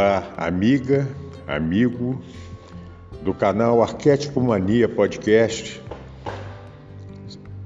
Olá, 0.00 0.32
amiga, 0.36 1.08
amigo 1.44 2.22
do 3.20 3.34
canal 3.34 3.82
Arquétipo 3.82 4.40
Mania 4.40 4.88
Podcast. 4.88 5.82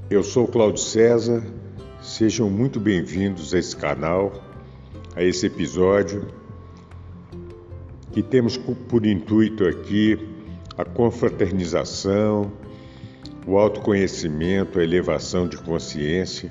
Eu 0.09 0.23
sou 0.23 0.49
Cláudio 0.49 0.83
César. 0.83 1.45
Sejam 2.01 2.49
muito 2.49 2.81
bem-vindos 2.81 3.53
a 3.53 3.59
esse 3.59 3.77
canal, 3.77 4.33
a 5.15 5.23
esse 5.23 5.45
episódio 5.45 6.27
que 8.13 8.23
temos 8.23 8.57
por 8.57 9.05
intuito 9.05 9.67
aqui 9.67 10.19
a 10.79 10.87
confraternização, 10.87 12.51
o 13.47 13.59
autoconhecimento, 13.59 14.81
a 14.81 14.83
elevação 14.83 15.47
de 15.47 15.59
consciência, 15.59 16.51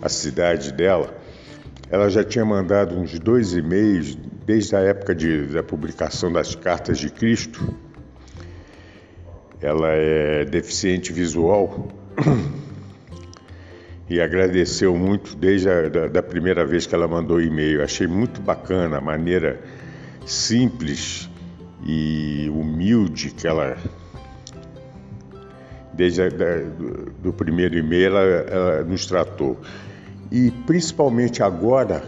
a 0.00 0.08
cidade 0.08 0.72
dela, 0.72 1.14
ela 1.90 2.08
já 2.08 2.24
tinha 2.24 2.44
mandado 2.44 2.96
uns 2.96 3.18
dois 3.18 3.54
e-mails 3.54 4.16
desde 4.46 4.76
a 4.76 4.80
época 4.80 5.14
de, 5.14 5.46
da 5.46 5.62
publicação 5.62 6.32
das 6.32 6.54
Cartas 6.54 6.98
de 6.98 7.10
Cristo. 7.10 7.74
Ela 9.60 9.88
é 9.90 10.44
deficiente 10.44 11.12
visual 11.12 11.88
e 14.08 14.20
agradeceu 14.20 14.96
muito 14.96 15.36
desde 15.36 15.68
a 15.68 15.88
da, 15.88 16.08
da 16.08 16.22
primeira 16.22 16.64
vez 16.64 16.86
que 16.86 16.94
ela 16.94 17.08
mandou 17.08 17.40
e-mail. 17.40 17.82
Achei 17.82 18.06
muito 18.06 18.40
bacana 18.40 18.98
a 18.98 19.00
maneira 19.00 19.60
simples 20.26 21.28
e 21.84 22.50
humilde 22.52 23.30
que 23.30 23.46
ela 23.46 23.76
desde 25.92 26.22
a, 26.22 26.28
da, 26.28 26.60
do, 27.20 27.32
primeiro 27.32 27.76
e-mail 27.76 28.06
ela, 28.06 28.20
ela, 28.20 28.84
nos 28.84 29.06
tratou. 29.06 29.58
E 30.30 30.50
principalmente 30.66 31.42
agora 31.42 32.04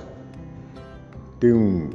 tem 1.40 1.52
um 1.52 1.90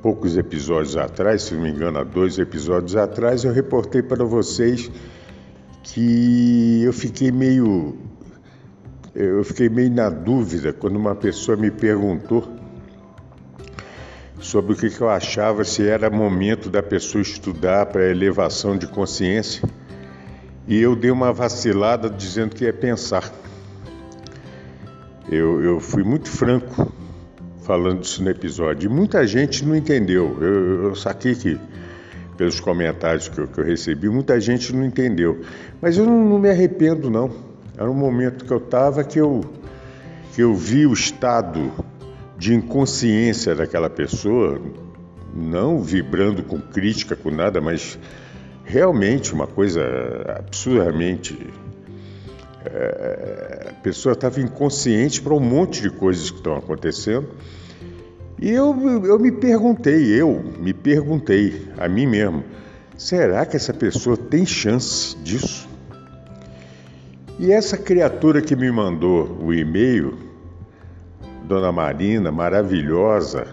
poucos 0.00 0.36
episódios 0.36 0.96
atrás, 0.96 1.44
se 1.44 1.54
não 1.54 1.62
me 1.62 1.70
engano, 1.70 1.98
há 1.98 2.04
dois 2.04 2.38
episódios 2.38 2.94
atrás, 2.94 3.42
eu 3.42 3.52
reportei 3.52 4.02
para 4.02 4.22
vocês 4.22 4.90
que 5.82 6.82
eu 6.84 6.92
fiquei 6.92 7.32
meio 7.32 7.96
eu 9.14 9.42
fiquei 9.44 9.68
meio 9.68 9.90
na 9.90 10.10
dúvida 10.10 10.72
quando 10.72 10.96
uma 10.96 11.14
pessoa 11.14 11.56
me 11.56 11.70
perguntou 11.70 12.42
sobre 14.44 14.74
o 14.74 14.76
que 14.76 15.00
eu 15.00 15.08
achava 15.08 15.64
se 15.64 15.88
era 15.88 16.10
momento 16.10 16.68
da 16.68 16.82
pessoa 16.82 17.22
estudar 17.22 17.86
para 17.86 18.10
elevação 18.10 18.76
de 18.76 18.86
consciência 18.86 19.66
e 20.68 20.78
eu 20.78 20.94
dei 20.94 21.10
uma 21.10 21.32
vacilada 21.32 22.10
dizendo 22.10 22.54
que 22.54 22.64
ia 22.64 22.72
pensar. 22.72 23.32
Eu, 25.30 25.62
eu 25.64 25.80
fui 25.80 26.04
muito 26.04 26.28
franco 26.28 26.92
falando 27.62 28.04
isso 28.04 28.22
no 28.22 28.28
episódio 28.28 28.90
e 28.90 28.94
muita 28.94 29.26
gente 29.26 29.64
não 29.64 29.74
entendeu. 29.74 30.36
Eu, 30.38 30.84
eu 30.88 30.94
saquei 30.94 31.34
que, 31.34 31.58
pelos 32.36 32.60
comentários 32.60 33.28
que 33.28 33.38
eu, 33.38 33.48
que 33.48 33.58
eu, 33.58 33.64
recebi, 33.64 34.10
muita 34.10 34.38
gente 34.38 34.74
não 34.74 34.84
entendeu. 34.84 35.40
Mas 35.80 35.96
eu 35.96 36.04
não, 36.04 36.22
não 36.22 36.38
me 36.38 36.50
arrependo, 36.50 37.08
não. 37.08 37.30
Era 37.78 37.90
um 37.90 37.94
momento 37.94 38.44
que 38.44 38.52
eu 38.52 38.58
estava 38.58 39.02
que 39.02 39.18
eu, 39.18 39.40
que 40.34 40.42
eu 40.42 40.54
vi 40.54 40.86
o 40.86 40.92
estado 40.92 41.72
de 42.36 42.54
inconsciência 42.54 43.54
daquela 43.54 43.88
pessoa, 43.88 44.60
não 45.34 45.82
vibrando 45.82 46.42
com 46.42 46.60
crítica, 46.60 47.16
com 47.16 47.30
nada, 47.30 47.60
mas 47.60 47.98
realmente 48.64 49.32
uma 49.32 49.46
coisa 49.46 49.82
absurdamente. 50.36 51.38
É, 52.64 53.68
a 53.70 53.72
pessoa 53.82 54.14
estava 54.14 54.40
inconsciente 54.40 55.20
para 55.20 55.34
um 55.34 55.40
monte 55.40 55.82
de 55.82 55.90
coisas 55.90 56.30
que 56.30 56.38
estão 56.38 56.56
acontecendo. 56.56 57.28
E 58.40 58.50
eu, 58.50 58.74
eu 59.04 59.18
me 59.18 59.30
perguntei, 59.30 60.20
eu 60.20 60.42
me 60.58 60.72
perguntei 60.72 61.68
a 61.78 61.88
mim 61.88 62.06
mesmo, 62.06 62.42
será 62.96 63.46
que 63.46 63.56
essa 63.56 63.72
pessoa 63.72 64.16
tem 64.16 64.44
chance 64.44 65.16
disso? 65.18 65.68
E 67.38 67.52
essa 67.52 67.76
criatura 67.76 68.40
que 68.40 68.54
me 68.56 68.70
mandou 68.70 69.38
o 69.42 69.52
e-mail, 69.52 70.16
Dona 71.46 71.70
Marina, 71.70 72.32
maravilhosa, 72.32 73.46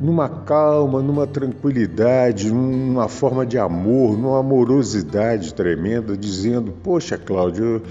numa 0.00 0.28
calma, 0.28 1.02
numa 1.02 1.26
tranquilidade, 1.26 2.52
numa 2.52 3.08
forma 3.08 3.44
de 3.44 3.58
amor, 3.58 4.16
numa 4.16 4.40
amorosidade 4.40 5.54
tremenda, 5.54 6.16
dizendo: 6.16 6.72
Poxa, 6.82 7.18
Cláudio, 7.18 7.64
eu, 7.64 7.82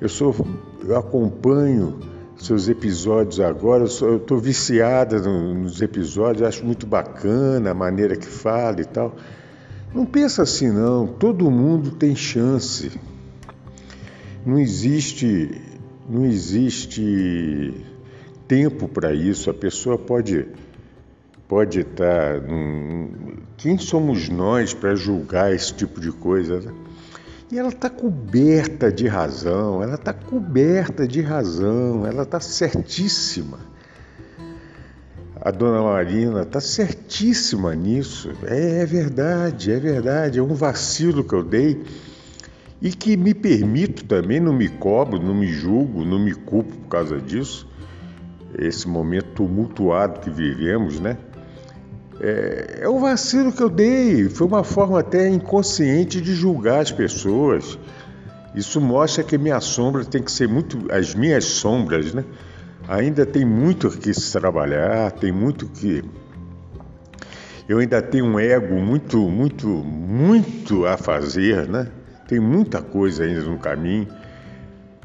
eu 0.00 0.08
sou, 0.08 0.34
eu 0.84 0.96
acompanho 0.96 1.98
seus 2.36 2.68
episódios 2.68 3.38
agora, 3.38 3.84
eu 3.84 4.16
estou 4.16 4.38
viciada 4.38 5.20
nos 5.20 5.80
episódios, 5.80 6.42
acho 6.42 6.64
muito 6.64 6.86
bacana 6.86 7.70
a 7.70 7.74
maneira 7.74 8.16
que 8.16 8.26
fala 8.26 8.80
e 8.80 8.84
tal. 8.84 9.14
Não 9.94 10.04
pensa 10.04 10.42
assim, 10.42 10.70
não. 10.70 11.06
Todo 11.06 11.50
mundo 11.50 11.92
tem 11.92 12.16
chance. 12.16 12.90
Não 14.44 14.58
existe, 14.58 15.60
não 16.08 16.24
existe 16.24 17.74
tempo 18.52 18.86
para 18.86 19.14
isso. 19.14 19.48
A 19.48 19.54
pessoa 19.54 19.96
pode 19.96 20.46
pode 21.48 21.80
estar. 21.80 22.38
Num... 22.42 23.38
Quem 23.56 23.78
somos 23.78 24.28
nós 24.28 24.74
para 24.74 24.94
julgar 24.94 25.54
esse 25.54 25.72
tipo 25.72 25.98
de 25.98 26.12
coisa? 26.12 26.60
Né? 26.60 26.72
E 27.50 27.58
ela 27.58 27.70
está 27.70 27.88
coberta 27.88 28.92
de 28.92 29.06
razão, 29.06 29.82
ela 29.82 29.94
está 29.94 30.12
coberta 30.12 31.08
de 31.08 31.22
razão, 31.22 32.06
ela 32.06 32.24
está 32.24 32.40
certíssima. 32.40 33.58
A 35.40 35.50
dona 35.50 35.82
Marina 35.82 36.42
está 36.42 36.60
certíssima 36.60 37.74
nisso. 37.74 38.32
É, 38.44 38.82
é 38.82 38.86
verdade, 38.86 39.72
é 39.72 39.80
verdade. 39.80 40.38
É 40.38 40.42
um 40.42 40.54
vacilo 40.54 41.24
que 41.24 41.34
eu 41.34 41.42
dei 41.42 41.82
e 42.82 42.90
que 42.90 43.16
me 43.16 43.32
permito 43.32 44.04
também, 44.04 44.40
não 44.40 44.52
me 44.52 44.68
cobro, 44.68 45.18
não 45.18 45.34
me 45.34 45.46
julgo, 45.46 46.04
não 46.04 46.18
me 46.18 46.34
culpo 46.34 46.76
por 46.76 46.88
causa 46.88 47.18
disso 47.18 47.71
esse 48.58 48.88
momento 48.88 49.28
tumultuado 49.34 50.20
que 50.20 50.30
vivemos, 50.30 51.00
né? 51.00 51.16
É, 52.20 52.80
é 52.82 52.88
o 52.88 52.98
vacilo 52.98 53.52
que 53.52 53.62
eu 53.62 53.70
dei, 53.70 54.28
foi 54.28 54.46
uma 54.46 54.62
forma 54.62 55.00
até 55.00 55.28
inconsciente 55.28 56.20
de 56.20 56.34
julgar 56.34 56.80
as 56.80 56.92
pessoas. 56.92 57.78
Isso 58.54 58.80
mostra 58.80 59.24
que 59.24 59.38
minha 59.38 59.60
sombra 59.60 60.04
tem 60.04 60.22
que 60.22 60.30
ser 60.30 60.46
muito. 60.46 60.86
As 60.92 61.14
minhas 61.14 61.44
sombras, 61.44 62.12
né? 62.12 62.24
Ainda 62.86 63.24
tem 63.24 63.44
muito 63.44 63.88
que 63.90 64.12
se 64.12 64.30
trabalhar, 64.32 65.10
tem 65.12 65.32
muito 65.32 65.66
que. 65.66 66.04
Eu 67.68 67.78
ainda 67.78 68.02
tenho 68.02 68.26
um 68.26 68.38
ego 68.38 68.74
muito, 68.74 69.18
muito, 69.18 69.66
muito 69.66 70.84
a 70.84 70.96
fazer, 70.96 71.66
né? 71.68 71.88
Tem 72.28 72.38
muita 72.38 72.82
coisa 72.82 73.24
ainda 73.24 73.40
no 73.42 73.58
caminho. 73.58 74.08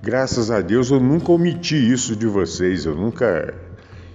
Graças 0.02 0.52
a 0.52 0.62
Deus 0.62 0.92
eu 0.92 1.00
nunca 1.00 1.32
omiti 1.32 1.76
isso 1.76 2.16
de 2.16 2.28
vocês, 2.28 2.86
eu 2.86 2.96
nunca, 2.96 3.54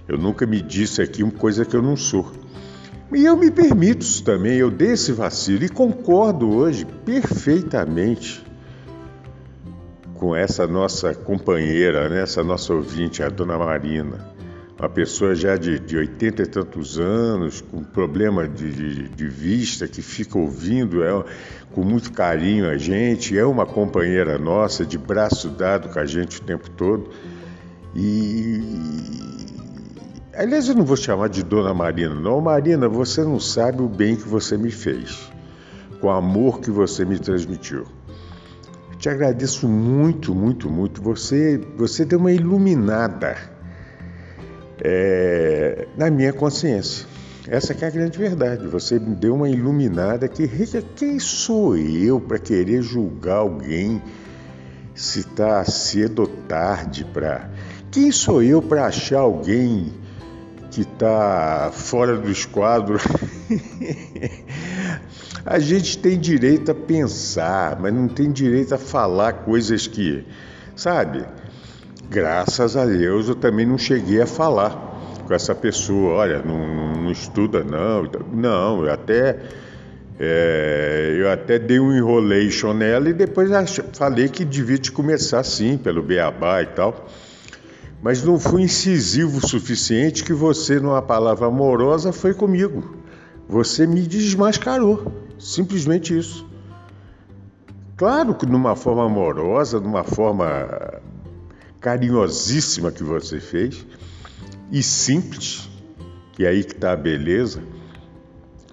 eu 0.07 0.17
nunca 0.17 0.45
me 0.45 0.61
disse 0.61 1.01
aqui 1.01 1.21
uma 1.23 1.31
coisa 1.31 1.65
que 1.65 1.75
eu 1.75 1.81
não 1.81 1.95
sou. 1.95 2.31
E 3.13 3.25
eu 3.25 3.37
me 3.37 3.51
permito 3.51 4.05
também, 4.23 4.57
eu 4.57 4.71
dei 4.71 4.93
esse 4.93 5.11
vacilo 5.11 5.63
e 5.65 5.69
concordo 5.69 6.49
hoje 6.49 6.85
perfeitamente 6.85 8.43
com 10.15 10.35
essa 10.35 10.65
nossa 10.65 11.13
companheira, 11.13 12.09
né, 12.09 12.21
essa 12.21 12.43
nossa 12.43 12.73
ouvinte, 12.73 13.21
a 13.21 13.29
dona 13.29 13.57
Marina. 13.57 14.32
Uma 14.77 14.89
pessoa 14.89 15.35
já 15.35 15.55
de, 15.55 15.79
de 15.79 15.95
80 15.95 16.41
e 16.41 16.45
tantos 16.47 16.99
anos, 16.99 17.61
com 17.61 17.83
problema 17.83 18.47
de, 18.47 18.71
de, 18.71 19.09
de 19.09 19.27
vista, 19.27 19.87
que 19.87 20.01
fica 20.01 20.37
ouvindo 20.37 21.03
é, 21.03 21.23
com 21.71 21.83
muito 21.83 22.11
carinho 22.11 22.67
a 22.69 22.77
gente, 22.77 23.37
é 23.37 23.45
uma 23.45 23.65
companheira 23.65 24.37
nossa, 24.37 24.85
de 24.85 24.97
braço 24.97 25.49
dado 25.49 25.89
com 25.89 25.99
a 25.99 26.05
gente 26.05 26.39
o 26.39 26.43
tempo 26.43 26.69
todo. 26.71 27.09
E 27.95 28.61
Aliás, 30.35 30.67
eu 30.67 30.73
não 30.73 30.83
vou 30.83 30.97
chamar 30.97 31.29
de 31.29 31.43
Dona 31.43 31.75
Marina, 31.75 32.15
não. 32.15 32.41
Marina, 32.41 32.89
você 32.89 33.23
não 33.23 33.39
sabe 33.39 33.83
o 33.83 33.87
bem 33.87 34.15
que 34.15 34.27
você 34.27 34.57
me 34.57 34.71
fez, 34.71 35.31
com 36.01 36.07
o 36.07 36.09
amor 36.09 36.59
que 36.59 36.71
você 36.71 37.05
me 37.05 37.19
transmitiu. 37.19 37.85
Te 38.97 39.09
agradeço 39.09 39.69
muito, 39.69 40.33
muito, 40.33 40.67
muito. 40.71 41.03
Você, 41.03 41.61
você 41.77 42.03
deu 42.03 42.17
uma 42.17 42.31
iluminada 42.31 43.52
é, 44.81 45.87
na 45.97 46.09
minha 46.09 46.33
consciência. 46.33 47.05
Essa 47.47 47.73
é 47.73 47.85
a 47.85 47.89
grande 47.89 48.17
verdade. 48.17 48.65
Você 48.67 48.97
me 48.99 49.15
deu 49.15 49.35
uma 49.35 49.49
iluminada 49.49 50.27
que 50.27 50.47
quem 50.95 51.19
sou 51.19 51.75
eu 51.75 52.19
para 52.19 52.39
querer 52.39 52.81
julgar 52.81 53.37
alguém 53.37 54.01
se 54.95 55.19
está 55.19 55.63
cedo 55.65 56.19
ou 56.19 56.27
tarde 56.27 57.03
para 57.03 57.49
quem 57.91 58.11
sou 58.11 58.41
eu 58.41 58.61
para 58.61 58.85
achar 58.85 59.19
alguém 59.19 59.93
que 60.71 60.81
está 60.81 61.69
fora 61.71 62.17
do 62.17 62.31
esquadro. 62.31 62.97
a 65.45 65.59
gente 65.59 65.99
tem 65.99 66.19
direito 66.19 66.71
a 66.71 66.75
pensar, 66.75 67.79
mas 67.79 67.93
não 67.93 68.07
tem 68.07 68.31
direito 68.31 68.73
a 68.73 68.79
falar 68.79 69.33
coisas 69.33 69.85
que, 69.85 70.25
sabe? 70.75 71.23
Graças 72.13 72.77
a 72.77 72.85
Deus 72.85 73.27
eu 73.27 73.35
também 73.35 73.65
não 73.65 73.77
cheguei 73.77 74.21
a 74.21 74.27
falar 74.27 74.71
com 75.25 75.33
essa 75.33 75.55
pessoa. 75.55 76.13
Olha, 76.13 76.43
não, 76.43 77.01
não 77.01 77.11
estuda 77.11 77.63
não. 77.63 78.07
Não, 78.31 78.85
eu 78.85 78.93
até 78.93 79.39
é, 80.19 81.17
eu 81.19 81.31
até 81.31 81.57
dei 81.57 81.79
um 81.79 81.91
enrolation 81.91 82.73
nela 82.73 83.09
e 83.09 83.13
depois 83.13 83.49
falei 83.93 84.29
que 84.29 84.45
devia 84.45 84.77
te 84.77 84.91
começar 84.91 85.43
sim, 85.43 85.75
pelo 85.75 86.03
beabá 86.03 86.61
e 86.61 86.67
tal 86.67 87.07
mas 88.03 88.21
não 88.21 88.37
fui 88.37 88.63
incisivo 88.63 89.37
o 89.37 89.47
suficiente 89.47 90.25
que 90.25 90.33
você, 90.33 90.77
numa 90.77 91.01
palavra 91.01 91.47
amorosa, 91.47 92.11
foi 92.11 92.33
comigo. 92.33 92.97
Você 93.47 93.87
me 93.87 94.01
desmascarou. 94.01 95.09
Simplesmente 95.39 96.17
isso. 96.17 96.45
Claro 97.95 98.35
que 98.35 98.45
numa 98.45 98.75
forma 98.75 99.05
amorosa, 99.05 99.79
numa 99.79 100.03
forma 100.03 100.67
carinhosíssima 101.83 102.91
que 102.91 103.03
você 103.03 103.39
fez, 103.39 103.85
e 104.71 104.81
simples, 104.81 105.69
é 106.39 106.47
aí 106.47 106.63
que 106.63 106.73
está 106.73 106.93
a 106.93 106.95
beleza, 106.95 107.61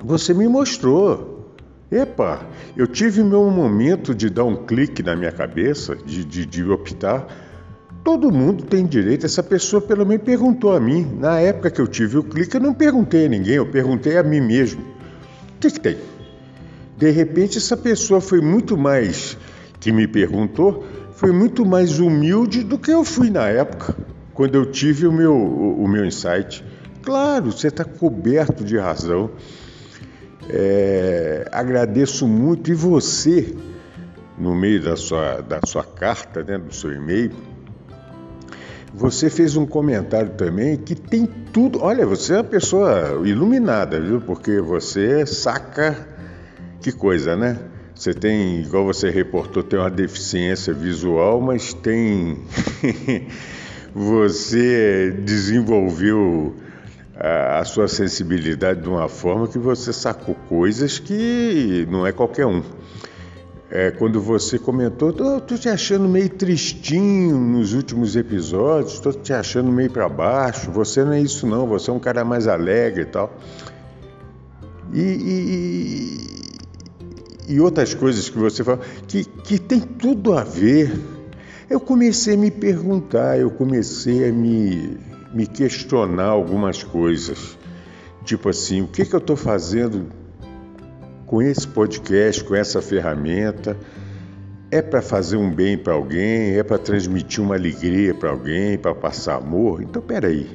você 0.03 0.33
me 0.33 0.49
mostrou. 0.49 1.55
Epa, 1.93 2.47
eu 2.75 2.87
tive 2.87 3.23
meu 3.23 3.51
momento 3.51 4.15
de 4.15 4.31
dar 4.31 4.45
um 4.45 4.65
clique 4.65 5.03
na 5.03 5.15
minha 5.15 5.33
cabeça, 5.33 5.95
de, 5.97 6.25
de, 6.25 6.47
de 6.47 6.65
optar 6.65 7.27
Todo 8.03 8.33
mundo 8.33 8.65
tem 8.65 8.87
direito. 8.87 9.27
Essa 9.27 9.43
pessoa 9.43 9.81
pelo 9.81 10.07
menos 10.07 10.25
perguntou 10.25 10.73
a 10.73 10.81
mim. 10.81 11.07
Na 11.19 11.39
época 11.39 11.71
que 11.71 11.81
eu 11.81 11.87
tive 11.87 12.19
o 12.19 12.23
clique, 12.23 12.57
eu 12.57 12.61
não 12.61 12.73
perguntei 12.73 13.27
a 13.27 13.29
ninguém, 13.29 13.57
eu 13.57 13.67
perguntei 13.67 14.17
a 14.17 14.23
mim 14.23 14.41
mesmo. 14.41 14.81
O 14.81 15.61
que, 15.61 15.71
que 15.71 15.81
tem? 15.81 15.99
De 16.97 17.11
repente, 17.11 17.59
essa 17.59 17.77
pessoa 17.77 18.21
foi 18.21 18.41
muito 18.41 18.77
mais 18.77 19.37
que 19.79 19.93
me 19.93 20.07
perguntou, 20.07 20.85
foi 21.21 21.33
muito 21.33 21.67
mais 21.67 22.01
humilde 22.01 22.65
do 22.65 22.79
que 22.79 22.91
eu 22.91 23.05
fui 23.05 23.29
na 23.29 23.47
época, 23.47 23.95
quando 24.33 24.55
eu 24.55 24.65
tive 24.65 25.07
o 25.07 25.13
meu, 25.13 25.35
o, 25.35 25.85
o 25.85 25.87
meu 25.87 26.07
insight. 26.07 26.65
Claro, 27.03 27.53
você 27.53 27.69
está 27.69 27.85
coberto 27.85 28.65
de 28.65 28.79
razão. 28.79 29.31
É, 30.49 31.47
agradeço 31.53 32.27
muito. 32.27 32.71
E 32.71 32.75
você, 32.75 33.55
no 34.39 34.55
meio 34.55 34.83
da 34.83 34.97
sua, 34.97 35.43
da 35.43 35.61
sua 35.67 35.85
carta, 35.85 36.43
né, 36.43 36.57
do 36.57 36.75
seu 36.75 36.91
e-mail, 36.91 37.33
você 38.95 39.29
fez 39.29 39.57
um 39.57 39.67
comentário 39.67 40.31
também 40.31 40.79
que 40.79 40.95
tem 40.95 41.27
tudo. 41.53 41.83
Olha, 41.83 42.07
você 42.07 42.33
é 42.33 42.37
uma 42.37 42.45
pessoa 42.45 43.21
iluminada, 43.27 44.01
viu? 44.01 44.23
Porque 44.23 44.59
você 44.59 45.27
saca 45.27 45.95
que 46.81 46.91
coisa, 46.91 47.37
né? 47.37 47.59
Você 48.01 48.15
tem, 48.15 48.63
igual 48.63 48.87
você 48.87 49.11
reportou, 49.11 49.63
tem 49.63 49.79
uma 49.79 49.91
deficiência 49.91 50.73
visual, 50.73 51.39
mas 51.39 51.75
tem. 51.75 52.39
você 53.95 55.11
desenvolveu 55.11 56.57
a, 57.15 57.59
a 57.59 57.65
sua 57.67 57.89
sensibilidade 57.89 58.81
de 58.81 58.89
uma 58.89 59.07
forma 59.07 59.47
que 59.47 59.59
você 59.59 59.93
sacou 59.93 60.35
coisas 60.49 60.99
que 60.99 61.87
não 61.91 62.07
é 62.07 62.11
qualquer 62.11 62.47
um 62.47 62.63
é, 63.71 63.91
quando 63.91 64.19
você 64.19 64.59
comentou, 64.59 65.13
tô 65.13 65.39
te 65.59 65.69
achando 65.69 66.09
meio 66.09 66.31
tristinho 66.31 67.37
nos 67.37 67.75
últimos 67.75 68.17
episódios, 68.17 68.99
tô 68.99 69.13
te 69.13 69.35
achando 69.35 69.71
meio 69.71 69.91
para 69.91 70.09
baixo, 70.09 70.71
você 70.71 71.05
não 71.05 71.13
é 71.13 71.21
isso 71.21 71.47
não, 71.47 71.67
você 71.67 71.91
é 71.91 71.93
um 71.93 71.99
cara 71.99 72.25
mais 72.25 72.49
alegre 72.49 73.03
e 73.03 73.07
tal. 73.07 73.31
E, 74.91 75.01
e, 75.03 76.40
e 77.51 77.61
outras 77.61 77.93
coisas 77.93 78.29
que 78.29 78.39
você 78.39 78.63
fala, 78.63 78.81
que, 79.09 79.25
que 79.25 79.59
tem 79.59 79.81
tudo 79.81 80.33
a 80.39 80.45
ver. 80.45 80.93
Eu 81.69 81.81
comecei 81.81 82.35
a 82.35 82.37
me 82.37 82.51
perguntar, 82.51 83.39
eu 83.39 83.51
comecei 83.51 84.29
a 84.29 84.33
me, 84.33 84.97
me 85.35 85.47
questionar 85.47 86.27
algumas 86.27 86.83
coisas. 86.83 87.59
Tipo 88.25 88.51
assim, 88.51 88.83
o 88.83 88.87
que, 88.87 89.05
que 89.05 89.15
eu 89.15 89.19
estou 89.19 89.37
fazendo 89.37 90.07
com 91.27 91.43
esse 91.43 91.67
podcast, 91.67 92.45
com 92.45 92.55
essa 92.55 92.81
ferramenta, 92.81 93.77
é 94.71 94.81
para 94.81 95.03
fazer 95.03 95.37
um 95.37 95.53
bem 95.53 95.77
para 95.77 95.93
alguém, 95.93 96.57
é 96.57 96.63
para 96.63 96.79
transmitir 96.79 97.43
uma 97.43 97.57
alegria 97.57 98.15
para 98.15 98.31
alguém, 98.31 98.79
para 98.79 98.95
passar 98.95 99.37
amor. 99.37 99.83
Então, 99.83 100.01
peraí, 100.01 100.49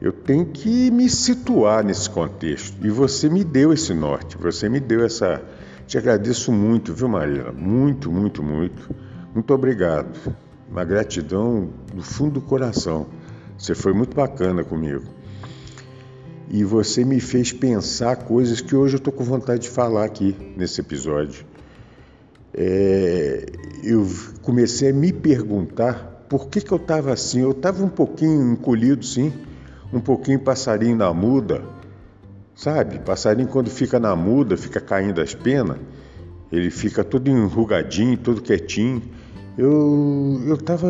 eu 0.00 0.12
tenho 0.12 0.46
que 0.46 0.90
me 0.90 1.08
situar 1.08 1.84
nesse 1.84 2.08
contexto. 2.08 2.76
E 2.86 2.90
você 2.90 3.28
me 3.28 3.42
deu 3.42 3.72
esse 3.72 3.92
norte, 3.92 4.36
você 4.38 4.68
me 4.68 4.78
deu 4.78 5.04
essa. 5.04 5.42
Te 5.90 5.98
agradeço 5.98 6.52
muito, 6.52 6.94
viu, 6.94 7.08
Marina? 7.08 7.50
Muito, 7.50 8.12
muito, 8.12 8.44
muito. 8.44 8.94
Muito 9.34 9.52
obrigado. 9.52 10.36
Uma 10.70 10.84
gratidão 10.84 11.68
do 11.92 12.00
fundo 12.00 12.34
do 12.34 12.40
coração. 12.40 13.08
Você 13.58 13.74
foi 13.74 13.92
muito 13.92 14.14
bacana 14.14 14.62
comigo 14.62 15.02
e 16.48 16.62
você 16.62 17.04
me 17.04 17.18
fez 17.18 17.52
pensar 17.52 18.18
coisas 18.18 18.60
que 18.60 18.76
hoje 18.76 18.94
eu 18.94 18.98
estou 18.98 19.12
com 19.12 19.24
vontade 19.24 19.62
de 19.62 19.68
falar 19.68 20.04
aqui 20.04 20.54
nesse 20.56 20.80
episódio. 20.80 21.44
É, 22.54 23.46
eu 23.82 24.06
comecei 24.42 24.90
a 24.90 24.92
me 24.92 25.12
perguntar 25.12 26.24
por 26.28 26.46
que, 26.46 26.60
que 26.60 26.70
eu 26.70 26.78
estava 26.78 27.12
assim. 27.12 27.40
Eu 27.40 27.50
estava 27.50 27.82
um 27.84 27.88
pouquinho 27.88 28.52
encolhido, 28.52 29.04
sim, 29.04 29.32
um 29.92 29.98
pouquinho 29.98 30.38
passarinho 30.38 30.94
na 30.94 31.12
muda, 31.12 31.64
sabe? 32.54 32.98
Passarinho 32.98 33.48
quando 33.48 33.70
fica 33.70 33.98
na 33.98 34.14
muda, 34.14 34.56
fica 34.56 34.80
caindo 34.80 35.20
as 35.20 35.34
penas, 35.34 35.78
ele 36.50 36.70
fica 36.70 37.04
todo 37.04 37.28
enrugadinho, 37.28 38.16
todo 38.16 38.40
quietinho. 38.40 39.02
Eu 39.56 40.54
estava 40.54 40.88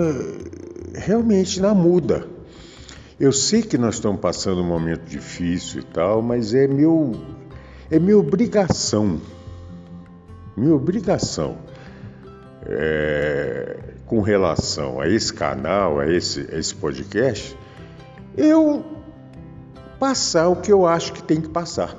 realmente 0.94 1.60
na 1.60 1.74
muda 1.74 2.26
eu 3.20 3.32
sei 3.32 3.60
que 3.60 3.76
nós 3.76 3.96
estamos 3.96 4.18
passando 4.18 4.62
um 4.62 4.66
momento 4.66 5.02
difícil 5.02 5.80
e 5.80 5.84
tal, 5.84 6.22
mas 6.22 6.54
é 6.54 6.66
meu 6.66 7.12
é 7.90 7.98
minha 7.98 8.16
obrigação, 8.16 9.20
minha 10.56 10.74
obrigação 10.74 11.58
é, 12.64 13.76
com 14.06 14.22
relação 14.22 14.98
a 14.98 15.06
esse 15.06 15.34
canal, 15.34 16.00
a 16.00 16.10
esse, 16.10 16.48
a 16.50 16.58
esse 16.58 16.74
podcast, 16.74 17.54
eu 18.38 18.99
passar 20.00 20.48
o 20.48 20.56
que 20.56 20.72
eu 20.72 20.86
acho 20.86 21.12
que 21.12 21.22
tem 21.22 21.40
que 21.40 21.48
passar. 21.48 21.94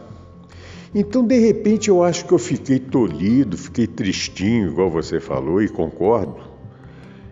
Então, 0.93 1.25
de 1.25 1.39
repente, 1.39 1.88
eu 1.88 2.03
acho 2.03 2.25
que 2.25 2.34
eu 2.34 2.39
fiquei 2.39 2.79
tolhido, 2.79 3.58
fiquei 3.58 3.88
tristinho, 3.88 4.72
igual 4.72 4.89
você 4.89 5.22
falou, 5.22 5.62
e 5.62 5.70
concordo. 5.70 6.36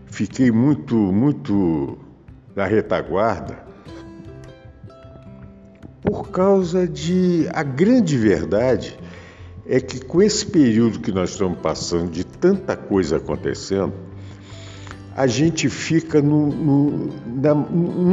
Fiquei 0.05 0.49
muito, 0.51 0.95
muito 0.95 1.97
na 2.55 2.65
retaguarda 2.65 3.67
por 6.01 6.29
causa 6.29 6.87
de. 6.87 7.47
A 7.53 7.63
grande 7.63 8.17
verdade 8.17 8.97
é 9.67 9.79
que 9.79 9.99
com 10.03 10.21
esse 10.21 10.45
período 10.45 10.99
que 10.99 11.11
nós 11.11 11.31
estamos 11.31 11.59
passando, 11.59 12.09
de 12.09 12.23
tanta 12.23 12.75
coisa 12.75 13.17
acontecendo, 13.17 13.93
a 15.15 15.27
gente 15.27 15.69
fica 15.69 16.21
num 16.21 17.09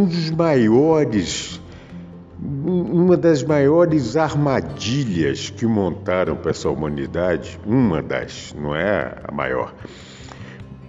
dos 0.07 0.31
maiores, 0.31 1.61
uma 2.47 3.17
das 3.17 3.43
maiores 3.43 4.17
armadilhas 4.17 5.50
que 5.50 5.67
montaram 5.67 6.37
para 6.37 6.53
essa 6.53 6.71
humanidade, 6.71 7.59
uma 7.67 8.00
das, 8.00 8.55
não 8.57 8.73
é 8.75 9.17
a 9.25 9.33
maior, 9.33 9.75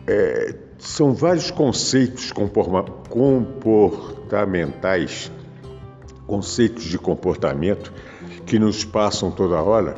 é, 0.05 0.53
são 0.77 1.15
vários 1.15 1.49
conceitos 1.49 2.31
comportamentais, 2.31 5.31
conceitos 6.27 6.83
de 6.83 6.99
comportamento 6.99 7.91
que 8.45 8.59
nos 8.59 8.85
passam 8.85 9.31
toda 9.31 9.59
hora, 9.61 9.97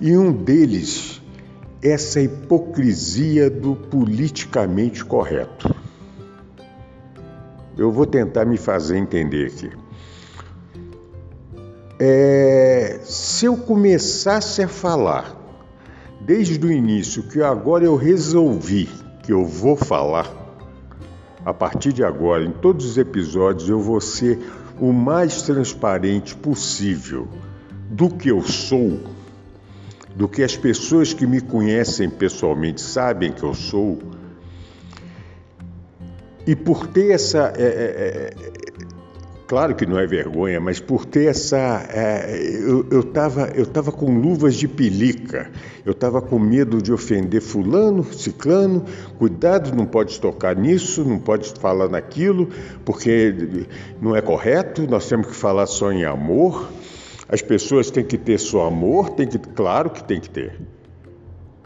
e 0.00 0.16
um 0.16 0.32
deles 0.32 1.20
essa 1.82 2.20
hipocrisia 2.20 3.50
do 3.50 3.76
politicamente 3.76 5.04
correto. 5.04 5.74
Eu 7.76 7.92
vou 7.92 8.06
tentar 8.06 8.44
me 8.44 8.56
fazer 8.56 8.96
entender 8.96 9.46
aqui. 9.46 9.70
É, 12.00 13.00
se 13.02 13.46
eu 13.46 13.56
começasse 13.56 14.62
a 14.62 14.68
falar 14.68 15.36
desde 16.20 16.64
o 16.64 16.70
início 16.70 17.24
que 17.24 17.42
agora 17.42 17.84
eu 17.84 17.96
resolvi 17.96 18.88
que 19.22 19.32
eu 19.32 19.44
vou 19.44 19.76
falar, 19.76 20.32
a 21.44 21.52
partir 21.52 21.92
de 21.92 22.04
agora, 22.04 22.44
em 22.44 22.52
todos 22.52 22.84
os 22.84 22.98
episódios, 22.98 23.68
eu 23.68 23.80
vou 23.80 24.00
ser 24.00 24.38
o 24.80 24.92
mais 24.92 25.42
transparente 25.42 26.36
possível 26.36 27.26
do 27.90 28.10
que 28.10 28.28
eu 28.28 28.42
sou, 28.42 29.00
do 30.14 30.28
que 30.28 30.42
as 30.42 30.56
pessoas 30.56 31.12
que 31.12 31.26
me 31.26 31.40
conhecem 31.40 32.08
pessoalmente 32.08 32.80
sabem 32.80 33.32
que 33.32 33.42
eu 33.42 33.54
sou. 33.54 33.98
E 36.46 36.54
por 36.54 36.86
ter 36.86 37.10
essa, 37.10 37.52
é, 37.56 37.62
é, 37.62 38.34
é 38.44 38.57
Claro 39.48 39.74
que 39.74 39.86
não 39.86 39.98
é 39.98 40.06
vergonha, 40.06 40.60
mas 40.60 40.78
por 40.78 41.06
ter 41.06 41.30
essa. 41.30 41.56
É, 41.88 42.60
eu 42.90 43.00
estava 43.00 43.48
eu 43.54 43.64
tava 43.64 43.90
com 43.90 44.20
luvas 44.20 44.54
de 44.54 44.68
pelica, 44.68 45.50
eu 45.86 45.92
estava 45.92 46.20
com 46.20 46.38
medo 46.38 46.82
de 46.82 46.92
ofender 46.92 47.40
Fulano, 47.40 48.04
Ciclano. 48.12 48.84
Cuidado, 49.18 49.74
não 49.74 49.86
pode 49.86 50.20
tocar 50.20 50.54
nisso, 50.54 51.02
não 51.02 51.18
pode 51.18 51.50
falar 51.58 51.88
naquilo, 51.88 52.50
porque 52.84 53.66
não 54.02 54.14
é 54.14 54.20
correto, 54.20 54.86
nós 54.86 55.08
temos 55.08 55.28
que 55.28 55.34
falar 55.34 55.64
só 55.66 55.90
em 55.90 56.04
amor. 56.04 56.68
As 57.26 57.40
pessoas 57.40 57.90
têm 57.90 58.04
que 58.04 58.18
ter 58.18 58.38
só 58.38 58.66
amor, 58.66 59.08
tem 59.10 59.26
que, 59.26 59.38
claro 59.38 59.88
que 59.88 60.04
tem 60.04 60.20
que 60.20 60.28
ter. 60.28 60.60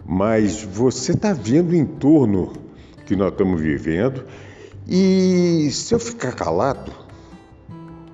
Mas 0.07 0.63
você 0.63 1.13
está 1.13 1.33
vendo 1.33 1.71
o 1.71 1.75
entorno 1.75 2.53
que 3.07 3.17
nós 3.17 3.33
estamos 3.33 3.61
vivendo, 3.61 4.23
e 4.89 5.69
se 5.73 5.93
eu 5.93 5.99
ficar 5.99 6.33
calado, 6.33 7.03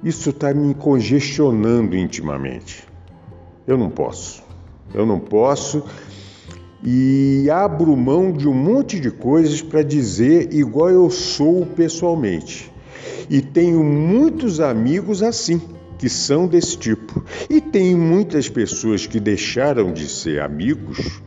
isso 0.02 0.30
está 0.30 0.52
me 0.54 0.74
congestionando 0.74 1.96
intimamente. 1.96 2.84
Eu 3.66 3.76
não 3.76 3.90
posso. 3.90 4.42
Eu 4.94 5.04
não 5.04 5.18
posso 5.18 5.84
e 6.82 7.48
abro 7.50 7.96
mão 7.96 8.32
de 8.32 8.48
um 8.48 8.54
monte 8.54 9.00
de 9.00 9.10
coisas 9.10 9.60
para 9.60 9.82
dizer 9.82 10.52
igual 10.54 10.90
eu 10.90 11.10
sou 11.10 11.66
pessoalmente. 11.66 12.70
E 13.28 13.40
tenho 13.40 13.82
muitos 13.82 14.60
amigos 14.60 15.22
assim, 15.22 15.60
que 15.98 16.08
são 16.08 16.46
desse 16.46 16.78
tipo. 16.78 17.24
E 17.50 17.60
tenho 17.60 17.98
muitas 17.98 18.48
pessoas 18.48 19.06
que 19.06 19.18
deixaram 19.18 19.92
de 19.92 20.08
ser 20.08 20.40
amigos, 20.40 21.20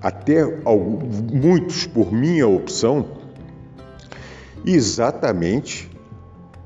até 0.00 0.44
muitos 1.32 1.86
por 1.86 2.12
minha 2.12 2.46
opção, 2.46 3.06
exatamente 4.64 5.90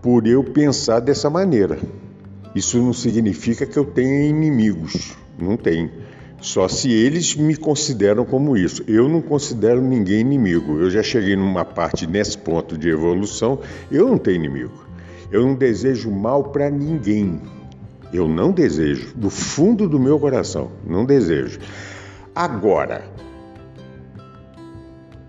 por 0.02 0.26
eu 0.26 0.42
pensar 0.42 1.00
dessa 1.00 1.28
maneira. 1.28 1.78
Isso 2.54 2.78
não 2.78 2.92
significa 2.92 3.64
que 3.66 3.78
eu 3.78 3.85
tenha 3.85 4.28
inimigos, 4.28 5.16
não 5.38 5.57
tem. 5.57 5.90
Só 6.40 6.66
se 6.69 6.90
eles 6.90 7.37
me 7.37 7.54
consideram 7.54 8.25
como 8.25 8.57
isso. 8.57 8.83
Eu 8.88 9.09
não 9.09 9.21
considero 9.21 9.80
ninguém 9.83 10.21
inimigo. 10.21 10.80
Eu 10.80 10.90
já 10.90 11.02
cheguei 11.02 11.37
numa 11.37 11.64
parte 11.64 12.07
nesse 12.07 12.38
ponto 12.38 12.78
de 12.78 12.88
evolução, 12.88 13.61
eu 13.90 14.09
não 14.09 14.19
tenho 14.19 14.37
inimigo. 14.37 14.87
Eu 15.30 15.47
não 15.47 15.54
desejo 15.54 16.11
mal 16.11 16.45
para 16.45 16.71
ninguém. 16.71 17.40
Eu 18.12 18.26
não 18.26 18.50
desejo, 18.50 19.14
do 19.14 19.30
fundo 19.30 19.88
do 19.88 20.00
meu 20.00 20.19
coração, 20.19 20.73
não 20.85 21.04
desejo. 21.04 21.61
Agora, 22.35 23.04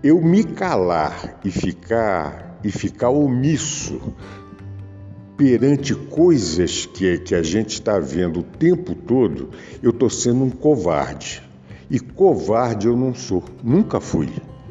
eu 0.02 0.20
me 0.20 0.42
calar 0.42 1.38
e 1.44 1.50
ficar 1.50 2.58
e 2.64 2.70
ficar 2.70 3.10
omisso 3.10 4.00
perante 5.42 5.92
coisas 5.92 6.86
que, 6.86 7.18
que 7.18 7.34
a 7.34 7.42
gente 7.42 7.70
está 7.70 7.98
vendo 7.98 8.38
o 8.38 8.42
tempo 8.44 8.94
todo, 8.94 9.50
eu 9.82 9.90
estou 9.90 10.08
sendo 10.08 10.44
um 10.44 10.50
covarde. 10.50 11.42
E 11.90 11.98
covarde 11.98 12.86
eu 12.86 12.96
não 12.96 13.12
sou, 13.12 13.42
nunca 13.60 14.00
fui 14.00 14.28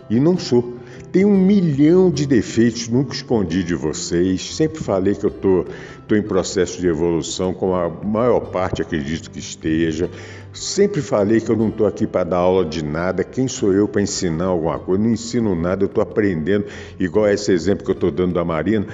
e 0.09 0.17
não 0.17 0.37
sou. 0.37 0.77
Tenho 1.11 1.27
um 1.27 1.37
milhão 1.37 2.09
de 2.09 2.25
defeitos, 2.25 2.87
nunca 2.87 3.13
escondi 3.13 3.65
de 3.65 3.75
vocês. 3.75 4.55
Sempre 4.55 4.81
falei 4.81 5.13
que 5.13 5.25
eu 5.25 5.29
estou 5.29 5.65
tô, 5.65 5.71
tô 6.07 6.15
em 6.15 6.21
processo 6.21 6.79
de 6.79 6.87
evolução, 6.87 7.53
como 7.53 7.73
a 7.73 7.89
maior 7.89 8.39
parte 8.39 8.81
acredito 8.81 9.29
que 9.29 9.39
esteja. 9.39 10.09
Sempre 10.53 11.01
falei 11.01 11.41
que 11.41 11.49
eu 11.49 11.57
não 11.57 11.67
estou 11.67 11.85
aqui 11.85 12.07
para 12.07 12.23
dar 12.23 12.37
aula 12.37 12.63
de 12.63 12.81
nada. 12.81 13.25
Quem 13.25 13.45
sou 13.49 13.73
eu 13.73 13.89
para 13.89 14.01
ensinar 14.01 14.45
alguma 14.45 14.79
coisa? 14.79 15.01
Eu 15.01 15.05
não 15.05 15.13
ensino 15.13 15.53
nada, 15.53 15.83
eu 15.83 15.87
estou 15.87 16.01
aprendendo, 16.01 16.63
igual 16.97 17.27
esse 17.27 17.51
exemplo 17.51 17.83
que 17.83 17.91
eu 17.91 17.95
estou 17.95 18.09
dando 18.09 18.33
da 18.33 18.45
Marina 18.45 18.87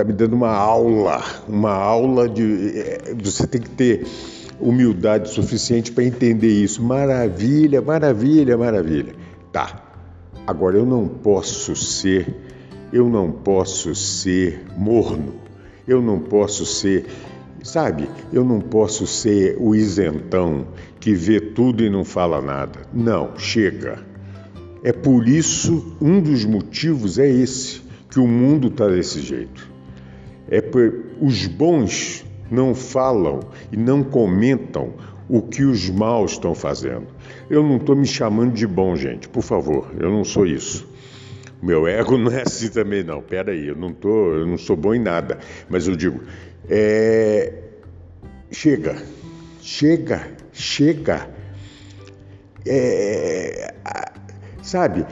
está 0.00 0.04
me 0.04 0.12
dando 0.12 0.34
uma 0.34 0.50
aula, 0.50 1.22
uma 1.46 1.72
aula 1.72 2.28
de. 2.28 2.78
É, 2.78 3.14
você 3.22 3.46
tem 3.46 3.60
que 3.60 3.70
ter 3.70 4.06
humildade 4.58 5.30
suficiente 5.30 5.92
para 5.92 6.04
entender 6.04 6.48
isso. 6.48 6.82
Maravilha, 6.82 7.82
maravilha, 7.82 8.56
maravilha. 8.56 9.14
Tá. 9.52 9.84
Agora 10.46 10.78
eu 10.78 10.86
não 10.86 11.06
posso 11.06 11.76
ser, 11.76 12.34
eu 12.92 13.08
não 13.08 13.30
posso 13.30 13.94
ser 13.94 14.64
morno. 14.76 15.34
Eu 15.86 16.00
não 16.00 16.18
posso 16.18 16.64
ser, 16.64 17.06
sabe? 17.62 18.08
Eu 18.32 18.44
não 18.44 18.60
posso 18.60 19.06
ser 19.06 19.56
o 19.58 19.74
isentão 19.74 20.68
que 20.98 21.12
vê 21.12 21.40
tudo 21.40 21.84
e 21.84 21.90
não 21.90 22.04
fala 22.04 22.40
nada. 22.40 22.80
Não, 22.92 23.36
chega. 23.36 23.98
É 24.82 24.92
por 24.92 25.28
isso, 25.28 25.96
um 26.00 26.20
dos 26.20 26.44
motivos 26.44 27.18
é 27.18 27.28
esse, 27.28 27.82
que 28.10 28.18
o 28.18 28.26
mundo 28.26 28.68
está 28.68 28.88
desse 28.88 29.20
jeito. 29.20 29.69
É 30.50 30.60
por 30.60 30.92
os 31.20 31.46
bons 31.46 32.24
não 32.50 32.74
falam 32.74 33.40
e 33.70 33.76
não 33.76 34.02
comentam 34.02 34.92
o 35.28 35.40
que 35.40 35.62
os 35.62 35.88
maus 35.88 36.32
estão 36.32 36.54
fazendo. 36.54 37.06
Eu 37.48 37.62
não 37.62 37.76
estou 37.76 37.94
me 37.94 38.06
chamando 38.06 38.52
de 38.52 38.66
bom, 38.66 38.96
gente, 38.96 39.28
por 39.28 39.42
favor, 39.42 39.92
eu 39.98 40.10
não 40.10 40.24
sou 40.24 40.44
isso. 40.44 40.88
Meu 41.62 41.86
ego 41.86 42.16
não 42.18 42.32
é 42.32 42.42
assim 42.42 42.68
também, 42.68 43.04
não. 43.04 43.22
Pera 43.22 43.52
aí, 43.52 43.68
eu 43.68 43.76
não 43.76 43.92
tô, 43.92 44.34
eu 44.34 44.46
não 44.46 44.58
sou 44.58 44.76
bom 44.76 44.94
em 44.94 44.98
nada. 44.98 45.38
Mas 45.68 45.86
eu 45.86 45.94
digo, 45.94 46.20
é... 46.68 47.52
chega, 48.50 48.96
chega, 49.60 50.28
chega. 50.52 51.30
É... 52.66 53.74
Sabe, 54.70 55.04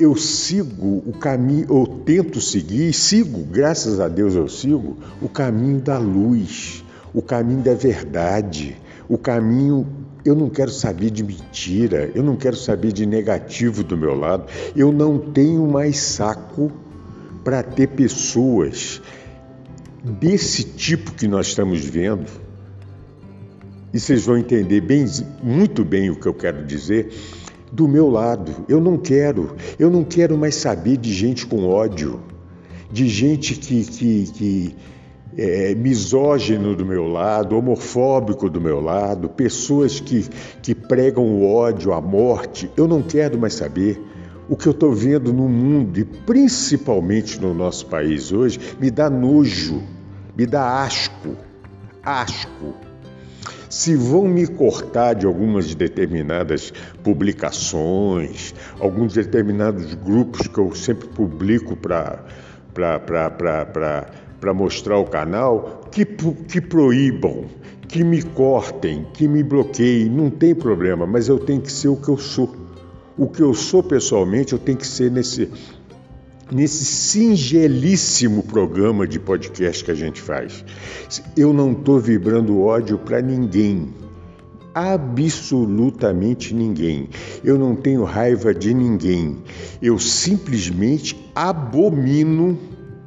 eu 0.00 0.16
sigo 0.16 1.04
o 1.06 1.12
caminho, 1.12 1.64
eu 1.70 1.86
tento 2.04 2.40
seguir, 2.40 2.92
sigo, 2.92 3.44
graças 3.44 4.00
a 4.00 4.08
Deus 4.08 4.34
eu 4.34 4.48
sigo, 4.48 4.96
o 5.22 5.28
caminho 5.28 5.80
da 5.80 5.96
luz, 5.96 6.84
o 7.14 7.22
caminho 7.22 7.62
da 7.62 7.72
verdade, 7.72 8.76
o 9.08 9.16
caminho. 9.16 9.86
Eu 10.24 10.34
não 10.34 10.50
quero 10.50 10.72
saber 10.72 11.12
de 11.12 11.22
mentira, 11.22 12.10
eu 12.16 12.24
não 12.24 12.34
quero 12.34 12.56
saber 12.56 12.90
de 12.92 13.06
negativo 13.06 13.84
do 13.84 13.96
meu 13.96 14.12
lado, 14.12 14.46
eu 14.74 14.90
não 14.90 15.20
tenho 15.20 15.64
mais 15.68 16.00
saco 16.00 16.72
para 17.44 17.62
ter 17.62 17.90
pessoas 17.90 19.00
desse 20.02 20.64
tipo 20.64 21.12
que 21.12 21.28
nós 21.28 21.46
estamos 21.46 21.78
vendo. 21.78 22.26
E 23.94 24.00
vocês 24.00 24.26
vão 24.26 24.36
entender 24.36 24.80
bem, 24.80 25.06
muito 25.40 25.84
bem 25.84 26.10
o 26.10 26.16
que 26.16 26.26
eu 26.26 26.34
quero 26.34 26.66
dizer 26.66 27.12
do 27.72 27.88
meu 27.88 28.08
lado. 28.08 28.64
Eu 28.68 28.80
não 28.80 28.96
quero, 28.96 29.54
eu 29.78 29.90
não 29.90 30.04
quero 30.04 30.36
mais 30.36 30.54
saber 30.54 30.96
de 30.96 31.12
gente 31.12 31.46
com 31.46 31.68
ódio, 31.68 32.20
de 32.90 33.08
gente 33.08 33.54
que, 33.54 33.84
que, 33.84 34.32
que 34.32 34.76
é 35.36 35.74
misógino 35.74 36.74
do 36.74 36.84
meu 36.84 37.06
lado, 37.06 37.56
homofóbico 37.56 38.50
do 38.50 38.60
meu 38.60 38.80
lado, 38.80 39.28
pessoas 39.28 40.00
que, 40.00 40.26
que 40.60 40.74
pregam 40.74 41.24
o 41.24 41.46
ódio, 41.46 41.92
a 41.92 42.00
morte. 42.00 42.70
Eu 42.76 42.88
não 42.88 43.02
quero 43.02 43.38
mais 43.38 43.54
saber. 43.54 44.00
O 44.48 44.56
que 44.56 44.66
eu 44.66 44.72
estou 44.72 44.92
vendo 44.92 45.32
no 45.32 45.48
mundo 45.48 46.00
e 46.00 46.04
principalmente 46.04 47.40
no 47.40 47.54
nosso 47.54 47.86
país 47.86 48.32
hoje 48.32 48.58
me 48.80 48.90
dá 48.90 49.08
nojo, 49.08 49.80
me 50.36 50.44
dá 50.44 50.82
asco, 50.82 51.36
asco 52.02 52.89
se 53.70 53.94
vão 53.94 54.26
me 54.26 54.48
cortar 54.48 55.14
de 55.14 55.24
algumas 55.24 55.74
determinadas 55.76 56.72
publicações, 57.04 58.52
alguns 58.80 59.14
determinados 59.14 59.94
grupos 59.94 60.48
que 60.48 60.58
eu 60.58 60.74
sempre 60.74 61.08
publico 61.08 61.76
para 61.76 62.24
mostrar 64.52 64.98
o 64.98 65.04
canal, 65.04 65.82
que, 65.92 66.04
que 66.04 66.60
proíbam, 66.60 67.44
que 67.86 68.02
me 68.02 68.22
cortem, 68.22 69.06
que 69.14 69.28
me 69.28 69.42
bloqueiem, 69.44 70.10
não 70.10 70.30
tem 70.30 70.52
problema, 70.52 71.06
mas 71.06 71.28
eu 71.28 71.38
tenho 71.38 71.60
que 71.60 71.72
ser 71.72 71.88
o 71.88 71.96
que 71.96 72.08
eu 72.08 72.18
sou. 72.18 72.52
O 73.16 73.28
que 73.28 73.40
eu 73.40 73.54
sou 73.54 73.82
pessoalmente, 73.82 74.52
eu 74.52 74.58
tenho 74.58 74.78
que 74.78 74.86
ser 74.86 75.12
nesse, 75.12 75.48
nesse 76.52 76.84
singelíssimo 76.84 78.42
programa 78.42 79.06
de 79.06 79.18
podcast 79.18 79.84
que 79.84 79.90
a 79.90 79.94
gente 79.94 80.20
faz. 80.20 80.64
Eu 81.36 81.52
não 81.52 81.72
estou 81.72 81.98
vibrando 81.98 82.60
ódio 82.60 82.98
para 82.98 83.22
ninguém. 83.22 83.94
Absolutamente 84.74 86.54
ninguém. 86.54 87.08
Eu 87.42 87.58
não 87.58 87.74
tenho 87.74 88.04
raiva 88.04 88.54
de 88.54 88.72
ninguém. 88.72 89.38
Eu 89.82 89.98
simplesmente 89.98 91.16
abomino 91.34 92.58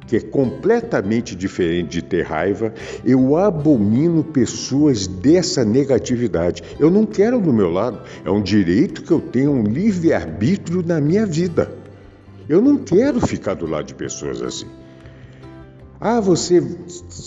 que 0.06 0.18
é 0.18 0.20
completamente 0.20 1.36
diferente 1.36 1.90
de 1.90 2.02
ter 2.04 2.24
raiva, 2.24 2.74
eu 3.06 3.38
abomino 3.38 4.24
pessoas 4.24 5.08
dessa 5.08 5.64
negatividade. 5.64 6.62
Eu 6.78 6.92
não 6.92 7.06
quero 7.06 7.40
do 7.40 7.54
meu 7.54 7.72
lado. 7.72 8.02
É 8.24 8.30
um 8.30 8.42
direito 8.42 9.02
que 9.02 9.12
eu 9.12 9.20
tenho, 9.20 9.52
um 9.52 9.64
livre-arbítrio 9.64 10.84
na 10.86 11.00
minha 11.00 11.26
vida. 11.26 11.83
Eu 12.48 12.62
não 12.62 12.78
quero 12.78 13.20
ficar 13.26 13.54
do 13.54 13.66
lado 13.66 13.86
de 13.86 13.96
pessoas 13.96 14.42
assim. 14.42 14.68
Ah, 16.06 16.20
você 16.20 16.62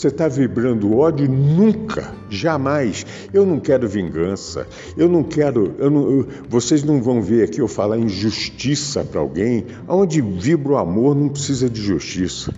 está 0.03 0.27
vibrando 0.27 0.95
ódio? 0.95 1.27
Nunca, 1.27 2.13
jamais. 2.29 3.07
Eu 3.33 3.43
não 3.43 3.59
quero 3.59 3.89
vingança. 3.89 4.67
Eu 4.95 5.09
não 5.09 5.23
quero. 5.23 5.73
Eu 5.79 5.89
não, 5.89 6.11
eu, 6.11 6.27
vocês 6.47 6.83
não 6.83 7.01
vão 7.01 7.19
ver 7.19 7.43
aqui 7.43 7.59
eu 7.59 7.67
falar 7.67 7.97
em 7.97 8.07
justiça 8.07 9.03
para 9.03 9.19
alguém. 9.19 9.65
Onde 9.87 10.21
vibra 10.21 10.73
o 10.73 10.77
amor 10.77 11.15
não 11.15 11.27
precisa 11.27 11.67
de 11.67 11.81
justiça. 11.81 12.53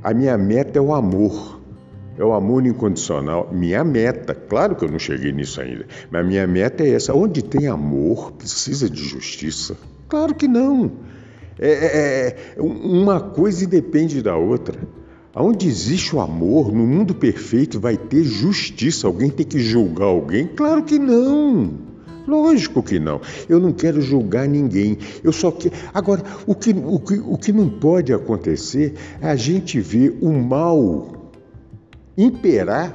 A 0.00 0.14
minha 0.14 0.38
meta 0.38 0.78
é 0.78 0.80
o 0.80 0.94
amor. 0.94 1.60
É 2.16 2.22
o 2.22 2.32
amor 2.32 2.64
incondicional. 2.64 3.50
Minha 3.52 3.82
meta, 3.82 4.32
claro 4.32 4.76
que 4.76 4.84
eu 4.84 4.90
não 4.92 4.98
cheguei 5.00 5.32
nisso 5.32 5.60
ainda, 5.60 5.86
mas 6.08 6.24
minha 6.24 6.46
meta 6.46 6.84
é 6.84 6.90
essa. 6.90 7.12
Onde 7.12 7.42
tem 7.42 7.66
amor, 7.66 8.30
precisa 8.30 8.88
de 8.88 9.02
justiça? 9.02 9.76
Claro 10.08 10.34
que 10.34 10.48
não. 10.48 10.90
É, 11.58 11.70
é, 11.70 12.36
é 12.56 12.62
uma 12.62 13.20
coisa 13.20 13.64
independe 13.64 14.22
da 14.22 14.36
outra. 14.36 14.78
Onde 15.34 15.68
existe 15.68 16.16
o 16.16 16.20
amor, 16.20 16.72
no 16.72 16.86
mundo 16.86 17.14
perfeito, 17.14 17.78
vai 17.78 17.96
ter 17.96 18.24
justiça. 18.24 19.06
Alguém 19.06 19.30
tem 19.30 19.46
que 19.46 19.58
julgar 19.58 20.06
alguém? 20.06 20.46
Claro 20.48 20.82
que 20.82 20.98
não. 20.98 21.70
Lógico 22.26 22.82
que 22.82 22.98
não. 22.98 23.20
Eu 23.48 23.60
não 23.60 23.72
quero 23.72 24.00
julgar 24.00 24.48
ninguém. 24.48 24.98
Eu 25.22 25.32
só 25.32 25.50
quero. 25.50 25.74
Agora, 25.94 26.22
o 26.46 26.54
que, 26.54 26.70
o, 26.70 26.98
que, 26.98 27.14
o 27.14 27.38
que 27.38 27.52
não 27.52 27.68
pode 27.68 28.12
acontecer 28.12 28.94
é 29.20 29.28
a 29.28 29.36
gente 29.36 29.80
ver 29.80 30.18
o 30.20 30.32
mal 30.32 31.32
imperar 32.16 32.94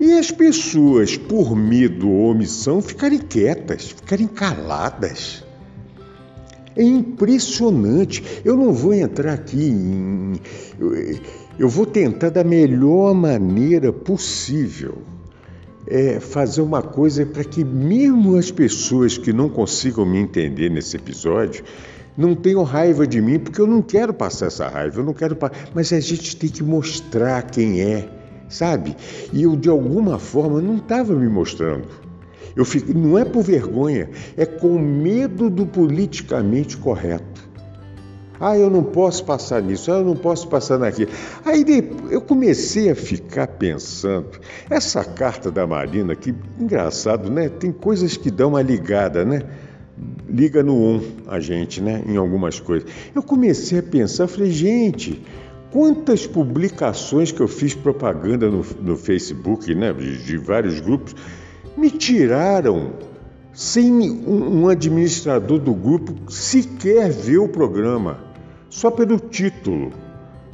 e 0.00 0.12
as 0.12 0.30
pessoas, 0.30 1.16
por 1.16 1.54
medo 1.54 2.10
ou 2.10 2.32
omissão, 2.32 2.82
ficarem 2.82 3.20
quietas, 3.20 3.90
ficarem 3.90 4.26
caladas. 4.26 5.43
É 6.76 6.82
impressionante. 6.82 8.22
Eu 8.44 8.56
não 8.56 8.72
vou 8.72 8.94
entrar 8.94 9.34
aqui 9.34 9.68
em. 9.68 10.32
Eu 11.58 11.68
vou 11.68 11.86
tentar 11.86 12.30
da 12.30 12.42
melhor 12.42 13.14
maneira 13.14 13.92
possível 13.92 14.98
é, 15.86 16.18
fazer 16.18 16.62
uma 16.62 16.82
coisa 16.82 17.24
para 17.26 17.44
que 17.44 17.64
mesmo 17.64 18.36
as 18.36 18.50
pessoas 18.50 19.18
que 19.18 19.32
não 19.32 19.48
consigam 19.48 20.04
me 20.04 20.18
entender 20.18 20.70
nesse 20.70 20.96
episódio 20.96 21.64
não 22.16 22.34
tenham 22.34 22.62
raiva 22.62 23.06
de 23.06 23.20
mim, 23.20 23.38
porque 23.38 23.60
eu 23.60 23.66
não 23.66 23.82
quero 23.82 24.14
passar 24.14 24.46
essa 24.46 24.68
raiva, 24.68 25.00
eu 25.00 25.04
não 25.04 25.12
quero, 25.12 25.36
mas 25.74 25.92
a 25.92 26.00
gente 26.00 26.36
tem 26.36 26.48
que 26.48 26.62
mostrar 26.62 27.42
quem 27.42 27.80
é, 27.80 28.08
sabe? 28.48 28.96
E 29.32 29.42
eu 29.42 29.56
de 29.56 29.68
alguma 29.68 30.18
forma 30.18 30.60
não 30.60 30.76
estava 30.76 31.12
me 31.14 31.28
mostrando. 31.28 32.03
Eu 32.56 32.64
fico, 32.64 32.96
não 32.96 33.18
é 33.18 33.24
por 33.24 33.42
vergonha, 33.42 34.08
é 34.36 34.46
com 34.46 34.78
medo 34.78 35.50
do 35.50 35.66
politicamente 35.66 36.76
correto. 36.76 37.34
Ah, 38.38 38.58
eu 38.58 38.68
não 38.68 38.82
posso 38.82 39.24
passar 39.24 39.62
nisso, 39.62 39.92
ah, 39.92 39.98
eu 39.98 40.04
não 40.04 40.16
posso 40.16 40.48
passar 40.48 40.78
naquilo. 40.78 41.10
Aí 41.44 41.64
eu 42.10 42.20
comecei 42.20 42.90
a 42.90 42.94
ficar 42.94 43.46
pensando, 43.46 44.28
essa 44.68 45.04
carta 45.04 45.50
da 45.50 45.66
Marina, 45.66 46.16
que 46.16 46.34
engraçado, 46.58 47.30
né? 47.30 47.48
Tem 47.48 47.72
coisas 47.72 48.16
que 48.16 48.30
dão 48.30 48.50
uma 48.50 48.62
ligada, 48.62 49.24
né? 49.24 49.42
Liga 50.28 50.62
no 50.62 50.74
um 50.74 51.02
a 51.28 51.38
gente, 51.38 51.80
né? 51.80 52.02
Em 52.06 52.16
algumas 52.16 52.58
coisas. 52.58 52.88
Eu 53.14 53.22
comecei 53.22 53.78
a 53.78 53.82
pensar, 53.82 54.26
falei, 54.26 54.50
gente, 54.50 55.22
quantas 55.70 56.26
publicações 56.26 57.30
que 57.30 57.40
eu 57.40 57.48
fiz 57.48 57.74
propaganda 57.74 58.50
no, 58.50 58.64
no 58.82 58.96
Facebook, 58.96 59.72
né? 59.74 59.92
De, 59.92 60.24
de 60.24 60.36
vários 60.36 60.80
grupos, 60.80 61.14
me 61.76 61.90
tiraram 61.90 62.92
sem 63.52 64.10
um 64.26 64.68
administrador 64.68 65.58
do 65.60 65.72
grupo 65.72 66.30
sequer 66.30 67.10
ver 67.10 67.38
o 67.38 67.48
programa, 67.48 68.18
só 68.68 68.90
pelo 68.90 69.18
título, 69.18 69.92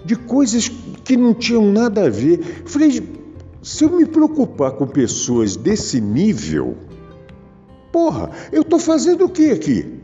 de 0.04 0.16
coisas 0.16 0.68
que 1.04 1.16
não 1.16 1.32
tinham 1.32 1.72
nada 1.72 2.06
a 2.06 2.10
ver. 2.10 2.38
Falei, 2.66 3.02
se 3.62 3.84
eu 3.84 3.90
me 3.90 4.04
preocupar 4.04 4.72
com 4.72 4.86
pessoas 4.86 5.56
desse 5.56 6.00
nível, 6.00 6.76
porra, 7.90 8.30
eu 8.52 8.62
estou 8.62 8.78
fazendo 8.78 9.24
o 9.24 9.28
que 9.28 9.50
aqui? 9.50 10.00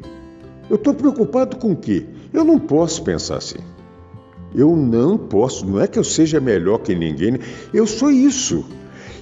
Eu 0.68 0.76
estou 0.76 0.94
preocupado 0.94 1.57
com 1.57 1.72
o 1.72 1.76
quê? 1.76 2.07
Eu 2.33 2.44
não 2.44 2.59
posso 2.59 3.02
pensar 3.02 3.37
assim. 3.37 3.59
Eu 4.55 4.74
não 4.74 5.18
posso, 5.18 5.66
não 5.66 5.81
é 5.81 5.87
que 5.87 5.98
eu 5.98 6.05
seja 6.05 6.40
melhor 6.40 6.79
que 6.79 6.94
ninguém, 6.94 7.38
eu 7.74 7.87
sou 7.87 8.11
isso. 8.11 8.64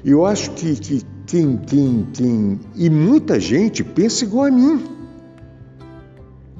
Eu 0.04 0.24
acho 0.24 0.52
que, 0.52 0.76
que 0.76 1.02
quem, 1.26 1.56
quem, 1.56 2.06
quem. 2.12 2.60
E 2.74 2.90
muita 2.90 3.40
gente 3.40 3.82
pensa 3.82 4.24
igual 4.24 4.46
a 4.46 4.50
mim. 4.50 4.94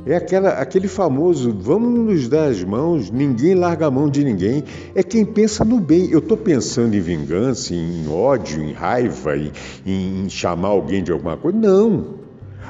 É 0.06 0.16
aquela, 0.16 0.50
aquele 0.50 0.86
famoso 0.86 1.56
vamos 1.58 1.98
nos 1.98 2.28
dar 2.28 2.48
as 2.48 2.62
mãos, 2.62 3.10
ninguém 3.10 3.54
larga 3.54 3.86
a 3.86 3.90
mão 3.90 4.10
de 4.10 4.22
ninguém. 4.22 4.62
É 4.94 5.02
quem 5.02 5.24
pensa 5.24 5.64
no 5.64 5.80
bem. 5.80 6.10
Eu 6.10 6.18
estou 6.18 6.36
pensando 6.36 6.94
em 6.94 7.00
vingança, 7.00 7.74
em 7.74 8.06
ódio, 8.08 8.62
em 8.62 8.72
raiva, 8.72 9.34
em, 9.36 9.50
em 9.86 10.28
chamar 10.28 10.68
alguém 10.68 11.02
de 11.02 11.10
alguma 11.10 11.38
coisa. 11.38 11.56
Não. 11.56 12.16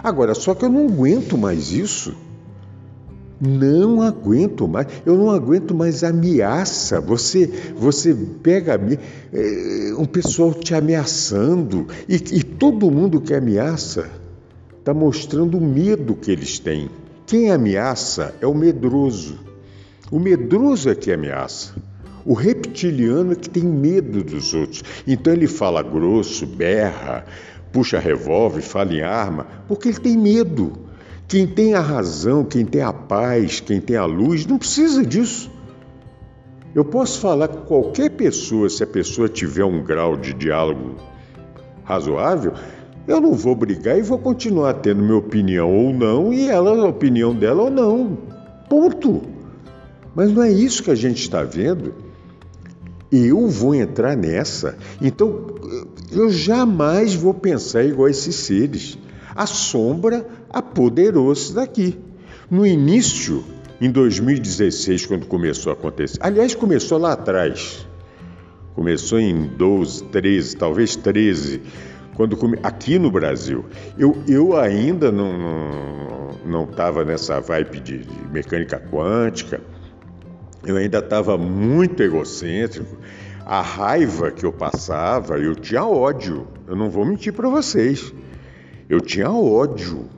Agora, 0.03 0.35
só 0.35 0.55
que 0.55 0.65
eu 0.65 0.69
não 0.69 0.87
aguento 0.87 1.37
mais 1.37 1.73
isso. 1.73 2.15
Não 3.47 4.01
aguento 4.01 4.67
mais, 4.67 4.87
eu 5.05 5.19
não 5.19 5.31
aguento 5.31 5.75
mais 5.75 6.03
ameaça. 6.03 7.01
Você, 7.01 7.47
você 7.77 8.15
pega 8.43 8.81
é, 9.33 9.93
um 9.99 10.07
pessoal 10.07 10.55
te 10.55 10.75
ameaçando 10.75 11.87
e, 12.09 12.15
e 12.15 12.43
todo 12.43 12.91
mundo 12.91 13.21
que 13.21 13.35
ameaça 13.35 14.09
está 14.79 14.95
mostrando 14.95 15.59
o 15.59 15.61
medo 15.61 16.15
que 16.15 16.31
eles 16.31 16.59
têm. 16.59 16.89
Quem 17.27 17.51
ameaça 17.51 18.35
é 18.41 18.47
o 18.47 18.55
medroso. 18.55 19.39
O 20.11 20.19
medroso 20.19 20.91
é 20.91 20.95
que 20.95 21.13
ameaça. 21.13 21.75
O 22.25 22.33
reptiliano 22.33 23.33
é 23.33 23.35
que 23.35 23.51
tem 23.51 23.65
medo 23.65 24.23
dos 24.23 24.55
outros. 24.55 24.83
Então 25.07 25.33
ele 25.33 25.47
fala 25.47 25.83
grosso, 25.83 26.47
berra, 26.47 27.25
puxa 27.73 27.99
revólver, 27.99 28.63
fala 28.63 28.95
em 28.95 29.03
arma, 29.03 29.47
porque 29.67 29.89
ele 29.89 29.99
tem 29.99 30.17
medo. 30.17 30.84
Quem 31.27 31.47
tem 31.47 31.75
a 31.75 31.81
razão, 31.81 32.45
quem 32.45 32.65
tem 32.65 32.83
a 32.83 32.93
paz, 32.93 33.61
quem 33.61 33.81
tem 33.81 33.97
a 33.97 34.05
luz, 34.05 34.47
não 34.47 34.59
precisa 34.59 35.05
disso. 35.05 35.51
Eu 36.75 36.85
posso 36.85 37.21
falar 37.21 37.49
com 37.49 37.61
qualquer 37.63 38.11
pessoa, 38.11 38.69
se 38.69 38.83
a 38.83 38.87
pessoa 38.87 39.29
tiver 39.29 39.65
um 39.65 39.83
grau 39.83 40.17
de 40.17 40.35
diálogo 40.35 40.97
razoável, 41.85 42.53
eu 43.07 43.21
não 43.21 43.33
vou 43.33 43.55
brigar 43.55 43.99
e 43.99 44.03
vou 44.03 44.19
continuar 44.19 44.75
tendo 44.75 45.03
minha 45.03 45.17
opinião 45.17 45.73
ou 45.73 45.93
não, 45.93 46.33
e 46.33 46.49
ela, 46.49 46.71
a 46.71 46.89
opinião 46.89 47.35
dela 47.35 47.65
ou 47.65 47.71
não. 47.71 48.19
Ponto. 48.69 49.23
Mas 50.15 50.33
não 50.33 50.43
é 50.43 50.51
isso 50.51 50.83
que 50.83 50.91
a 50.91 50.95
gente 50.95 51.21
está 51.21 51.43
vendo. 51.43 51.95
Eu 53.13 53.47
vou 53.49 53.75
entrar 53.75 54.17
nessa. 54.17 54.77
Então, 55.01 55.47
eu 56.11 56.31
jamais 56.31 57.15
vou 57.15 57.35
pensar 57.35 57.85
igual 57.85 58.07
a 58.07 58.11
esses 58.11 58.35
seres. 58.35 58.99
A 59.35 59.47
sombra 59.47 60.27
apoderou-se 60.55 61.53
daqui. 61.53 61.99
No 62.49 62.65
início, 62.65 63.45
em 63.81 63.91
2016, 63.91 65.07
quando 65.07 65.27
começou 65.27 65.71
a 65.71 65.75
acontecer, 65.75 66.19
aliás, 66.21 66.55
começou 66.55 66.97
lá 66.97 67.13
atrás, 67.13 67.85
começou 68.75 69.19
em 69.19 69.49
12, 69.49 70.05
13, 70.05 70.57
talvez 70.57 70.95
13, 70.95 71.61
quando 72.15 72.37
come... 72.37 72.57
aqui 72.63 72.99
no 72.99 73.11
Brasil. 73.11 73.65
Eu, 73.99 74.17
eu 74.29 74.57
ainda 74.57 75.11
não 75.11 75.33
estava 76.71 77.01
não, 77.01 77.05
não 77.05 77.05
nessa 77.05 77.41
vibe 77.41 77.81
de, 77.81 77.99
de 77.99 78.29
mecânica 78.31 78.79
quântica, 78.79 79.61
eu 80.65 80.77
ainda 80.77 80.99
estava 80.99 81.37
muito 81.37 82.01
egocêntrico. 82.03 82.97
A 83.45 83.61
raiva 83.61 84.31
que 84.31 84.47
eu 84.47 84.53
passava, 84.53 85.37
eu 85.37 85.55
tinha 85.55 85.85
ódio. 85.85 86.47
Eu 86.67 86.75
não 86.75 86.89
vou 86.89 87.05
mentir 87.05 87.33
para 87.33 87.49
vocês. 87.49 88.15
Eu 88.89 89.01
tinha 89.01 89.31
ódio 89.31 90.09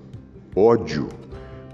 ódio, 0.56 1.08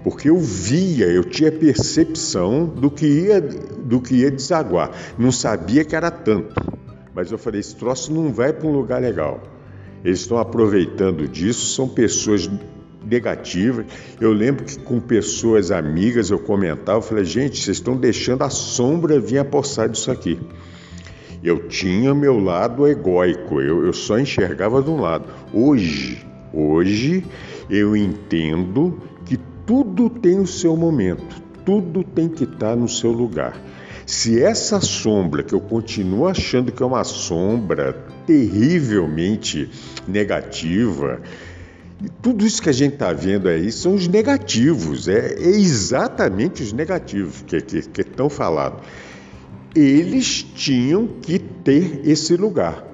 porque 0.03 0.29
eu 0.29 0.37
via, 0.37 1.05
eu 1.05 1.23
tinha 1.23 1.49
percepção 1.49 2.65
do 2.65 2.91
que 2.91 3.07
ia, 3.07 3.39
do 3.39 4.01
que 4.01 4.15
ia 4.15 4.29
desaguar. 4.29 4.91
Não 5.17 5.31
sabia 5.31 5.85
que 5.85 5.95
era 5.95 6.11
tanto, 6.11 6.53
mas 7.15 7.31
eu 7.31 7.37
falei: 7.37 7.61
esse 7.61 7.75
troço 7.75 8.13
não 8.13 8.33
vai 8.33 8.51
para 8.51 8.67
um 8.67 8.73
lugar 8.73 9.01
legal. 9.01 9.41
Eles 10.03 10.19
estão 10.19 10.37
aproveitando 10.37 11.25
disso, 11.27 11.73
são 11.73 11.87
pessoas 11.87 12.49
negativas. 13.05 13.85
Eu 14.19 14.33
lembro 14.33 14.65
que 14.65 14.77
com 14.79 14.99
pessoas 14.99 15.71
amigas 15.71 16.29
eu 16.29 16.39
comentava, 16.39 16.97
eu 16.97 17.03
falei: 17.03 17.23
gente, 17.23 17.57
vocês 17.63 17.77
estão 17.77 17.95
deixando 17.95 18.43
a 18.43 18.49
sombra 18.49 19.19
vir 19.19 19.37
apossar 19.37 19.87
disso 19.87 20.11
aqui. 20.11 20.37
Eu 21.41 21.67
tinha 21.67 22.13
meu 22.13 22.39
lado 22.39 22.87
egóico, 22.87 23.61
eu, 23.61 23.85
eu 23.85 23.93
só 23.93 24.17
enxergava 24.17 24.81
de 24.81 24.89
um 24.89 24.99
lado. 24.99 25.25
Hoje, 25.53 26.25
hoje 26.53 27.25
eu 27.73 27.97
entendo 27.97 29.01
que 29.25 29.35
tudo 29.65 30.07
tem 30.07 30.39
o 30.39 30.45
seu 30.45 30.77
momento, 30.77 31.41
tudo 31.65 32.03
tem 32.03 32.29
que 32.29 32.43
estar 32.43 32.75
no 32.75 32.87
seu 32.87 33.11
lugar. 33.11 33.59
Se 34.05 34.39
essa 34.39 34.79
sombra, 34.79 35.41
que 35.41 35.53
eu 35.55 35.59
continuo 35.59 36.27
achando 36.27 36.71
que 36.71 36.83
é 36.83 36.85
uma 36.85 37.03
sombra 37.03 37.93
terrivelmente 38.27 39.71
negativa, 40.07 41.19
tudo 42.21 42.45
isso 42.45 42.61
que 42.61 42.69
a 42.69 42.73
gente 42.73 42.93
está 42.93 43.11
vendo 43.11 43.47
aí 43.47 43.71
são 43.71 43.95
os 43.95 44.07
negativos, 44.07 45.07
é, 45.07 45.33
é 45.33 45.49
exatamente 45.49 46.61
os 46.61 46.73
negativos 46.73 47.43
que, 47.47 47.59
que, 47.59 47.81
que 47.81 48.01
estão 48.01 48.29
falando. 48.29 48.81
Eles 49.73 50.43
tinham 50.43 51.07
que 51.07 51.39
ter 51.39 52.01
esse 52.03 52.37
lugar 52.37 52.92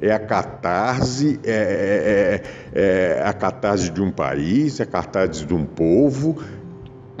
é 0.00 0.12
a 0.12 0.18
catarse, 0.18 1.40
é, 1.44 1.50
é, 1.52 2.80
é, 2.80 3.18
é, 3.20 3.22
a 3.24 3.32
catarse 3.32 3.90
de 3.90 4.00
um 4.00 4.10
país, 4.10 4.80
é 4.80 4.84
a 4.84 4.86
catarse 4.86 5.44
de 5.44 5.54
um 5.54 5.64
povo. 5.64 6.42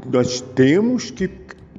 Nós 0.06 0.40
temos 0.40 1.10
que 1.10 1.28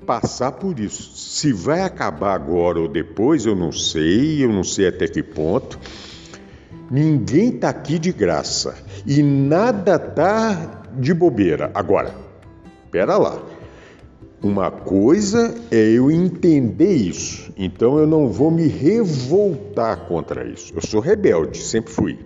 passar 0.05 0.53
por 0.53 0.79
isso. 0.79 1.11
Se 1.15 1.53
vai 1.53 1.81
acabar 1.81 2.33
agora 2.33 2.79
ou 2.79 2.87
depois, 2.87 3.45
eu 3.45 3.55
não 3.55 3.71
sei, 3.71 4.43
eu 4.43 4.51
não 4.51 4.63
sei 4.63 4.87
até 4.87 5.07
que 5.07 5.23
ponto. 5.23 5.79
Ninguém 6.89 7.49
está 7.49 7.69
aqui 7.69 7.99
de 7.99 8.11
graça 8.11 8.75
e 9.05 9.21
nada 9.21 9.95
está 9.95 10.83
de 10.97 11.13
bobeira. 11.13 11.69
Agora, 11.73 12.13
pera 12.91 13.17
lá. 13.17 13.39
Uma 14.41 14.71
coisa 14.71 15.53
é 15.69 15.91
eu 15.91 16.09
entender 16.09 16.93
isso, 16.93 17.51
então 17.57 17.97
eu 17.97 18.07
não 18.07 18.29
vou 18.29 18.49
me 18.49 18.67
revoltar 18.67 20.07
contra 20.07 20.47
isso. 20.47 20.71
Eu 20.73 20.81
sou 20.81 21.01
rebelde, 21.01 21.57
sempre 21.57 21.91
fui. 21.91 22.17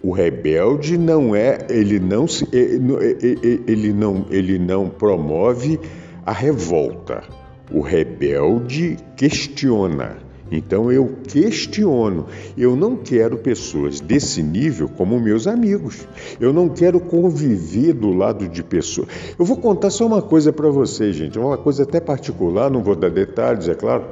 O 0.00 0.12
rebelde 0.12 0.96
não 0.96 1.34
é, 1.34 1.58
ele 1.68 1.98
não 1.98 2.28
se, 2.28 2.48
ele 2.52 3.92
não, 3.92 4.24
ele 4.30 4.58
não 4.60 4.88
promove 4.88 5.80
a 6.24 6.32
revolta. 6.32 7.24
O 7.72 7.80
rebelde 7.80 8.96
questiona. 9.16 10.29
Então 10.50 10.90
eu 10.90 11.18
questiono. 11.28 12.26
Eu 12.56 12.74
não 12.74 12.96
quero 12.96 13.38
pessoas 13.38 14.00
desse 14.00 14.42
nível 14.42 14.88
como 14.88 15.20
meus 15.20 15.46
amigos. 15.46 16.06
Eu 16.40 16.52
não 16.52 16.68
quero 16.68 16.98
conviver 17.00 17.92
do 17.92 18.10
lado 18.12 18.48
de 18.48 18.62
pessoas. 18.62 19.08
Eu 19.38 19.44
vou 19.44 19.56
contar 19.56 19.90
só 19.90 20.06
uma 20.06 20.20
coisa 20.20 20.52
para 20.52 20.68
vocês, 20.68 21.14
gente, 21.14 21.38
uma 21.38 21.58
coisa 21.58 21.84
até 21.84 22.00
particular, 22.00 22.70
não 22.70 22.82
vou 22.82 22.96
dar 22.96 23.10
detalhes, 23.10 23.68
é 23.68 23.74
claro. 23.74 24.04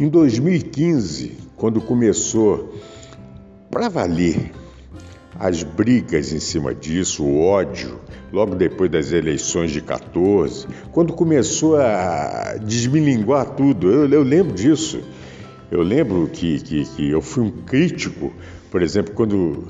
Em 0.00 0.08
2015, 0.08 1.32
quando 1.56 1.80
começou 1.80 2.72
para 3.70 3.88
valer 3.88 4.52
as 5.38 5.62
brigas 5.62 6.32
em 6.32 6.40
cima 6.40 6.74
disso, 6.74 7.24
o 7.24 7.40
ódio, 7.40 8.00
logo 8.32 8.54
depois 8.54 8.90
das 8.90 9.12
eleições 9.12 9.70
de 9.70 9.80
14, 9.80 10.66
quando 10.90 11.12
começou 11.12 11.76
a 11.76 12.56
desmilinguar 12.60 13.50
tudo, 13.50 13.90
eu, 13.90 14.08
eu 14.08 14.22
lembro 14.22 14.52
disso. 14.52 15.00
Eu 15.70 15.82
lembro 15.82 16.28
que, 16.32 16.60
que, 16.60 16.84
que, 16.84 17.10
eu 17.10 17.20
fui 17.20 17.44
um 17.44 17.50
crítico, 17.50 18.32
por 18.70 18.82
exemplo, 18.82 19.12
quando 19.14 19.64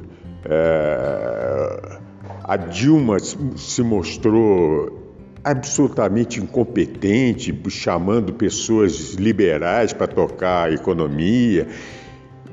é, 0.45 1.99
a 2.45 2.57
Dilma 2.57 3.19
se 3.19 3.83
mostrou 3.83 5.09
absolutamente 5.43 6.41
incompetente, 6.41 7.59
chamando 7.69 8.33
pessoas 8.33 9.15
liberais 9.15 9.93
para 9.93 10.07
tocar 10.07 10.69
a 10.69 10.73
economia. 10.73 11.67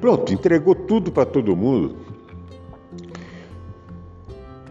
Pronto, 0.02 0.34
entregou 0.34 0.74
tudo 0.74 1.12
para 1.12 1.26
todo 1.26 1.56
mundo. 1.56 2.15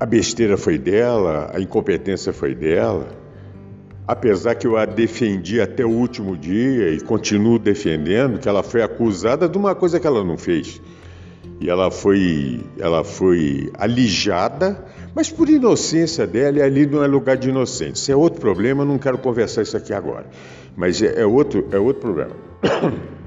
A 0.04 0.06
besteira 0.06 0.58
foi 0.58 0.76
dela, 0.76 1.50
a 1.54 1.58
incompetência 1.58 2.30
foi 2.30 2.54
dela. 2.54 3.08
Apesar 4.06 4.54
que 4.54 4.66
eu 4.66 4.76
a 4.76 4.84
defendi 4.84 5.62
até 5.62 5.82
o 5.82 5.88
último 5.88 6.36
dia 6.36 6.90
e 6.90 7.00
continuo 7.00 7.58
defendendo, 7.58 8.38
que 8.38 8.46
ela 8.46 8.62
foi 8.62 8.82
acusada 8.82 9.48
de 9.48 9.56
uma 9.56 9.74
coisa 9.74 9.98
que 9.98 10.06
ela 10.06 10.22
não 10.22 10.36
fez. 10.36 10.78
E 11.58 11.70
ela 11.70 11.90
foi, 11.90 12.60
ela 12.78 13.02
foi 13.02 13.72
alijada, 13.78 14.84
mas 15.14 15.30
por 15.30 15.48
inocência 15.48 16.26
dela, 16.26 16.58
e 16.58 16.62
ali 16.62 16.84
não 16.84 17.02
é 17.02 17.06
lugar 17.06 17.38
de 17.38 17.48
inocente. 17.48 17.96
Isso 17.96 18.12
é 18.12 18.14
outro 18.14 18.42
problema, 18.42 18.84
não 18.84 18.98
quero 18.98 19.16
conversar 19.16 19.62
isso 19.62 19.74
aqui 19.74 19.94
agora. 19.94 20.26
Mas 20.76 21.00
é, 21.00 21.22
é 21.22 21.24
outro, 21.24 21.66
é 21.72 21.78
outro 21.78 22.02
problema. 22.02 22.36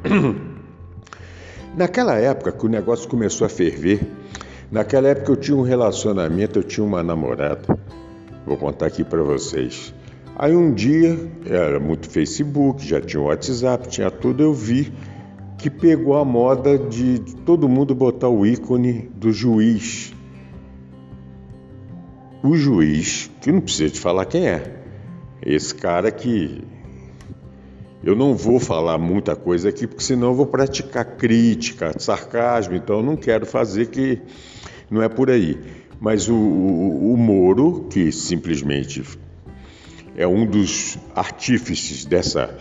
Naquela 1.76 2.20
época 2.20 2.52
que 2.52 2.68
o 2.68 2.70
negócio 2.70 3.10
começou 3.10 3.48
a 3.48 3.50
ferver, 3.50 4.02
Naquela 4.72 5.08
época 5.10 5.32
eu 5.32 5.36
tinha 5.38 5.56
um 5.56 5.62
relacionamento, 5.62 6.60
eu 6.60 6.64
tinha 6.64 6.86
uma 6.86 7.02
namorada. 7.02 7.80
Vou 8.46 8.58
contar 8.58 8.88
aqui 8.88 9.04
para 9.04 9.24
vocês. 9.24 9.94
Aí 10.36 10.56
um 10.56 10.74
dia, 10.74 11.18
era 11.46 11.80
muito 11.80 12.10
Facebook, 12.10 12.86
já 12.86 13.02
tinha 13.02 13.22
WhatsApp, 13.22 13.88
tinha 13.88 14.12
tudo, 14.12 14.44
eu 14.44 14.54
vi 14.54 14.94
que 15.58 15.70
pegou 15.70 16.16
a 16.16 16.24
moda 16.24 16.78
de 16.78 17.20
todo 17.46 17.68
mundo 17.68 17.96
botar 17.96 18.30
o 18.30 18.46
ícone 18.46 19.10
do 19.16 19.32
juiz. 19.32 20.14
O 22.44 22.56
juiz, 22.56 23.32
que 23.42 23.52
não 23.52 23.62
precisa 23.62 23.90
te 23.90 24.00
falar 24.00 24.26
quem 24.26 24.48
é. 24.48 24.82
Esse 25.42 25.74
cara 25.74 26.12
que 26.12 26.62
eu 28.08 28.16
não 28.16 28.34
vou 28.34 28.58
falar 28.58 28.98
muita 28.98 29.36
coisa 29.36 29.68
aqui, 29.68 29.86
porque 29.86 30.02
senão 30.02 30.30
eu 30.30 30.34
vou 30.34 30.46
praticar 30.46 31.04
crítica, 31.18 31.92
sarcasmo, 32.00 32.74
então 32.74 33.00
eu 33.00 33.04
não 33.04 33.18
quero 33.18 33.46
fazer 33.46 33.88
que 33.88 34.22
não 34.90 35.04
é 35.04 35.10
por 35.10 35.30
aí. 35.30 35.60
Mas 36.00 36.30
o, 36.30 36.34
o, 36.34 37.14
o 37.14 37.18
Moro, 37.18 37.86
que 37.90 38.10
simplesmente 38.14 39.04
é 40.16 40.26
um 40.26 40.46
dos 40.46 40.98
artífices 41.14 42.06
dessa, 42.06 42.58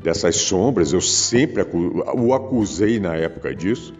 dessas 0.00 0.36
sombras, 0.36 0.92
eu 0.92 1.00
sempre 1.00 1.66
o 2.14 2.32
acusei 2.32 3.00
na 3.00 3.16
época 3.16 3.52
disso, 3.52 3.92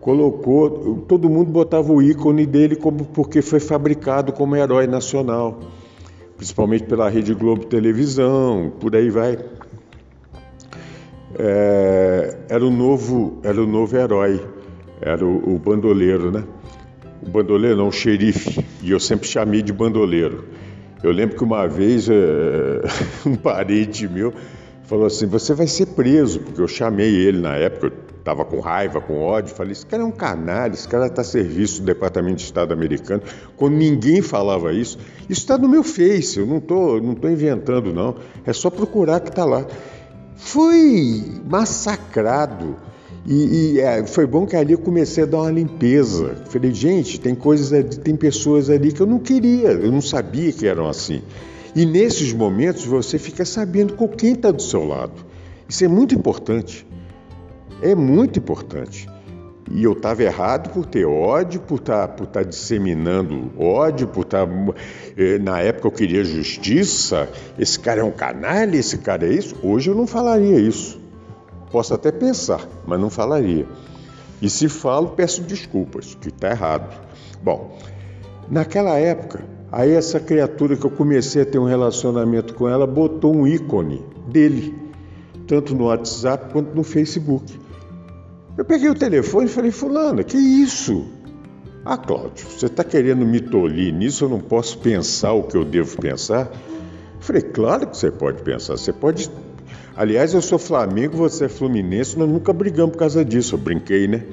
colocou, 0.00 1.04
todo 1.08 1.28
mundo 1.28 1.50
botava 1.50 1.92
o 1.92 2.00
ícone 2.00 2.46
dele 2.46 2.76
como 2.76 3.04
porque 3.04 3.42
foi 3.42 3.58
fabricado 3.58 4.32
como 4.32 4.54
herói 4.54 4.86
nacional, 4.86 5.58
principalmente 6.36 6.84
pela 6.84 7.08
Rede 7.08 7.34
Globo 7.34 7.64
Televisão, 7.64 8.72
por 8.78 8.94
aí 8.94 9.10
vai. 9.10 9.36
É, 11.36 12.36
era 12.48 12.64
o 12.64 12.70
novo, 12.70 13.40
era 13.42 13.62
o 13.62 13.66
novo 13.66 13.96
herói, 13.96 14.40
era 15.00 15.24
o, 15.24 15.54
o 15.54 15.58
bandoleiro, 15.58 16.30
né? 16.30 16.44
o 17.22 17.28
bandoleiro 17.28 17.76
não, 17.76 17.88
o 17.88 17.92
xerife, 17.92 18.64
e 18.82 18.90
eu 18.90 19.00
sempre 19.00 19.28
chamei 19.28 19.62
de 19.62 19.72
bandoleiro. 19.72 20.44
Eu 21.02 21.12
lembro 21.12 21.36
que 21.36 21.44
uma 21.44 21.66
vez 21.66 22.08
é, 22.08 22.12
um 23.26 23.36
parente 23.36 24.08
meu 24.08 24.32
falou 24.84 25.06
assim: 25.06 25.26
Você 25.26 25.54
vai 25.54 25.66
ser 25.66 25.86
preso, 25.86 26.40
porque 26.40 26.60
eu 26.60 26.68
chamei 26.68 27.14
ele 27.14 27.40
na 27.40 27.54
época, 27.54 27.86
eu 27.86 27.92
estava 28.18 28.44
com 28.44 28.58
raiva, 28.58 29.00
com 29.00 29.20
ódio. 29.20 29.54
Falei: 29.54 29.72
Esse 29.72 29.86
cara 29.86 30.02
é 30.02 30.06
um 30.06 30.10
canalha, 30.10 30.72
esse 30.72 30.88
cara 30.88 31.06
está 31.06 31.22
a 31.22 31.24
serviço 31.24 31.82
do 31.82 31.86
Departamento 31.86 32.36
de 32.36 32.42
Estado 32.42 32.72
americano. 32.72 33.22
Quando 33.56 33.74
ninguém 33.74 34.22
falava 34.22 34.72
isso, 34.72 34.98
isso 35.28 35.40
está 35.40 35.56
no 35.56 35.68
meu 35.68 35.84
Face, 35.84 36.38
eu 36.38 36.46
não 36.46 36.58
estou 36.58 37.00
não 37.00 37.14
tô 37.14 37.28
inventando, 37.28 37.92
não. 37.92 38.16
É 38.44 38.52
só 38.52 38.70
procurar 38.70 39.20
que 39.20 39.28
está 39.28 39.44
lá. 39.44 39.64
Fui 40.38 41.42
massacrado 41.44 42.76
e, 43.26 43.74
e 43.74 43.80
é, 43.80 44.06
foi 44.06 44.26
bom 44.26 44.46
que 44.46 44.56
ali 44.56 44.72
eu 44.72 44.78
comecei 44.78 45.24
a 45.24 45.26
dar 45.26 45.42
uma 45.42 45.50
limpeza. 45.50 46.36
Falei, 46.48 46.72
gente, 46.72 47.20
tem 47.20 47.34
coisas 47.34 47.72
ali, 47.72 47.96
tem 47.98 48.16
pessoas 48.16 48.70
ali 48.70 48.90
que 48.90 49.00
eu 49.00 49.06
não 49.06 49.18
queria, 49.18 49.68
eu 49.68 49.92
não 49.92 50.00
sabia 50.00 50.50
que 50.50 50.66
eram 50.66 50.88
assim. 50.88 51.20
E 51.76 51.84
nesses 51.84 52.32
momentos 52.32 52.86
você 52.86 53.18
fica 53.18 53.44
sabendo 53.44 53.94
com 53.94 54.08
quem 54.08 54.32
está 54.32 54.50
do 54.50 54.62
seu 54.62 54.84
lado. 54.84 55.26
Isso 55.68 55.84
é 55.84 55.88
muito 55.88 56.14
importante. 56.14 56.86
É 57.82 57.94
muito 57.94 58.38
importante. 58.38 59.06
E 59.70 59.84
eu 59.84 59.92
estava 59.92 60.22
errado 60.22 60.72
por 60.72 60.86
ter 60.86 61.04
ódio, 61.04 61.60
por 61.60 61.78
estar 61.78 62.08
tá, 62.08 62.24
tá 62.24 62.42
disseminando 62.42 63.52
ódio, 63.58 64.08
por 64.08 64.22
estar. 64.22 64.46
Tá, 64.46 64.52
eh, 65.16 65.38
na 65.38 65.60
época 65.60 65.88
eu 65.88 65.92
queria 65.92 66.24
justiça. 66.24 67.28
Esse 67.58 67.78
cara 67.78 68.00
é 68.00 68.04
um 68.04 68.10
canalha, 68.10 68.76
esse 68.76 68.98
cara 68.98 69.26
é 69.26 69.32
isso. 69.32 69.56
Hoje 69.62 69.90
eu 69.90 69.94
não 69.94 70.06
falaria 70.06 70.58
isso. 70.58 70.98
Posso 71.70 71.92
até 71.92 72.10
pensar, 72.10 72.66
mas 72.86 72.98
não 72.98 73.10
falaria. 73.10 73.66
E 74.40 74.48
se 74.48 74.68
falo, 74.68 75.08
peço 75.08 75.42
desculpas, 75.42 76.14
que 76.14 76.28
está 76.28 76.50
errado. 76.50 76.98
Bom, 77.42 77.76
naquela 78.48 78.96
época, 78.98 79.44
aí 79.70 79.92
essa 79.92 80.18
criatura 80.18 80.76
que 80.76 80.86
eu 80.86 80.90
comecei 80.90 81.42
a 81.42 81.46
ter 81.46 81.58
um 81.58 81.66
relacionamento 81.66 82.54
com 82.54 82.68
ela 82.68 82.86
botou 82.86 83.36
um 83.36 83.46
ícone 83.46 84.02
dele, 84.28 84.74
tanto 85.46 85.74
no 85.74 85.86
WhatsApp 85.86 86.52
quanto 86.52 86.74
no 86.74 86.82
Facebook. 86.82 87.67
Eu 88.58 88.64
peguei 88.64 88.90
o 88.90 88.94
telefone 88.94 89.46
e 89.46 89.48
falei, 89.48 89.70
fulana, 89.70 90.24
que 90.24 90.36
isso? 90.36 91.06
Ah, 91.84 91.96
Cláudio, 91.96 92.44
você 92.44 92.66
está 92.66 92.82
querendo 92.82 93.24
me 93.24 93.38
tolir 93.38 93.94
nisso, 93.94 94.24
eu 94.24 94.28
não 94.28 94.40
posso 94.40 94.78
pensar 94.78 95.32
o 95.32 95.44
que 95.44 95.56
eu 95.56 95.64
devo 95.64 95.96
pensar? 95.98 96.50
Eu 96.50 97.20
falei, 97.20 97.42
claro 97.42 97.86
que 97.86 97.96
você 97.96 98.10
pode 98.10 98.42
pensar, 98.42 98.76
você 98.76 98.92
pode. 98.92 99.30
Aliás, 99.96 100.34
eu 100.34 100.42
sou 100.42 100.58
Flamengo, 100.58 101.16
você 101.16 101.44
é 101.44 101.48
Fluminense, 101.48 102.18
nós 102.18 102.28
nunca 102.28 102.52
brigamos 102.52 102.90
por 102.90 102.98
causa 102.98 103.24
disso, 103.24 103.54
eu 103.54 103.60
brinquei, 103.60 104.08
né? 104.08 104.24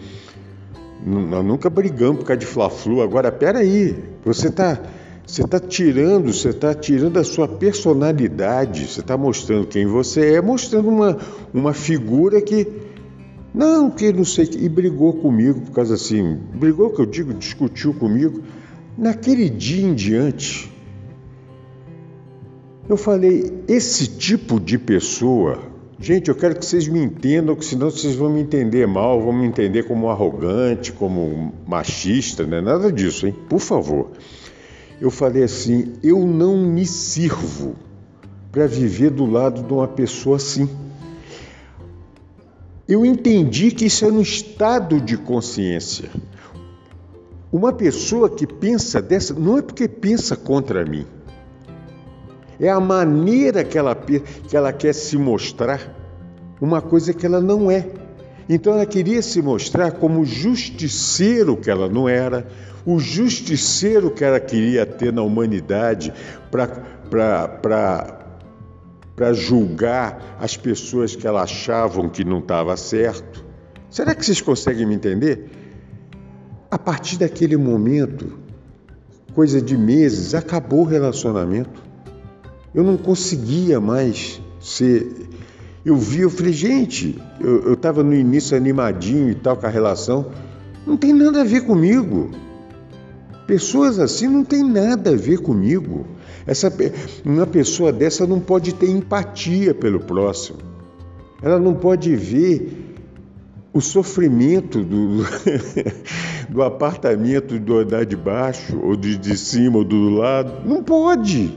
Nós 1.06 1.46
nunca 1.46 1.70
brigamos 1.70 2.18
por 2.18 2.26
causa 2.26 2.40
de 2.40 2.48
Fla-Flu. 2.48 3.04
Agora, 3.04 3.32
peraí, 3.32 3.96
você 4.24 4.48
está 4.48 4.82
você 5.24 5.48
tá 5.48 5.60
tirando, 5.60 6.34
você 6.34 6.50
está 6.50 6.74
tirando 6.74 7.18
a 7.18 7.24
sua 7.24 7.48
personalidade, 7.48 8.88
você 8.88 9.02
está 9.02 9.16
mostrando 9.16 9.68
quem 9.68 9.86
você 9.86 10.34
é, 10.34 10.42
mostrando 10.42 10.90
uma, 10.90 11.18
uma 11.54 11.74
figura 11.74 12.42
que 12.42 12.95
não, 13.56 13.90
que 13.90 14.12
não 14.12 14.26
sei 14.26 14.46
que. 14.46 14.58
E 14.58 14.68
brigou 14.68 15.14
comigo 15.14 15.62
por 15.62 15.72
causa 15.72 15.96
assim. 15.96 16.38
Brigou, 16.54 16.90
que 16.90 17.00
eu 17.00 17.06
digo, 17.06 17.34
discutiu 17.34 17.94
comigo. 17.94 18.42
Naquele 18.98 19.50
dia 19.50 19.88
em 19.88 19.94
diante, 19.94 20.70
eu 22.90 22.98
falei: 22.98 23.64
esse 23.66 24.08
tipo 24.08 24.60
de 24.60 24.78
pessoa. 24.78 25.74
Gente, 25.98 26.28
eu 26.28 26.36
quero 26.36 26.56
que 26.56 26.66
vocês 26.66 26.90
me 26.90 27.02
entendam, 27.02 27.56
que 27.56 27.64
senão 27.64 27.90
vocês 27.90 28.16
vão 28.16 28.30
me 28.30 28.42
entender 28.42 28.86
mal, 28.86 29.22
vão 29.22 29.32
me 29.32 29.48
entender 29.48 29.84
como 29.84 30.10
arrogante, 30.10 30.92
como 30.92 31.54
machista, 31.66 32.46
não 32.46 32.58
é 32.58 32.62
nada 32.62 32.92
disso, 32.92 33.26
hein? 33.26 33.34
Por 33.48 33.62
favor. 33.62 34.12
Eu 35.00 35.10
falei 35.10 35.44
assim: 35.44 35.94
eu 36.04 36.28
não 36.28 36.58
me 36.58 36.86
sirvo 36.86 37.76
para 38.52 38.68
viver 38.68 39.12
do 39.12 39.26
lado 39.26 39.64
de 39.64 39.74
uma 39.74 39.88
pessoa 39.88 40.36
assim 40.36 40.70
eu 42.88 43.06
entendi 43.06 43.72
que 43.72 43.86
isso 43.86 44.06
é 44.06 44.08
um 44.10 44.22
estado 44.22 45.02
de 45.02 45.18
consciência. 45.18 46.10
Uma 47.52 47.74
pessoa 47.74 48.30
que 48.30 48.46
pensa 48.46 49.02
dessa, 49.02 49.34
não 49.34 49.58
é 49.58 49.62
porque 49.62 49.88
pensa 49.88 50.36
contra 50.36 50.86
mim, 50.86 51.06
é 52.60 52.70
a 52.70 52.80
maneira 52.80 53.64
que 53.64 53.78
ela, 53.78 53.96
que 53.96 54.56
ela 54.56 54.72
quer 54.72 54.94
se 54.94 55.18
mostrar, 55.18 55.94
uma 56.62 56.82
coisa 56.82 57.14
que 57.14 57.26
ela 57.26 57.42
não 57.42 57.70
é. 57.70 57.88
Então 58.48 58.74
ela 58.74 58.86
queria 58.86 59.22
se 59.22 59.42
mostrar 59.42 59.92
como 59.92 60.24
justiceiro 60.24 61.58
que 61.58 61.70
ela 61.70 61.90
não 61.90 62.08
era, 62.08 62.48
o 62.86 63.00
justiceiro 63.00 64.12
que 64.12 64.24
ela 64.24 64.40
queria 64.40 64.86
ter 64.86 65.12
na 65.12 65.24
humanidade 65.24 66.14
para 66.52 68.25
para 69.16 69.32
julgar 69.34 70.38
as 70.40 70.58
pessoas 70.58 71.16
que 71.16 71.26
ela 71.26 71.44
achavam 71.44 72.10
que 72.10 72.24
não 72.24 72.40
estava 72.40 72.76
certo. 72.76 73.46
Será 73.90 74.14
que 74.14 74.26
vocês 74.26 74.42
conseguem 74.42 74.86
me 74.86 74.96
entender? 74.96 75.50
A 76.70 76.78
partir 76.78 77.18
daquele 77.18 77.56
momento, 77.56 78.38
coisa 79.34 79.62
de 79.62 79.78
meses, 79.78 80.36
acabou 80.36 80.82
o 80.82 80.86
relacionamento. 80.86 81.82
Eu 82.74 82.84
não 82.84 82.98
conseguia 82.98 83.80
mais 83.80 84.42
ser. 84.60 85.30
Eu 85.86 85.96
vi, 85.96 86.22
eu 86.22 86.30
falei, 86.30 86.52
gente, 86.52 87.22
eu 87.40 87.74
estava 87.74 88.04
no 88.04 88.14
início 88.14 88.58
animadinho 88.58 89.30
e 89.30 89.36
tal 89.36 89.56
com 89.56 89.66
a 89.66 89.70
relação, 89.70 90.32
não 90.86 90.98
tem 90.98 91.14
nada 91.14 91.42
a 91.42 91.44
ver 91.44 91.62
comigo. 91.62 92.32
Pessoas 93.48 94.00
assim 94.00 94.28
não 94.28 94.44
tem 94.44 94.64
nada 94.64 95.12
a 95.12 95.16
ver 95.16 95.38
comigo. 95.38 96.06
Essa, 96.48 96.72
uma 97.26 97.48
pessoa 97.48 97.92
dessa 97.92 98.28
não 98.28 98.40
pode 98.40 98.74
ter 98.74 98.90
empatia 98.90 99.74
pelo 99.74 100.00
próximo. 100.00 100.60
Ela 101.42 101.60
não 101.60 101.74
pode 101.74 102.16
ver 102.16 102.96
o 103.74 103.82
sofrimento 103.82 104.84
do, 104.84 105.26
do 106.50 106.64
apartamento 106.64 107.60
do 107.60 107.78
andar 107.78 108.06
de 108.06 108.16
baixo, 108.16 108.80
ou 108.82 108.96
de, 108.96 109.18
de 109.18 109.38
cima, 109.38 109.80
ou 109.80 109.84
do 109.84 110.10
lado. 110.12 110.68
Não 110.68 110.82
pode. 110.82 111.54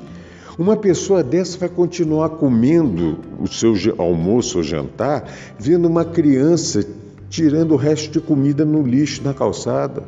Uma 0.58 0.76
pessoa 0.76 1.22
dessa 1.22 1.56
vai 1.56 1.68
continuar 1.68 2.30
comendo 2.30 3.18
o 3.38 3.46
seu 3.46 3.74
almoço 3.98 4.58
ou 4.58 4.64
jantar, 4.64 5.32
vendo 5.56 5.86
uma 5.86 6.04
criança 6.04 6.84
tirando 7.30 7.72
o 7.72 7.76
resto 7.76 8.10
de 8.10 8.20
comida 8.20 8.64
no 8.64 8.82
lixo 8.82 9.22
na 9.22 9.32
calçada. 9.32 10.02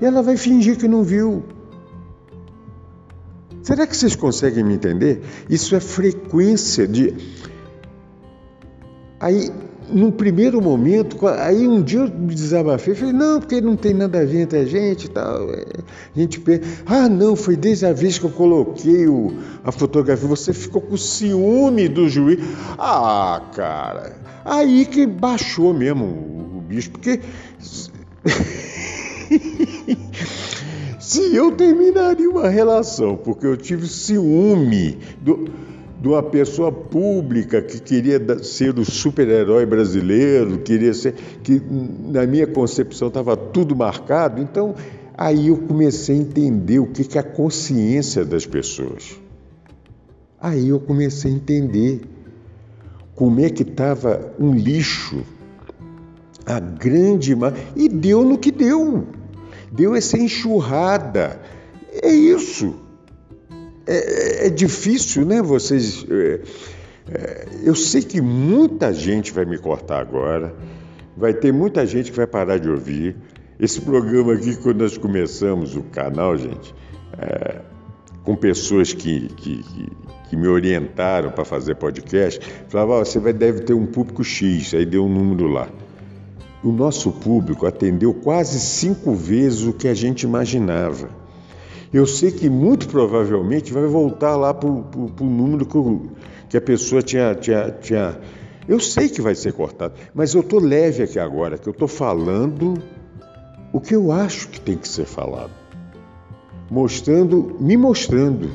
E 0.00 0.04
ela 0.04 0.22
vai 0.22 0.36
fingir 0.36 0.76
que 0.76 0.88
não 0.88 1.04
viu. 1.04 1.44
Será 3.68 3.86
que 3.86 3.94
vocês 3.94 4.16
conseguem 4.16 4.64
me 4.64 4.72
entender? 4.72 5.20
Isso 5.50 5.76
é 5.76 5.80
frequência 5.80 6.88
de. 6.88 7.14
Aí, 9.20 9.52
num 9.90 10.10
primeiro 10.10 10.58
momento, 10.62 11.18
aí 11.26 11.68
um 11.68 11.82
dia 11.82 11.98
eu 11.98 12.08
me 12.08 12.34
desabafei, 12.34 12.94
falei, 12.94 13.12
não, 13.12 13.38
porque 13.38 13.60
não 13.60 13.76
tem 13.76 13.92
nada 13.92 14.22
a 14.22 14.24
ver 14.24 14.40
entre 14.40 14.60
a 14.60 14.64
gente 14.64 15.04
e 15.04 15.08
tal. 15.10 15.52
É, 15.52 15.64
a 16.16 16.18
gente 16.18 16.40
pensa, 16.40 16.62
ah, 16.86 17.10
não, 17.10 17.36
foi 17.36 17.56
desde 17.56 17.84
a 17.84 17.92
vez 17.92 18.18
que 18.18 18.24
eu 18.24 18.30
coloquei 18.30 19.06
o, 19.06 19.34
a 19.62 19.70
fotografia, 19.70 20.26
você 20.26 20.54
ficou 20.54 20.80
com 20.80 20.96
ciúme 20.96 21.88
do 21.88 22.08
juiz. 22.08 22.42
Ah, 22.78 23.50
cara, 23.54 24.16
aí 24.46 24.86
que 24.86 25.06
baixou 25.06 25.74
mesmo 25.74 26.06
o, 26.06 26.56
o 26.56 26.60
bicho, 26.62 26.90
porque. 26.90 27.20
Se 31.08 31.34
eu 31.34 31.50
terminaria 31.52 32.28
uma 32.28 32.50
relação 32.50 33.16
porque 33.16 33.46
eu 33.46 33.56
tive 33.56 33.86
ciúme 33.88 34.98
do, 35.22 35.48
de 35.98 36.06
uma 36.06 36.22
pessoa 36.22 36.70
pública 36.70 37.62
que 37.62 37.80
queria 37.80 38.20
ser 38.44 38.78
o 38.78 38.84
super-herói 38.84 39.64
brasileiro, 39.64 40.58
queria 40.58 40.92
ser. 40.92 41.14
que 41.42 41.62
na 42.10 42.26
minha 42.26 42.46
concepção 42.46 43.08
estava 43.08 43.38
tudo 43.38 43.74
marcado, 43.74 44.38
então 44.38 44.74
aí 45.16 45.48
eu 45.48 45.56
comecei 45.56 46.14
a 46.14 46.18
entender 46.18 46.78
o 46.78 46.86
que, 46.88 47.02
que 47.04 47.16
é 47.16 47.22
a 47.22 47.24
consciência 47.24 48.22
das 48.22 48.44
pessoas. 48.44 49.18
Aí 50.38 50.68
eu 50.68 50.78
comecei 50.78 51.32
a 51.32 51.34
entender 51.34 52.02
como 53.14 53.40
é 53.40 53.48
que 53.48 53.62
estava 53.62 54.30
um 54.38 54.54
lixo, 54.54 55.24
a 56.44 56.60
grande. 56.60 57.34
E 57.74 57.88
deu 57.88 58.26
no 58.26 58.36
que 58.36 58.52
deu 58.52 59.06
deu 59.72 59.94
essa 59.94 60.18
enxurrada. 60.18 61.40
É 62.02 62.10
isso. 62.10 62.74
É, 63.86 64.46
é 64.46 64.50
difícil, 64.50 65.24
né? 65.24 65.40
Vocês. 65.40 66.06
É, 66.10 66.40
é, 67.10 67.46
eu 67.64 67.74
sei 67.74 68.02
que 68.02 68.20
muita 68.20 68.92
gente 68.92 69.32
vai 69.32 69.46
me 69.46 69.56
cortar 69.56 70.00
agora, 70.00 70.54
vai 71.16 71.32
ter 71.32 71.52
muita 71.52 71.86
gente 71.86 72.10
que 72.10 72.16
vai 72.16 72.26
parar 72.26 72.58
de 72.58 72.68
ouvir. 72.68 73.16
Esse 73.58 73.80
programa 73.80 74.34
aqui, 74.34 74.54
quando 74.56 74.82
nós 74.82 74.96
começamos 74.96 75.74
o 75.74 75.82
canal, 75.82 76.36
gente, 76.36 76.74
é, 77.18 77.60
com 78.22 78.36
pessoas 78.36 78.92
que, 78.92 79.28
que, 79.28 79.62
que, 79.62 79.88
que 80.28 80.36
me 80.36 80.46
orientaram 80.46 81.30
para 81.30 81.44
fazer 81.44 81.76
podcast, 81.76 82.40
falavam: 82.68 83.00
oh, 83.00 83.04
você 83.04 83.18
vai, 83.18 83.32
deve 83.32 83.60
ter 83.60 83.72
um 83.72 83.86
público 83.86 84.22
X, 84.22 84.74
aí 84.74 84.84
deu 84.84 85.06
um 85.06 85.08
número 85.08 85.48
lá 85.48 85.66
o 86.62 86.72
nosso 86.72 87.12
público 87.12 87.66
atendeu 87.66 88.12
quase 88.12 88.58
cinco 88.58 89.14
vezes 89.14 89.62
o 89.62 89.72
que 89.72 89.88
a 89.88 89.94
gente 89.94 90.22
imaginava. 90.22 91.08
Eu 91.92 92.06
sei 92.06 92.30
que 92.30 92.50
muito 92.50 92.88
provavelmente 92.88 93.72
vai 93.72 93.86
voltar 93.86 94.36
lá 94.36 94.52
para 94.52 94.68
o 94.68 95.12
número 95.20 95.64
que, 95.64 95.78
o, 95.78 96.10
que, 96.48 96.56
a 96.56 96.60
pessoa 96.60 97.00
tinha, 97.00 97.34
tinha, 97.34 97.70
tinha. 97.70 98.18
Eu 98.66 98.78
sei 98.78 99.08
que 99.08 99.22
vai 99.22 99.34
ser 99.34 99.52
cortado, 99.52 99.94
mas 100.12 100.34
eu 100.34 100.40
estou 100.40 100.60
leve 100.60 101.02
aqui 101.02 101.18
agora, 101.18 101.56
que 101.56 101.66
eu 101.66 101.72
estou 101.72 101.88
falando 101.88 102.74
o 103.72 103.80
que 103.80 103.94
eu 103.94 104.12
acho 104.12 104.48
que 104.48 104.60
tem 104.60 104.76
que 104.76 104.88
ser 104.88 105.06
falado. 105.06 105.52
Mostrando, 106.70 107.56
me 107.58 107.76
mostrando 107.76 108.50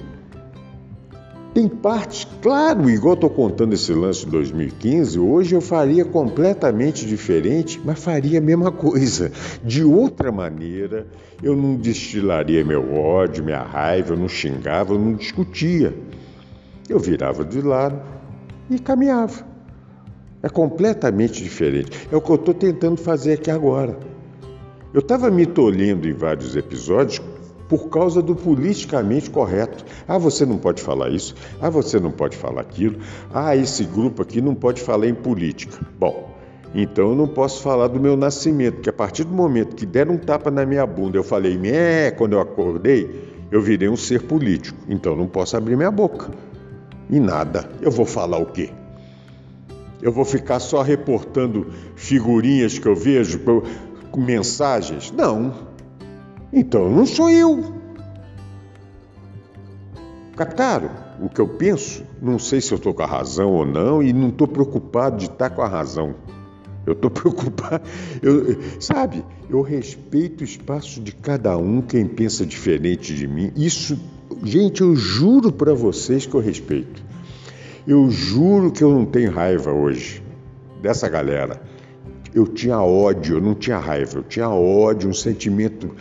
tem 1.54 1.68
partes, 1.68 2.28
claro, 2.42 2.90
igual 2.90 3.14
estou 3.14 3.30
contando 3.30 3.74
esse 3.74 3.94
lance 3.94 4.26
de 4.26 4.32
2015, 4.32 5.20
hoje 5.20 5.54
eu 5.54 5.62
faria 5.62 6.04
completamente 6.04 7.06
diferente, 7.06 7.80
mas 7.86 8.04
faria 8.04 8.40
a 8.40 8.42
mesma 8.42 8.72
coisa. 8.74 9.32
De 9.64 9.84
outra 9.84 10.32
maneira, 10.32 11.06
eu 11.44 11.56
não 11.56 11.76
destilaria 11.76 12.66
meu 12.66 12.96
ódio, 12.96 13.44
minha 13.44 13.62
raiva, 13.62 14.14
eu 14.14 14.18
não 14.18 14.28
xingava, 14.28 14.94
eu 14.94 15.00
não 15.00 15.14
discutia. 15.14 15.94
Eu 16.90 17.00
virava 17.00 17.46
de 17.46 17.62
lado 17.62 18.02
e 18.70 18.80
caminhava. 18.80 19.46
É 20.42 20.50
completamente 20.50 21.42
diferente. 21.42 22.08
É 22.12 22.16
o 22.16 22.22
que 22.22 22.32
eu 22.32 22.36
estou 22.36 22.54
tentando 22.54 22.98
fazer 22.98 23.34
aqui 23.34 23.52
agora. 23.52 23.98
Eu 24.94 25.00
estava 25.00 25.32
me 25.32 25.46
tolhendo 25.46 26.08
em 26.08 26.14
vários 26.14 26.56
episódios 26.56 27.22
por 27.68 27.90
causa 27.90 28.22
do 28.22 28.36
politicamente 28.36 29.30
correto. 29.30 29.86
Ah, 30.08 30.18
você 30.18 30.46
não 30.46 30.58
pode 30.58 30.82
falar 30.82 31.10
isso. 31.10 31.36
Ah, 31.62 31.70
você 31.70 32.00
não 32.00 32.12
pode 32.12 32.36
falar 32.38 32.62
aquilo. 32.62 32.98
Ah, 33.34 33.56
esse 33.56 33.84
grupo 33.84 34.22
aqui 34.22 34.42
não 34.42 34.56
pode 34.56 34.82
falar 34.82 35.08
em 35.08 35.14
política. 35.14 35.80
Bom, 36.00 36.32
Então 36.76 37.10
eu 37.10 37.16
não 37.16 37.28
posso 37.28 37.62
falar 37.62 37.88
do 37.88 38.00
meu 38.00 38.18
nascimento, 38.18 38.82
que 38.82 38.90
a 38.90 38.94
partir 38.94 39.24
do 39.24 39.34
momento 39.34 39.76
que 39.76 39.86
deram 39.86 40.16
um 40.16 40.18
tapa 40.18 40.50
na 40.50 40.66
minha 40.66 40.86
bunda, 40.88 41.18
eu 41.18 41.24
falei, 41.24 41.60
é, 41.66 42.10
quando 42.10 42.34
eu 42.34 42.42
acordei, 42.42 43.32
eu 43.52 43.62
virei 43.62 43.88
um 43.88 43.96
ser 43.96 44.24
político. 44.24 44.78
Então 44.90 45.12
eu 45.14 45.18
não 45.18 45.28
posso 45.28 45.56
abrir 45.56 45.76
minha 45.76 45.92
boca. 45.92 46.32
E 47.10 47.20
nada. 47.20 47.70
Eu 47.80 47.92
vou 47.92 48.06
falar 48.06 48.40
o 48.40 48.48
quê? 48.48 48.72
Eu 50.02 50.12
vou 50.12 50.26
ficar 50.26 50.60
só 50.60 50.82
reportando 50.82 51.68
figurinhas 51.96 52.80
que 52.80 52.88
eu 52.88 52.96
vejo, 52.96 53.40
mensagens? 54.18 55.12
Não. 55.12 55.73
Então 56.54 56.90
não 56.90 57.06
sou 57.06 57.30
eu. 57.32 57.74
Captaram 60.36 60.90
o 61.20 61.30
que 61.30 61.40
eu 61.40 61.48
penso? 61.48 62.04
Não 62.22 62.38
sei 62.38 62.62
se 62.62 62.72
eu 62.72 62.78
estou 62.78 62.94
com 62.94 63.04
a 63.04 63.08
razão 63.08 63.52
ou 63.52 63.66
não, 63.66 64.02
e 64.02 64.12
não 64.14 64.30
estou 64.30 64.48
preocupado 64.48 65.18
de 65.18 65.26
estar 65.26 65.50
com 65.50 65.62
a 65.62 65.68
razão. 65.68 66.16
Eu 66.86 66.94
estou 66.94 67.10
preocupado, 67.12 67.84
eu, 68.22 68.58
sabe? 68.80 69.24
Eu 69.50 69.62
respeito 69.62 70.42
o 70.42 70.44
espaço 70.44 71.00
de 71.02 71.14
cada 71.14 71.58
um, 71.58 71.82
quem 71.82 72.06
pensa 72.06 72.46
diferente 72.46 73.16
de 73.16 73.28
mim. 73.28 73.52
Isso, 73.56 73.98
gente, 74.44 74.82
eu 74.82 74.96
juro 74.96 75.52
para 75.52 75.74
vocês 75.74 76.26
que 76.26 76.34
eu 76.34 76.42
respeito. 76.42 77.02
Eu 77.88 78.10
juro 78.10 78.72
que 78.72 78.84
eu 78.84 78.92
não 78.92 79.06
tenho 79.06 79.32
raiva 79.32 79.72
hoje 79.72 80.22
dessa 80.82 81.08
galera. 81.08 81.62
Eu 82.34 82.48
tinha 82.48 82.82
ódio, 82.82 83.38
eu 83.38 83.42
não 83.42 83.54
tinha 83.54 83.78
raiva, 83.78 84.18
eu 84.18 84.24
tinha 84.24 84.50
ódio, 84.50 85.10
um 85.10 85.14
sentimento 85.14 85.92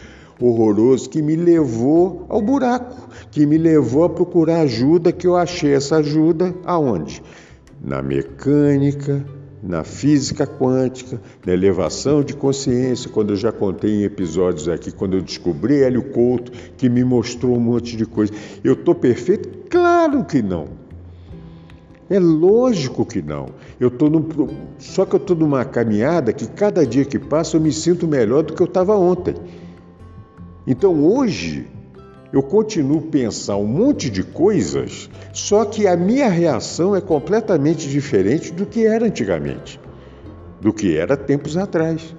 horroroso 0.46 1.09
que 1.09 1.22
me 1.22 1.37
levou 1.37 2.26
ao 2.28 2.40
buraco, 2.40 3.09
que 3.31 3.46
me 3.46 3.59
levou 3.59 4.05
a 4.05 4.11
procurar 4.11 4.62
ajuda, 4.62 5.12
que 5.12 5.26
eu 5.26 5.37
achei 5.37 5.72
essa 5.72 5.96
ajuda 5.96 6.55
aonde? 6.64 7.22
Na 7.81 8.02
mecânica, 8.02 9.24
na 9.62 9.85
física 9.85 10.46
quântica, 10.46 11.20
na 11.46 11.52
elevação 11.52 12.22
de 12.22 12.35
consciência, 12.35 13.09
quando 13.09 13.31
eu 13.31 13.37
já 13.37 13.52
contei 13.52 13.90
em 14.00 14.02
episódios 14.02 14.68
aqui, 14.68 14.90
quando 14.90 15.16
eu 15.16 15.22
descobri 15.22 15.83
Hélio 15.83 16.02
Couto, 16.02 16.50
que 16.76 16.88
me 16.88 17.05
mostrou 17.05 17.57
um 17.57 17.61
monte 17.61 17.96
de 17.96 18.05
coisa. 18.05 18.33
Eu 18.64 18.72
estou 18.72 18.94
perfeito? 18.94 19.48
Claro 19.70 20.24
que 20.24 20.42
não. 20.42 20.83
É 22.11 22.18
lógico 22.18 23.07
que 23.07 23.22
não. 23.22 23.46
Eu 23.81 23.90
tô 23.90 24.07
só 24.78 25.07
que 25.07 25.14
eu 25.14 25.18
estou 25.18 25.37
numa 25.37 25.64
caminhada 25.64 26.33
que 26.33 26.46
cada 26.46 26.85
dia 26.85 27.05
que 27.05 27.18
passa 27.18 27.57
eu 27.57 27.61
me 27.61 27.72
sinto 27.72 28.07
melhor 28.07 28.42
do 28.42 28.52
que 28.52 28.61
eu 28.61 28.66
estava 28.66 28.94
ontem. 28.96 29.35
Então 30.66 31.05
hoje 31.05 31.66
eu 32.33 32.42
continuo 32.42 32.98
a 32.98 33.11
pensar 33.11 33.57
um 33.57 33.66
monte 33.66 34.09
de 34.09 34.22
coisas, 34.22 35.11
só 35.33 35.64
que 35.64 35.87
a 35.87 35.96
minha 35.96 36.29
reação 36.29 36.96
é 36.96 37.01
completamente 37.01 37.88
diferente 37.88 38.53
do 38.53 38.64
que 38.64 38.87
era 38.87 39.05
antigamente, 39.05 39.79
do 40.61 40.72
que 40.72 40.96
era 40.96 41.16
tempos 41.16 41.57
atrás. 41.57 42.14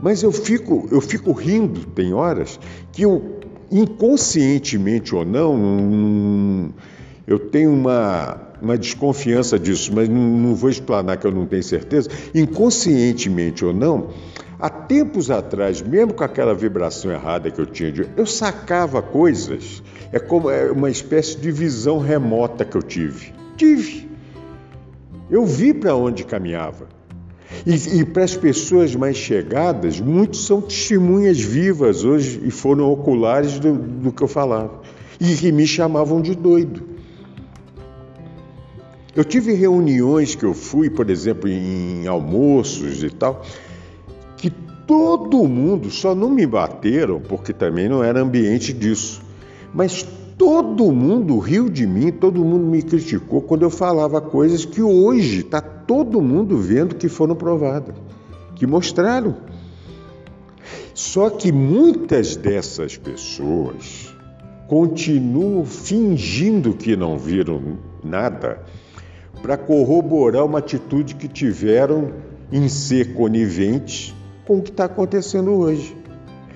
Mas 0.00 0.22
eu 0.22 0.30
fico, 0.30 0.86
eu 0.92 1.00
fico 1.00 1.32
rindo, 1.32 1.86
tem 1.86 2.12
horas, 2.14 2.60
que 2.92 3.02
eu, 3.02 3.40
inconscientemente 3.68 5.12
ou 5.12 5.24
não, 5.24 6.72
eu 7.26 7.38
tenho 7.38 7.72
uma, 7.72 8.40
uma 8.62 8.78
desconfiança 8.78 9.58
disso, 9.58 9.90
mas 9.92 10.08
não, 10.08 10.22
não 10.22 10.54
vou 10.54 10.70
explanar 10.70 11.16
que 11.16 11.26
eu 11.26 11.32
não 11.32 11.46
tenho 11.46 11.64
certeza, 11.64 12.08
inconscientemente 12.32 13.64
ou 13.64 13.74
não, 13.74 14.10
Há 14.60 14.68
tempos 14.68 15.30
atrás, 15.30 15.80
mesmo 15.80 16.12
com 16.12 16.24
aquela 16.24 16.52
vibração 16.52 17.12
errada 17.12 17.48
que 17.48 17.60
eu 17.60 17.66
tinha, 17.66 17.92
eu 18.16 18.26
sacava 18.26 19.00
coisas. 19.00 19.82
É 20.12 20.18
como 20.18 20.50
é 20.50 20.70
uma 20.72 20.90
espécie 20.90 21.36
de 21.38 21.52
visão 21.52 21.98
remota 21.98 22.64
que 22.64 22.76
eu 22.76 22.82
tive. 22.82 23.32
Tive. 23.56 24.08
Eu 25.30 25.46
vi 25.46 25.72
para 25.72 25.94
onde 25.94 26.24
caminhava. 26.24 26.88
E, 27.64 28.00
e 28.00 28.04
para 28.04 28.24
as 28.24 28.36
pessoas 28.36 28.96
mais 28.96 29.16
chegadas, 29.16 30.00
muitos 30.00 30.44
são 30.44 30.60
testemunhas 30.60 31.40
vivas 31.40 32.04
hoje 32.04 32.40
e 32.44 32.50
foram 32.50 32.90
oculares 32.90 33.60
do, 33.60 33.74
do 33.74 34.10
que 34.12 34.22
eu 34.22 34.28
falava. 34.28 34.80
E 35.20 35.36
que 35.36 35.52
me 35.52 35.66
chamavam 35.66 36.20
de 36.20 36.34
doido. 36.34 36.82
Eu 39.14 39.24
tive 39.24 39.52
reuniões 39.52 40.34
que 40.34 40.44
eu 40.44 40.54
fui, 40.54 40.90
por 40.90 41.10
exemplo, 41.10 41.48
em 41.48 42.06
almoços 42.06 43.02
e 43.02 43.10
tal, 43.10 43.44
todo 44.88 45.46
mundo, 45.46 45.90
só 45.90 46.14
não 46.14 46.30
me 46.30 46.46
bateram 46.46 47.20
porque 47.20 47.52
também 47.52 47.90
não 47.90 48.02
era 48.02 48.22
ambiente 48.22 48.72
disso, 48.72 49.20
mas 49.74 50.02
todo 50.38 50.90
mundo 50.90 51.38
riu 51.38 51.68
de 51.68 51.86
mim, 51.86 52.10
todo 52.10 52.42
mundo 52.42 52.64
me 52.64 52.80
criticou 52.80 53.42
quando 53.42 53.64
eu 53.64 53.70
falava 53.70 54.18
coisas 54.18 54.64
que 54.64 54.80
hoje 54.80 55.40
está 55.40 55.60
todo 55.60 56.22
mundo 56.22 56.56
vendo 56.56 56.94
que 56.94 57.06
foram 57.06 57.36
provadas, 57.36 57.94
que 58.54 58.66
mostraram. 58.66 59.36
Só 60.94 61.28
que 61.28 61.52
muitas 61.52 62.34
dessas 62.34 62.96
pessoas 62.96 64.08
continuam 64.66 65.66
fingindo 65.66 66.72
que 66.72 66.96
não 66.96 67.18
viram 67.18 67.76
nada 68.02 68.62
para 69.42 69.58
corroborar 69.58 70.46
uma 70.46 70.60
atitude 70.60 71.14
que 71.14 71.28
tiveram 71.28 72.10
em 72.50 72.68
ser 72.70 73.12
coniventes 73.12 74.14
com 74.48 74.56
o 74.56 74.62
que 74.62 74.70
está 74.70 74.86
acontecendo 74.86 75.52
hoje. 75.52 75.94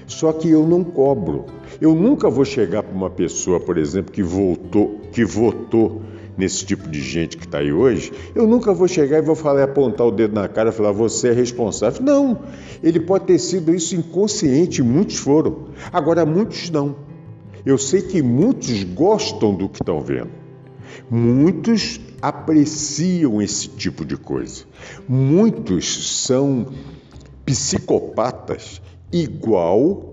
Só 0.07 0.33
que 0.33 0.49
eu 0.49 0.67
não 0.67 0.83
cobro. 0.83 1.45
Eu 1.79 1.95
nunca 1.95 2.31
vou 2.31 2.45
chegar 2.45 2.83
para 2.83 2.97
uma 2.97 3.11
pessoa, 3.11 3.61
por 3.61 3.77
exemplo, 3.77 4.11
que 4.11 4.23
voltou, 4.23 4.99
que 5.13 5.27
votou 5.27 6.01
nesse 6.37 6.65
tipo 6.65 6.89
de 6.89 6.99
gente 7.03 7.37
que 7.37 7.45
está 7.45 7.59
aí 7.59 7.71
hoje, 7.71 8.11
eu 8.35 8.47
nunca 8.47 8.73
vou 8.73 8.89
chegar 8.89 9.19
e 9.19 9.21
vou 9.21 9.35
falar, 9.35 9.65
apontar 9.65 10.07
o 10.07 10.11
dedo 10.11 10.35
na 10.35 10.49
cara 10.49 10.71
e 10.71 10.73
falar, 10.73 10.91
você 10.91 11.29
é 11.29 11.33
responsável. 11.33 12.03
Não, 12.03 12.41
ele 12.83 12.99
pode 12.99 13.27
ter 13.27 13.39
sido 13.39 13.75
isso 13.75 13.95
inconsciente, 13.95 14.83
muitos 14.83 15.19
foram. 15.19 15.67
Agora, 15.93 16.25
muitos 16.25 16.71
não. 16.71 16.97
Eu 17.65 17.77
sei 17.77 18.01
que 18.01 18.23
muitos 18.23 18.83
gostam 18.85 19.55
do 19.55 19.69
que 19.69 19.83
estão 19.83 20.01
vendo. 20.01 20.31
Muitos 21.11 22.01
apreciam 22.23 23.43
esse 23.43 23.69
tipo 23.69 24.03
de 24.03 24.17
coisa. 24.17 24.65
Muitos 25.07 26.25
são 26.25 26.67
psicopatas 27.45 28.81
igual 29.13 30.13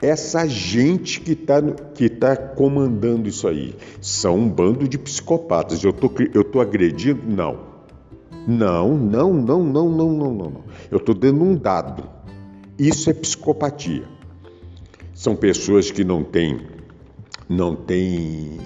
essa 0.00 0.46
gente 0.46 1.20
que 1.20 1.32
está 1.32 1.62
que 1.62 2.08
tá 2.08 2.36
comandando 2.36 3.28
isso 3.28 3.48
aí. 3.48 3.74
São 4.00 4.36
um 4.36 4.48
bando 4.48 4.86
de 4.86 4.98
psicopatas. 4.98 5.82
Eu 5.82 5.92
tô, 5.92 6.10
eu 6.34 6.44
tô 6.44 6.60
agredindo? 6.60 7.22
Não. 7.26 7.76
Não, 8.46 8.96
não, 8.96 9.32
não, 9.32 9.64
não, 9.64 9.88
não, 9.88 10.12
não, 10.12 10.34
não. 10.34 10.64
Eu 10.90 10.98
estou 10.98 11.14
dando 11.14 11.42
um 11.42 11.56
dado. 11.56 12.04
Isso 12.78 13.10
é 13.10 13.14
psicopatia. 13.14 14.04
São 15.14 15.34
pessoas 15.34 15.90
que 15.90 16.04
não 16.04 16.22
têm, 16.22 16.60
não 17.48 17.74
têm 17.74 18.58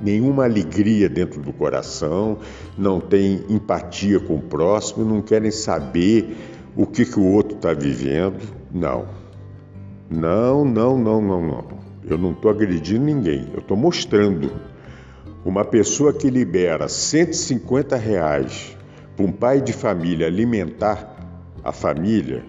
nenhuma 0.00 0.44
alegria 0.44 1.08
dentro 1.08 1.42
do 1.42 1.52
coração, 1.52 2.38
não 2.78 3.00
têm 3.00 3.44
empatia 3.48 4.20
com 4.20 4.36
o 4.36 4.42
próximo, 4.42 5.04
não 5.04 5.20
querem 5.20 5.50
saber 5.50 6.36
o 6.76 6.86
que, 6.86 7.04
que 7.04 7.18
o 7.18 7.24
outro 7.24 7.56
está 7.56 7.72
vivendo. 7.72 8.40
Não. 8.72 9.06
Não, 10.10 10.64
não, 10.64 10.98
não, 10.98 11.20
não, 11.20 11.46
não. 11.46 11.64
Eu 12.04 12.18
não 12.18 12.32
estou 12.32 12.50
agredindo 12.50 13.04
ninguém. 13.04 13.48
Eu 13.52 13.60
estou 13.60 13.76
mostrando. 13.76 14.52
Uma 15.44 15.64
pessoa 15.64 16.12
que 16.12 16.28
libera 16.28 16.88
150 16.88 17.96
reais 17.96 18.76
para 19.16 19.24
um 19.24 19.32
pai 19.32 19.60
de 19.60 19.72
família 19.72 20.26
alimentar 20.26 21.16
a 21.64 21.72
família 21.72 22.44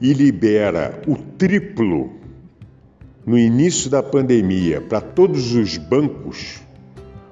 e 0.00 0.12
libera 0.12 1.00
o 1.06 1.16
triplo 1.16 2.10
no 3.24 3.38
início 3.38 3.90
da 3.90 4.02
pandemia 4.02 4.80
para 4.80 5.00
todos 5.00 5.54
os 5.54 5.76
bancos, 5.76 6.60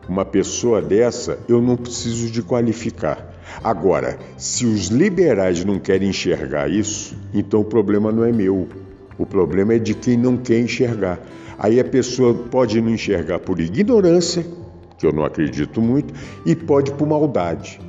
uma 0.09 0.25
pessoa 0.25 0.83
dessa 0.83 1.39
eu 1.49 1.63
não 1.63 1.77
preciso 1.77 2.31
de 2.31 2.43
qualificar. 2.43 3.24
Agora, 3.63 4.19
se 4.37 4.67
os 4.67 4.89
liberais 4.89 5.65
não 5.65 5.79
querem 5.79 6.09
enxergar 6.09 6.71
isso, 6.71 7.17
então 7.33 7.61
o 7.61 7.65
problema 7.65 8.11
não 8.11 8.25
é 8.25 8.33
meu. 8.33 8.69
O 9.19 9.25
problema 9.25 9.75
é 9.75 9.79
de 9.79 9.95
quem 9.95 10.17
não 10.17 10.37
quer 10.37 10.61
enxergar. 10.61 11.21
Aí 11.59 11.79
a 11.79 11.85
pessoa 11.85 12.35
pode 12.35 12.81
não 12.81 12.91
enxergar 12.91 13.39
por 13.39 13.61
ignorância, 13.61 14.45
que 14.99 15.07
eu 15.07 15.13
não 15.13 15.25
acredito 15.25 15.81
muito, 15.81 16.13
e 16.45 16.55
pode 16.55 16.93
por 16.93 17.07
maldade. 17.07 17.81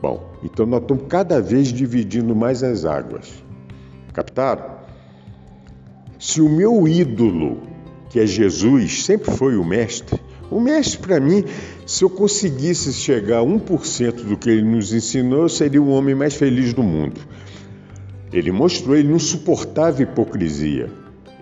Bom, 0.00 0.32
então 0.42 0.64
nós 0.64 0.80
estamos 0.82 1.04
cada 1.08 1.40
vez 1.40 1.68
dividindo 1.68 2.34
mais 2.34 2.62
as 2.62 2.84
águas. 2.84 3.42
Captaram? 4.12 4.80
Se 6.18 6.40
o 6.40 6.48
meu 6.48 6.86
ídolo, 6.86 7.58
que 8.08 8.20
é 8.20 8.26
Jesus, 8.26 9.04
sempre 9.04 9.30
foi 9.32 9.56
o 9.56 9.64
mestre, 9.64 10.20
o 10.50 10.60
mestre, 10.60 10.98
para 10.98 11.20
mim, 11.20 11.44
se 11.90 12.04
eu 12.04 12.08
conseguisse 12.08 12.92
chegar 12.92 13.40
a 13.40 13.42
1% 13.42 14.22
do 14.22 14.36
que 14.36 14.48
ele 14.48 14.62
nos 14.62 14.92
ensinou, 14.92 15.42
eu 15.42 15.48
seria 15.48 15.82
o 15.82 15.88
homem 15.88 16.14
mais 16.14 16.36
feliz 16.36 16.72
do 16.72 16.84
mundo. 16.84 17.20
Ele 18.32 18.52
mostrou, 18.52 18.94
ele 18.94 19.08
não 19.08 19.18
suportava 19.18 20.00
hipocrisia. 20.00 20.88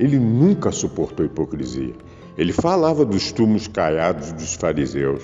Ele 0.00 0.18
nunca 0.18 0.72
suportou 0.72 1.26
hipocrisia. 1.26 1.92
Ele 2.34 2.50
falava 2.54 3.04
dos 3.04 3.30
túmulos 3.30 3.68
caiados 3.68 4.32
dos 4.32 4.54
fariseus. 4.54 5.22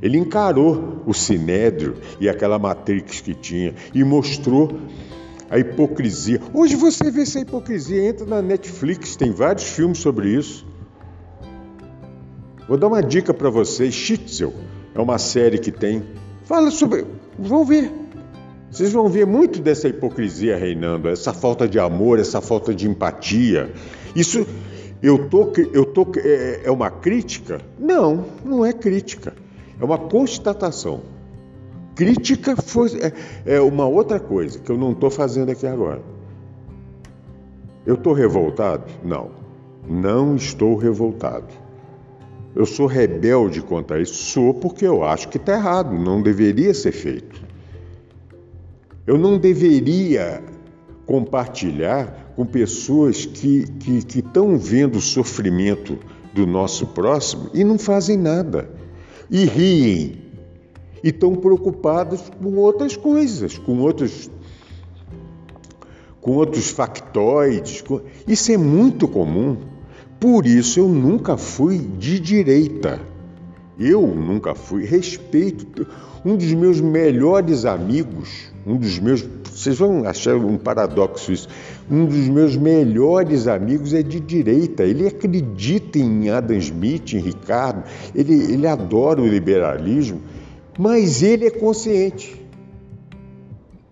Ele 0.00 0.16
encarou 0.16 1.02
o 1.04 1.12
sinédrio 1.12 1.96
e 2.18 2.26
aquela 2.26 2.58
matrix 2.58 3.20
que 3.20 3.34
tinha 3.34 3.74
e 3.94 4.02
mostrou 4.02 4.78
a 5.50 5.58
hipocrisia. 5.58 6.40
Hoje 6.54 6.74
você 6.74 7.10
vê 7.10 7.20
essa 7.20 7.38
hipocrisia, 7.38 8.08
entra 8.08 8.24
na 8.24 8.40
Netflix, 8.40 9.14
tem 9.14 9.30
vários 9.30 9.64
filmes 9.64 9.98
sobre 9.98 10.30
isso. 10.30 10.66
Vou 12.68 12.76
dar 12.76 12.88
uma 12.88 13.02
dica 13.02 13.32
para 13.32 13.48
vocês: 13.48 13.94
Schitzel 13.94 14.52
é 14.94 15.00
uma 15.00 15.18
série 15.18 15.58
que 15.58 15.72
tem. 15.72 16.02
Fala 16.44 16.70
sobre. 16.70 17.06
Vão 17.38 17.64
ver. 17.64 17.90
Vocês 18.70 18.92
vão 18.92 19.08
ver 19.08 19.26
muito 19.26 19.62
dessa 19.62 19.88
hipocrisia 19.88 20.54
reinando, 20.54 21.08
essa 21.08 21.32
falta 21.32 21.66
de 21.66 21.78
amor, 21.78 22.18
essa 22.18 22.42
falta 22.42 22.74
de 22.74 22.86
empatia. 22.86 23.72
Isso 24.14 24.46
eu 25.02 25.28
tô, 25.30 25.50
eu 25.72 25.86
tô, 25.86 26.06
é, 26.18 26.60
é 26.64 26.70
uma 26.70 26.90
crítica? 26.90 27.62
Não, 27.78 28.26
não 28.44 28.66
é 28.66 28.72
crítica. 28.74 29.32
É 29.80 29.84
uma 29.84 29.96
constatação. 29.96 31.00
Crítica 31.94 32.54
foi, 32.56 32.90
é, 33.00 33.12
é 33.54 33.60
uma 33.60 33.86
outra 33.86 34.20
coisa 34.20 34.58
que 34.58 34.70
eu 34.70 34.76
não 34.76 34.92
estou 34.92 35.10
fazendo 35.10 35.50
aqui 35.50 35.66
agora. 35.66 36.02
Eu 37.86 37.94
estou 37.94 38.12
revoltado? 38.12 38.84
Não, 39.02 39.30
não 39.88 40.36
estou 40.36 40.76
revoltado. 40.76 41.67
Eu 42.58 42.66
sou 42.66 42.86
rebelde 42.86 43.62
contra 43.62 44.02
isso? 44.02 44.14
Sou 44.14 44.52
porque 44.52 44.84
eu 44.84 45.04
acho 45.04 45.28
que 45.28 45.36
está 45.36 45.52
errado, 45.52 45.96
não 45.96 46.20
deveria 46.20 46.74
ser 46.74 46.90
feito. 46.90 47.40
Eu 49.06 49.16
não 49.16 49.38
deveria 49.38 50.42
compartilhar 51.06 52.32
com 52.34 52.44
pessoas 52.44 53.24
que 53.24 53.64
estão 54.12 54.58
vendo 54.58 54.96
o 54.96 55.00
sofrimento 55.00 56.00
do 56.34 56.48
nosso 56.48 56.88
próximo 56.88 57.48
e 57.54 57.62
não 57.62 57.78
fazem 57.78 58.16
nada. 58.16 58.68
E 59.30 59.44
riem. 59.44 60.16
E 61.04 61.10
estão 61.10 61.36
preocupados 61.36 62.28
com 62.42 62.56
outras 62.56 62.96
coisas, 62.96 63.56
com 63.56 63.78
outros 63.78 64.28
com 66.20 66.32
outros 66.32 66.70
factoides. 66.70 67.84
Isso 68.26 68.50
é 68.50 68.56
muito 68.56 69.06
comum. 69.06 69.77
Por 70.20 70.46
isso 70.46 70.80
eu 70.80 70.88
nunca 70.88 71.36
fui 71.36 71.78
de 71.78 72.18
direita. 72.18 73.00
Eu 73.78 74.06
nunca 74.06 74.54
fui. 74.54 74.84
Respeito. 74.84 75.86
Um 76.24 76.36
dos 76.36 76.52
meus 76.52 76.80
melhores 76.80 77.64
amigos, 77.64 78.52
um 78.66 78.76
dos 78.76 78.98
meus. 78.98 79.24
Vocês 79.52 79.78
vão 79.78 80.04
achar 80.04 80.34
um 80.34 80.58
paradoxo 80.58 81.32
isso. 81.32 81.48
Um 81.88 82.04
dos 82.04 82.28
meus 82.28 82.56
melhores 82.56 83.46
amigos 83.46 83.94
é 83.94 84.02
de 84.02 84.18
direita. 84.18 84.82
Ele 84.82 85.06
acredita 85.06 85.98
em 85.98 86.28
Adam 86.28 86.56
Smith, 86.58 87.12
em 87.14 87.18
Ricardo. 87.18 87.84
Ele, 88.14 88.34
ele 88.52 88.66
adora 88.66 89.22
o 89.22 89.26
liberalismo, 89.26 90.20
mas 90.76 91.22
ele 91.22 91.46
é 91.46 91.50
consciente. 91.50 92.44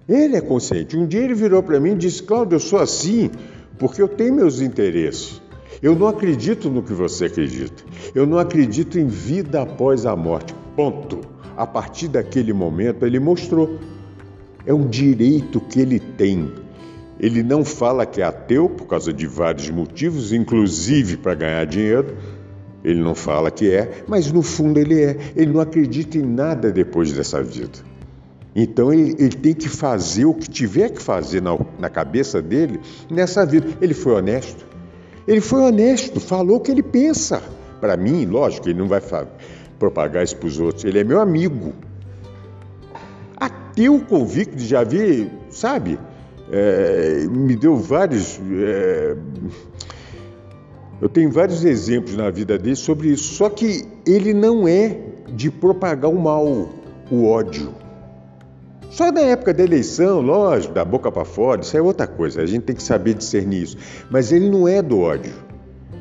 Ele 0.08 0.36
é 0.36 0.40
consciente. 0.40 0.96
Um 0.96 1.06
dia 1.06 1.20
ele 1.20 1.34
virou 1.34 1.62
para 1.62 1.78
mim 1.78 1.92
e 1.92 1.96
disse: 1.96 2.22
Cláudio, 2.24 2.56
eu 2.56 2.60
sou 2.60 2.80
assim 2.80 3.30
porque 3.78 4.02
eu 4.02 4.08
tenho 4.08 4.34
meus 4.34 4.60
interesses. 4.60 5.40
Eu 5.82 5.94
não 5.94 6.06
acredito 6.06 6.70
no 6.70 6.82
que 6.82 6.92
você 6.92 7.26
acredita. 7.26 7.84
Eu 8.14 8.26
não 8.26 8.38
acredito 8.38 8.98
em 8.98 9.06
vida 9.06 9.62
após 9.62 10.06
a 10.06 10.16
morte. 10.16 10.54
Ponto. 10.74 11.20
A 11.56 11.66
partir 11.66 12.08
daquele 12.08 12.52
momento, 12.52 13.06
ele 13.06 13.18
mostrou. 13.18 13.78
É 14.64 14.74
um 14.74 14.86
direito 14.86 15.60
que 15.60 15.80
ele 15.80 16.00
tem. 16.00 16.52
Ele 17.18 17.42
não 17.42 17.64
fala 17.64 18.04
que 18.04 18.20
é 18.20 18.24
ateu 18.24 18.68
por 18.68 18.86
causa 18.86 19.12
de 19.12 19.26
vários 19.26 19.70
motivos, 19.70 20.32
inclusive 20.32 21.16
para 21.16 21.34
ganhar 21.34 21.64
dinheiro. 21.64 22.16
Ele 22.84 23.00
não 23.00 23.14
fala 23.14 23.50
que 23.50 23.70
é, 23.70 24.04
mas 24.06 24.30
no 24.30 24.42
fundo 24.42 24.78
ele 24.78 25.02
é. 25.02 25.16
Ele 25.34 25.52
não 25.52 25.60
acredita 25.60 26.18
em 26.18 26.22
nada 26.22 26.70
depois 26.70 27.12
dessa 27.12 27.42
vida. 27.42 27.78
Então 28.54 28.92
ele, 28.92 29.14
ele 29.18 29.36
tem 29.36 29.54
que 29.54 29.68
fazer 29.68 30.24
o 30.24 30.32
que 30.32 30.48
tiver 30.48 30.90
que 30.90 31.02
fazer 31.02 31.42
na, 31.42 31.58
na 31.78 31.90
cabeça 31.90 32.40
dele 32.40 32.80
nessa 33.10 33.44
vida. 33.44 33.66
Ele 33.80 33.92
foi 33.92 34.14
honesto. 34.14 34.66
Ele 35.26 35.40
foi 35.40 35.60
honesto, 35.60 36.20
falou 36.20 36.58
o 36.58 36.60
que 36.60 36.70
ele 36.70 36.82
pensa. 36.82 37.42
Para 37.80 37.96
mim, 37.96 38.24
lógico, 38.24 38.68
ele 38.68 38.78
não 38.78 38.88
vai 38.88 39.00
propagar 39.78 40.22
isso 40.22 40.36
para 40.36 40.46
os 40.46 40.58
outros. 40.58 40.84
Ele 40.84 41.00
é 41.00 41.04
meu 41.04 41.20
amigo. 41.20 41.72
Ateu 43.36 44.00
convicto, 44.00 44.58
já 44.58 44.84
vi, 44.84 45.30
sabe? 45.50 45.98
É, 46.50 47.26
me 47.28 47.56
deu 47.56 47.76
vários. 47.76 48.40
É, 48.52 49.16
eu 51.00 51.08
tenho 51.08 51.30
vários 51.30 51.64
exemplos 51.64 52.16
na 52.16 52.30
vida 52.30 52.56
dele 52.56 52.76
sobre 52.76 53.08
isso. 53.08 53.34
Só 53.34 53.50
que 53.50 53.84
ele 54.06 54.32
não 54.32 54.66
é 54.66 54.98
de 55.28 55.50
propagar 55.50 56.10
o 56.10 56.18
mal, 56.18 56.46
o 57.10 57.28
ódio. 57.28 57.74
Só 58.96 59.12
na 59.12 59.20
época 59.20 59.52
da 59.52 59.62
eleição, 59.62 60.22
lógico, 60.22 60.72
da 60.72 60.82
boca 60.82 61.12
para 61.12 61.26
fora, 61.26 61.60
isso 61.60 61.76
é 61.76 61.82
outra 61.82 62.06
coisa, 62.06 62.40
a 62.40 62.46
gente 62.46 62.62
tem 62.62 62.74
que 62.74 62.82
saber 62.82 63.12
discernir 63.12 63.64
isso. 63.64 63.76
Mas 64.10 64.32
ele 64.32 64.48
não 64.48 64.66
é 64.66 64.80
do 64.80 65.00
ódio. 65.00 65.34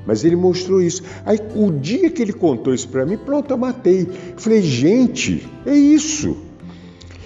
Mas 0.05 0.23
ele 0.23 0.37
mostrou 0.37 0.81
isso. 0.81 1.03
Aí 1.25 1.37
o 1.53 1.73
dia 1.73 2.09
que 2.09 2.21
ele 2.21 2.31
contou 2.31 2.73
isso 2.73 2.87
para 2.87 3.05
mim, 3.05 3.17
pronto, 3.17 3.51
eu 3.51 3.57
matei. 3.57 4.07
Falei, 4.37 4.61
gente, 4.61 5.45
é 5.65 5.75
isso. 5.75 6.37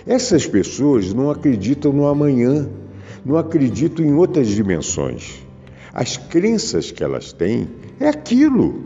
Essas 0.07 0.47
pessoas 0.47 1.13
não 1.13 1.29
acreditam 1.29 1.93
no 1.93 2.07
amanhã, 2.07 2.67
não 3.23 3.37
acreditam 3.37 4.03
em 4.03 4.15
outras 4.15 4.47
dimensões. 4.47 5.35
As 5.93 6.17
crenças 6.17 6.89
que 6.89 7.03
elas 7.03 7.31
têm 7.31 7.69
é 7.99 8.09
aquilo. 8.09 8.85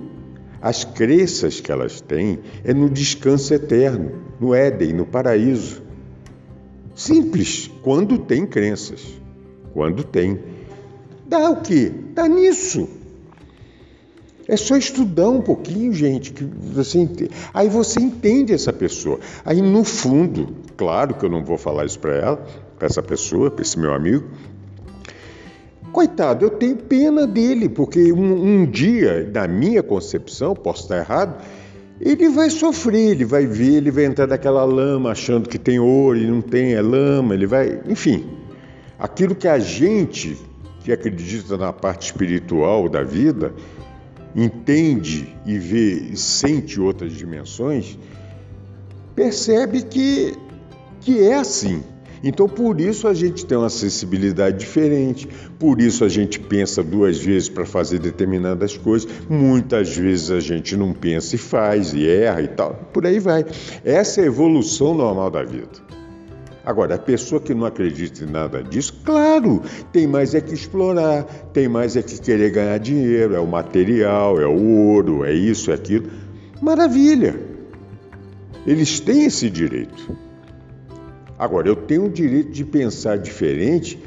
As 0.61 0.83
crenças 0.83 1.61
que 1.61 1.71
elas 1.71 2.01
têm 2.01 2.39
é 2.61 2.73
no 2.73 2.89
descanso 2.89 3.53
eterno, 3.53 4.11
no 4.37 4.53
Éden, 4.53 4.91
no 4.91 5.05
paraíso. 5.05 5.82
Simples, 6.95 7.69
quando 7.81 8.17
tem 8.17 8.45
crenças. 8.45 9.01
Quando 9.73 10.03
tem. 10.03 10.39
Dá 11.25 11.49
o 11.49 11.61
quê? 11.61 11.91
Dá 12.13 12.27
nisso. 12.27 12.87
É 14.47 14.57
só 14.57 14.75
estudar 14.75 15.29
um 15.29 15.41
pouquinho, 15.41 15.93
gente, 15.93 16.33
que 16.33 16.43
você 16.43 16.99
entende. 16.99 17.31
Aí 17.53 17.69
você 17.69 17.99
entende 17.99 18.53
essa 18.53 18.73
pessoa. 18.73 19.19
Aí 19.45 19.61
no 19.61 19.83
fundo, 19.83 20.53
claro 20.75 21.15
que 21.15 21.25
eu 21.25 21.29
não 21.29 21.43
vou 21.43 21.57
falar 21.57 21.85
isso 21.85 21.99
para 21.99 22.15
ela, 22.15 22.45
para 22.77 22.87
essa 22.87 23.01
pessoa, 23.01 23.49
para 23.49 23.61
esse 23.61 23.79
meu 23.79 23.93
amigo. 23.93 24.25
Coitado, 25.93 26.45
eu 26.45 26.49
tenho 26.49 26.75
pena 26.75 27.25
dele, 27.25 27.69
porque 27.69 28.11
um, 28.11 28.61
um 28.61 28.65
dia, 28.65 29.29
na 29.33 29.47
minha 29.47 29.81
concepção, 29.81 30.53
posso 30.55 30.83
estar 30.83 30.97
errado, 30.97 31.41
ele 32.05 32.27
vai 32.27 32.49
sofrer, 32.49 33.11
ele 33.11 33.23
vai 33.23 33.45
ver, 33.45 33.75
ele 33.75 33.89
vai 33.89 34.03
entrar 34.03 34.27
naquela 34.27 34.65
lama 34.65 35.11
achando 35.11 35.47
que 35.47 35.57
tem 35.57 35.79
ouro 35.79 36.17
e 36.17 36.27
não 36.27 36.41
tem, 36.41 36.73
é 36.73 36.81
lama, 36.81 37.33
ele 37.33 37.47
vai. 37.47 37.79
Enfim, 37.87 38.25
aquilo 38.99 39.33
que 39.33 39.47
a 39.47 39.57
gente 39.57 40.37
que 40.83 40.91
acredita 40.91 41.57
na 41.57 41.71
parte 41.71 42.07
espiritual 42.07 42.89
da 42.89 43.03
vida 43.03 43.53
entende 44.35 45.33
e 45.45 45.57
vê 45.57 45.93
e 46.11 46.17
sente 46.17 46.81
outras 46.81 47.13
dimensões, 47.13 47.97
percebe 49.15 49.83
que, 49.83 50.35
que 50.99 51.25
é 51.25 51.35
assim. 51.35 51.83
Então, 52.23 52.47
por 52.47 52.79
isso 52.79 53.05
a 53.05 53.13
gente 53.13 53.45
tem 53.45 53.57
uma 53.57 53.69
sensibilidade 53.69 54.57
diferente, 54.57 55.27
por 55.59 55.81
isso 55.81 56.05
a 56.05 56.09
gente 56.09 56.39
pensa 56.39 56.81
duas 56.81 57.17
vezes 57.17 57.49
para 57.49 57.65
fazer 57.65 57.99
determinadas 57.99 58.77
coisas, 58.77 59.11
muitas 59.29 59.95
vezes 59.95 60.31
a 60.31 60.39
gente 60.39 60.77
não 60.77 60.93
pensa 60.93 61.35
e 61.35 61.37
faz, 61.37 61.93
e 61.93 62.07
erra 62.07 62.41
e 62.41 62.47
tal, 62.47 62.75
por 62.93 63.05
aí 63.05 63.19
vai. 63.19 63.45
Essa 63.83 64.21
é 64.21 64.23
a 64.23 64.27
evolução 64.27 64.95
normal 64.95 65.29
da 65.29 65.43
vida. 65.43 65.83
Agora, 66.65 66.95
a 66.95 66.97
pessoa 66.97 67.41
que 67.41 67.53
não 67.53 67.65
acredita 67.65 68.23
em 68.23 68.27
nada 68.27 68.63
disso, 68.63 69.01
claro, 69.03 69.61
tem 69.91 70.07
mais 70.07 70.33
é 70.33 70.39
que 70.39 70.53
explorar, 70.53 71.23
tem 71.51 71.67
mais 71.67 71.97
é 71.97 72.01
que 72.01 72.17
querer 72.21 72.51
ganhar 72.51 72.77
dinheiro, 72.77 73.35
é 73.35 73.39
o 73.39 73.45
material, 73.45 74.39
é 74.39 74.47
o 74.47 74.65
ouro, 74.87 75.25
é 75.25 75.33
isso, 75.33 75.71
é 75.71 75.73
aquilo. 75.73 76.09
Maravilha! 76.61 77.35
Eles 78.65 79.01
têm 79.01 79.25
esse 79.25 79.49
direito. 79.49 80.22
Agora, 81.37 81.67
eu 81.67 81.75
tenho 81.75 82.05
o 82.05 82.09
direito 82.09 82.51
de 82.51 82.63
pensar 82.63 83.17
diferente, 83.17 84.01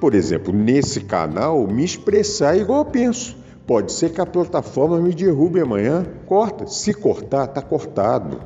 por 0.00 0.14
exemplo, 0.14 0.52
nesse 0.52 1.00
canal, 1.00 1.66
me 1.66 1.84
expressar 1.84 2.56
igual 2.56 2.80
eu 2.80 2.84
penso. 2.86 3.36
Pode 3.66 3.92
ser 3.92 4.10
que 4.10 4.20
a 4.20 4.26
plataforma 4.26 5.00
me 5.00 5.14
derrube 5.14 5.60
amanhã, 5.60 6.04
corta. 6.26 6.66
Se 6.66 6.92
cortar, 6.92 7.44
está 7.44 7.62
cortado. 7.62 8.40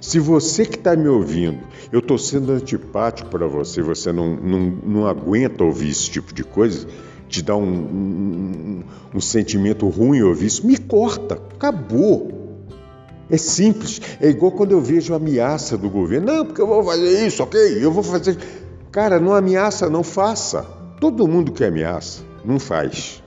Se 0.00 0.18
você 0.18 0.64
que 0.64 0.76
está 0.76 0.96
me 0.96 1.08
ouvindo, 1.08 1.58
eu 1.92 1.98
estou 1.98 2.16
sendo 2.16 2.52
antipático 2.52 3.28
para 3.28 3.46
você, 3.46 3.82
você 3.82 4.12
não, 4.12 4.36
não, 4.36 4.60
não 4.60 5.06
aguenta 5.06 5.64
ouvir 5.64 5.90
esse 5.90 6.08
tipo 6.08 6.32
de 6.32 6.44
coisa, 6.44 6.86
te 7.28 7.42
dá 7.42 7.56
um, 7.56 7.68
um, 7.68 8.84
um 9.14 9.20
sentimento 9.20 9.88
ruim 9.88 10.22
ouvir 10.22 10.46
isso, 10.46 10.66
me 10.66 10.78
corta, 10.78 11.34
acabou. 11.34 12.37
É 13.30 13.36
simples. 13.36 14.00
É 14.20 14.28
igual 14.28 14.52
quando 14.52 14.72
eu 14.72 14.80
vejo 14.80 15.14
ameaça 15.14 15.76
do 15.76 15.88
governo. 15.90 16.26
Não, 16.26 16.46
porque 16.46 16.60
eu 16.60 16.66
vou 16.66 16.82
fazer 16.82 17.26
isso, 17.26 17.42
ok? 17.42 17.84
Eu 17.84 17.92
vou 17.92 18.02
fazer. 18.02 18.38
Cara, 18.90 19.20
não 19.20 19.34
ameaça, 19.34 19.88
não 19.88 20.02
faça. 20.02 20.62
Todo 21.00 21.28
mundo 21.28 21.52
que 21.52 21.64
ameaça, 21.64 22.22
não 22.44 22.58
faz. 22.58 23.22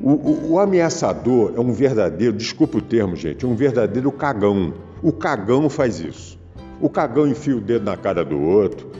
O, 0.00 0.12
o, 0.12 0.52
o, 0.52 0.58
ameaçador 0.58 1.52
é 1.56 1.60
um 1.60 1.72
verdadeiro, 1.72 2.34
desculpa 2.34 2.78
o 2.78 2.80
termo, 2.80 3.14
gente, 3.16 3.44
é 3.44 3.48
um 3.48 3.54
verdadeiro 3.54 4.10
cagão. 4.10 4.72
O 5.02 5.12
cagão 5.12 5.68
faz 5.68 6.00
isso. 6.00 6.38
O 6.80 6.88
cagão 6.88 7.26
enfia 7.26 7.56
o 7.56 7.60
dedo 7.60 7.84
na 7.84 7.96
cara 7.96 8.24
do 8.24 8.38
outro. 8.40 8.90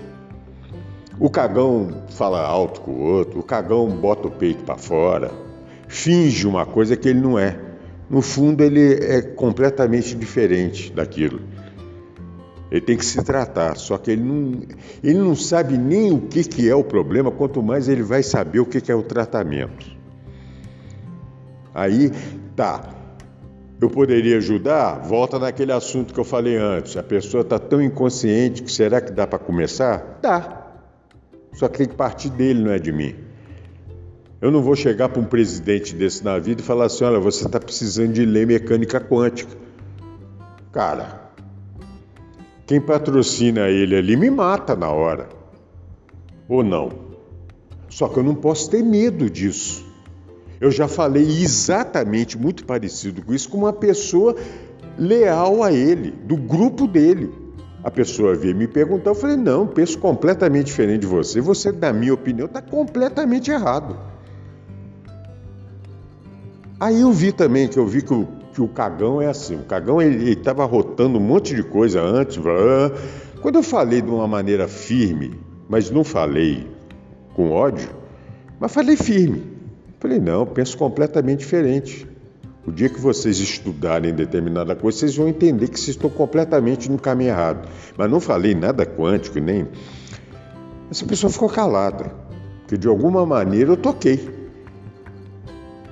O 1.18 1.30
cagão 1.30 2.02
fala 2.10 2.40
alto 2.40 2.80
com 2.80 2.90
o 2.90 3.00
outro. 3.00 3.40
O 3.40 3.42
cagão 3.42 3.88
bota 3.88 4.28
o 4.28 4.30
peito 4.30 4.64
para 4.64 4.76
fora. 4.76 5.30
Finge 5.88 6.46
uma 6.46 6.66
coisa 6.66 6.96
que 6.96 7.08
ele 7.08 7.20
não 7.20 7.38
é. 7.38 7.69
No 8.10 8.20
fundo, 8.20 8.64
ele 8.64 8.94
é 8.94 9.22
completamente 9.22 10.16
diferente 10.16 10.92
daquilo. 10.92 11.40
Ele 12.68 12.80
tem 12.80 12.96
que 12.96 13.04
se 13.04 13.22
tratar, 13.22 13.76
só 13.76 13.96
que 13.96 14.10
ele 14.10 14.22
não, 14.22 14.62
ele 15.02 15.18
não 15.18 15.36
sabe 15.36 15.78
nem 15.78 16.12
o 16.12 16.20
que, 16.20 16.42
que 16.42 16.68
é 16.68 16.74
o 16.74 16.82
problema, 16.82 17.30
quanto 17.30 17.62
mais 17.62 17.88
ele 17.88 18.02
vai 18.02 18.22
saber 18.22 18.58
o 18.58 18.66
que, 18.66 18.80
que 18.80 18.90
é 18.90 18.94
o 18.94 19.02
tratamento. 19.02 19.86
Aí, 21.72 22.10
tá. 22.56 22.96
Eu 23.80 23.88
poderia 23.88 24.36
ajudar? 24.38 25.00
Volta 25.00 25.38
naquele 25.38 25.72
assunto 25.72 26.12
que 26.12 26.20
eu 26.20 26.24
falei 26.24 26.56
antes. 26.56 26.96
A 26.96 27.02
pessoa 27.02 27.42
está 27.42 27.58
tão 27.58 27.80
inconsciente 27.80 28.62
que 28.62 28.70
será 28.70 29.00
que 29.00 29.10
dá 29.10 29.26
para 29.26 29.38
começar? 29.38 30.18
Dá. 30.20 30.66
Só 31.54 31.68
que 31.68 31.78
tem 31.78 31.88
que 31.88 31.94
partir 31.94 32.28
dele, 32.28 32.62
não 32.62 32.72
é 32.72 32.78
de 32.78 32.92
mim. 32.92 33.29
Eu 34.40 34.50
não 34.50 34.62
vou 34.62 34.74
chegar 34.74 35.10
para 35.10 35.20
um 35.20 35.24
presidente 35.24 35.94
desse 35.94 36.24
na 36.24 36.38
vida 36.38 36.62
e 36.62 36.64
falar 36.64 36.86
assim: 36.86 37.04
olha, 37.04 37.20
você 37.20 37.44
está 37.44 37.60
precisando 37.60 38.14
de 38.14 38.24
lei 38.24 38.46
mecânica 38.46 38.98
quântica. 38.98 39.54
Cara, 40.72 41.30
quem 42.66 42.80
patrocina 42.80 43.68
ele 43.68 43.94
ali 43.96 44.16
me 44.16 44.30
mata 44.30 44.74
na 44.74 44.88
hora. 44.88 45.28
Ou 46.48 46.64
não? 46.64 46.90
Só 47.90 48.08
que 48.08 48.18
eu 48.18 48.22
não 48.22 48.34
posso 48.34 48.70
ter 48.70 48.82
medo 48.82 49.28
disso. 49.28 49.84
Eu 50.58 50.70
já 50.70 50.88
falei 50.88 51.22
exatamente 51.22 52.38
muito 52.38 52.64
parecido 52.64 53.22
com 53.22 53.34
isso 53.34 53.48
com 53.48 53.58
uma 53.58 53.72
pessoa 53.72 54.36
leal 54.96 55.62
a 55.62 55.72
ele, 55.72 56.12
do 56.12 56.36
grupo 56.36 56.86
dele. 56.86 57.30
A 57.82 57.90
pessoa 57.90 58.34
veio 58.34 58.56
me 58.56 58.66
perguntar, 58.66 59.10
eu 59.10 59.14
falei: 59.14 59.36
não, 59.36 59.66
penso 59.66 59.98
completamente 59.98 60.66
diferente 60.66 61.00
de 61.02 61.06
você. 61.06 61.42
Você, 61.42 61.70
na 61.72 61.92
minha 61.92 62.14
opinião, 62.14 62.46
está 62.46 62.62
completamente 62.62 63.50
errado. 63.50 64.09
Aí 66.80 67.02
eu 67.02 67.12
vi 67.12 67.30
também 67.30 67.68
que 67.68 67.78
eu 67.78 67.86
vi 67.86 68.00
que 68.00 68.14
o, 68.14 68.26
que 68.54 68.62
o 68.62 68.66
cagão 68.66 69.20
é 69.20 69.26
assim. 69.26 69.56
O 69.56 69.64
cagão 69.64 70.00
ele 70.00 70.30
estava 70.32 70.64
rotando 70.64 71.18
um 71.18 71.20
monte 71.20 71.54
de 71.54 71.62
coisa 71.62 72.00
antes. 72.00 72.38
Quando 73.42 73.56
eu 73.56 73.62
falei 73.62 74.00
de 74.00 74.08
uma 74.08 74.26
maneira 74.26 74.66
firme, 74.66 75.38
mas 75.68 75.90
não 75.90 76.02
falei 76.02 76.66
com 77.34 77.50
ódio, 77.50 77.90
mas 78.58 78.72
falei 78.72 78.96
firme. 78.96 79.42
Falei, 79.98 80.18
não, 80.18 80.46
penso 80.46 80.78
completamente 80.78 81.40
diferente. 81.40 82.08
O 82.66 82.72
dia 82.72 82.88
que 82.88 82.98
vocês 82.98 83.38
estudarem 83.38 84.14
determinada 84.14 84.74
coisa, 84.74 84.98
vocês 84.98 85.14
vão 85.14 85.28
entender 85.28 85.68
que 85.68 85.78
vocês 85.78 85.96
estão 85.96 86.08
completamente 86.08 86.90
no 86.90 86.98
caminho 86.98 87.30
errado. 87.30 87.68
Mas 87.98 88.10
não 88.10 88.20
falei 88.20 88.54
nada 88.54 88.86
quântico, 88.86 89.38
nem. 89.38 89.68
Essa 90.90 91.04
pessoa 91.04 91.30
ficou 91.30 91.50
calada, 91.50 92.10
porque 92.60 92.78
de 92.78 92.88
alguma 92.88 93.26
maneira 93.26 93.72
eu 93.72 93.76
toquei. 93.76 94.39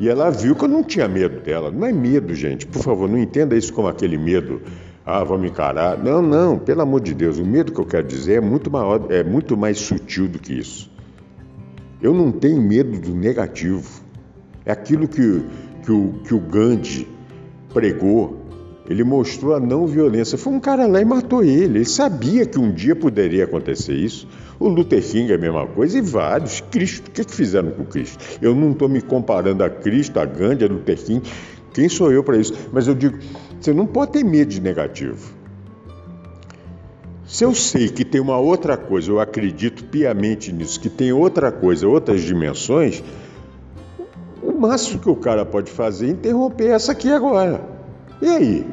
E 0.01 0.09
ela 0.09 0.31
viu 0.31 0.55
que 0.55 0.65
eu 0.65 0.69
não 0.69 0.85
tinha 0.85 1.09
medo 1.09 1.41
dela. 1.41 1.71
Não 1.71 1.87
é 1.87 1.93
medo, 1.93 2.35
gente. 2.35 2.67
Por 2.67 2.83
favor, 2.83 3.09
não 3.09 3.19
entenda 3.19 3.57
isso 3.57 3.73
como 3.73 3.89
aquele 3.89 4.17
medo. 4.17 4.63
Ah, 5.05 5.25
vamos 5.25 5.51
encarar. 5.51 5.99
Não, 5.99 6.23
não, 6.23 6.59
pelo 6.59 6.83
amor 6.83 7.01
de 7.01 7.15
Deus. 7.15 7.39
O 7.39 7.45
medo 7.45 7.73
que 7.73 7.81
eu 7.81 7.87
quero 7.87 8.07
dizer 8.07 8.35
é 8.35 8.41
muito, 8.41 8.71
maior, 8.71 9.07
é 9.11 9.25
muito 9.25 9.57
mais 9.57 9.79
sutil 9.79 10.29
do 10.29 10.39
que 10.39 10.53
isso. 10.53 10.91
Eu 12.01 12.15
não 12.15 12.31
tenho 12.31 12.63
medo 12.63 12.99
do 12.99 13.13
negativo. 13.13 14.03
É 14.65 14.71
aquilo 14.71 15.09
que, 15.09 15.43
que, 15.85 15.91
o, 15.91 16.13
que 16.25 16.35
o 16.35 16.39
Gandhi 16.39 17.09
pregou. 17.73 18.37
Ele 18.89 19.03
mostrou 19.03 19.55
a 19.55 19.61
não 19.61 19.87
violência. 19.87 20.39
Foi 20.39 20.53
um 20.53 20.61
cara 20.61 20.87
lá 20.87 21.01
e 21.01 21.05
matou 21.05 21.43
ele. 21.43 21.79
Ele 21.79 21.85
sabia 21.85 22.47
que 22.47 22.59
um 22.59 22.71
dia 22.71 22.95
poderia 22.95 23.45
acontecer 23.45 23.95
isso. 23.95 24.29
O 24.61 24.69
Luther 24.69 25.03
King 25.03 25.31
é 25.31 25.37
a 25.37 25.39
mesma 25.39 25.67
coisa 25.67 25.99
e 25.99 26.01
vários. 26.01 26.61
Cristo, 26.61 27.09
o 27.09 27.11
que, 27.13 27.25
que 27.25 27.35
fizeram 27.35 27.71
com 27.71 27.85
Cristo? 27.85 28.19
Eu 28.43 28.55
não 28.55 28.73
estou 28.73 28.89
me 28.89 29.01
comparando 29.01 29.63
a 29.63 29.71
Cristo, 29.71 30.19
a 30.19 30.25
Gandhi, 30.25 30.65
a 30.65 30.69
Luther 30.69 30.99
King. 30.99 31.23
Quem 31.73 31.89
sou 31.89 32.11
eu 32.11 32.25
para 32.25 32.37
isso? 32.37 32.55
Mas 32.73 32.89
eu 32.89 32.95
digo, 32.95 33.19
você 33.61 33.73
não 33.73 33.87
pode 33.87 34.13
ter 34.13 34.25
medo 34.25 34.51
de 34.51 34.61
negativo. 34.61 35.39
Se 37.25 37.45
eu 37.45 37.55
sei 37.55 37.89
que 37.89 38.05
tem 38.05 38.21
uma 38.21 38.39
outra 38.39 38.77
coisa, 38.77 39.11
eu 39.11 39.21
acredito 39.21 39.85
piamente 39.85 40.51
nisso, 40.51 40.81
que 40.81 40.89
tem 40.89 41.13
outra 41.13 41.53
coisa, 41.53 41.87
outras 41.87 42.23
dimensões, 42.23 43.05
o 44.43 44.51
máximo 44.53 44.99
que 44.99 45.11
o 45.11 45.15
cara 45.15 45.45
pode 45.45 45.71
fazer 45.71 46.07
é 46.07 46.11
interromper 46.11 46.71
essa 46.71 46.93
aqui 46.93 47.11
agora. 47.13 47.63
E 48.21 48.27
aí? 48.27 48.67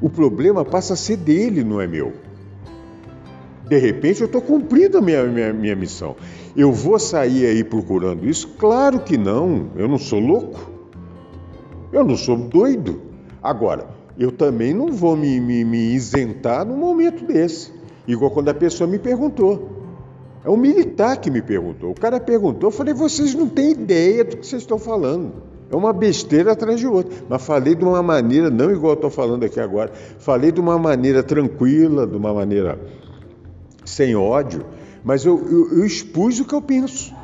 O 0.00 0.08
problema 0.08 0.64
passa 0.64 0.94
a 0.94 0.96
ser 0.96 1.16
dele, 1.16 1.64
não 1.64 1.80
é 1.80 1.88
meu. 1.88 2.29
De 3.70 3.78
repente 3.78 4.20
eu 4.20 4.26
estou 4.26 4.42
cumprindo 4.42 4.98
a 4.98 5.00
minha, 5.00 5.22
minha, 5.22 5.52
minha 5.52 5.76
missão. 5.76 6.16
Eu 6.56 6.72
vou 6.72 6.98
sair 6.98 7.46
aí 7.46 7.62
procurando 7.62 8.28
isso? 8.28 8.48
Claro 8.58 8.98
que 8.98 9.16
não. 9.16 9.68
Eu 9.76 9.86
não 9.86 9.96
sou 9.96 10.18
louco. 10.18 10.68
Eu 11.92 12.02
não 12.02 12.16
sou 12.16 12.36
doido. 12.36 13.00
Agora, 13.40 13.86
eu 14.18 14.32
também 14.32 14.74
não 14.74 14.88
vou 14.88 15.16
me, 15.16 15.38
me, 15.38 15.64
me 15.64 15.94
isentar 15.94 16.66
num 16.66 16.76
momento 16.76 17.24
desse. 17.24 17.72
Igual 18.08 18.32
quando 18.32 18.48
a 18.48 18.54
pessoa 18.54 18.90
me 18.90 18.98
perguntou. 18.98 19.70
É 20.44 20.50
um 20.50 20.56
militar 20.56 21.18
que 21.18 21.30
me 21.30 21.40
perguntou. 21.40 21.92
O 21.92 21.94
cara 21.94 22.18
perguntou, 22.18 22.70
eu 22.70 22.72
falei, 22.72 22.92
vocês 22.92 23.36
não 23.36 23.48
têm 23.48 23.70
ideia 23.70 24.24
do 24.24 24.36
que 24.36 24.48
vocês 24.48 24.62
estão 24.62 24.80
falando. 24.80 25.30
É 25.70 25.76
uma 25.76 25.92
besteira 25.92 26.50
atrás 26.50 26.80
de 26.80 26.88
outra. 26.88 27.16
Mas 27.28 27.40
falei 27.46 27.76
de 27.76 27.84
uma 27.84 28.02
maneira, 28.02 28.50
não 28.50 28.68
igual 28.72 28.94
eu 28.94 28.94
estou 28.94 29.10
falando 29.10 29.44
aqui 29.44 29.60
agora, 29.60 29.92
falei 30.18 30.50
de 30.50 30.58
uma 30.58 30.76
maneira 30.76 31.22
tranquila, 31.22 32.04
de 32.04 32.16
uma 32.16 32.34
maneira 32.34 32.76
sem 33.90 34.14
ódio, 34.14 34.64
mas 35.04 35.24
eu, 35.24 35.38
eu, 35.38 35.78
eu 35.78 35.84
expus 35.84 36.38
o 36.40 36.44
que 36.44 36.54
eu 36.54 36.62
penso. 36.62 37.14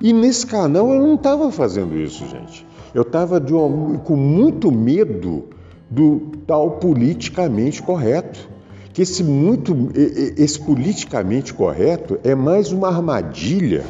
E 0.00 0.12
nesse 0.12 0.46
canal 0.46 0.92
eu 0.92 1.00
não 1.00 1.14
estava 1.14 1.50
fazendo 1.50 1.96
isso, 1.96 2.26
gente. 2.28 2.66
Eu 2.94 3.02
estava 3.02 3.40
com 3.40 4.16
muito 4.16 4.70
medo 4.70 5.44
do 5.90 6.32
tal 6.46 6.72
politicamente 6.72 7.82
correto. 7.82 8.56
Que 8.92 9.02
esse, 9.02 9.22
muito, 9.22 9.90
esse 9.94 10.58
politicamente 10.58 11.52
correto 11.52 12.18
é 12.24 12.34
mais 12.34 12.72
uma 12.72 12.88
armadilha 12.88 13.84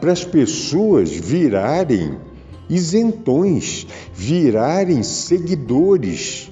para 0.00 0.10
as 0.10 0.24
pessoas 0.24 1.10
virarem 1.10 2.16
isentões, 2.70 3.86
virarem 4.14 5.02
seguidores 5.02 6.50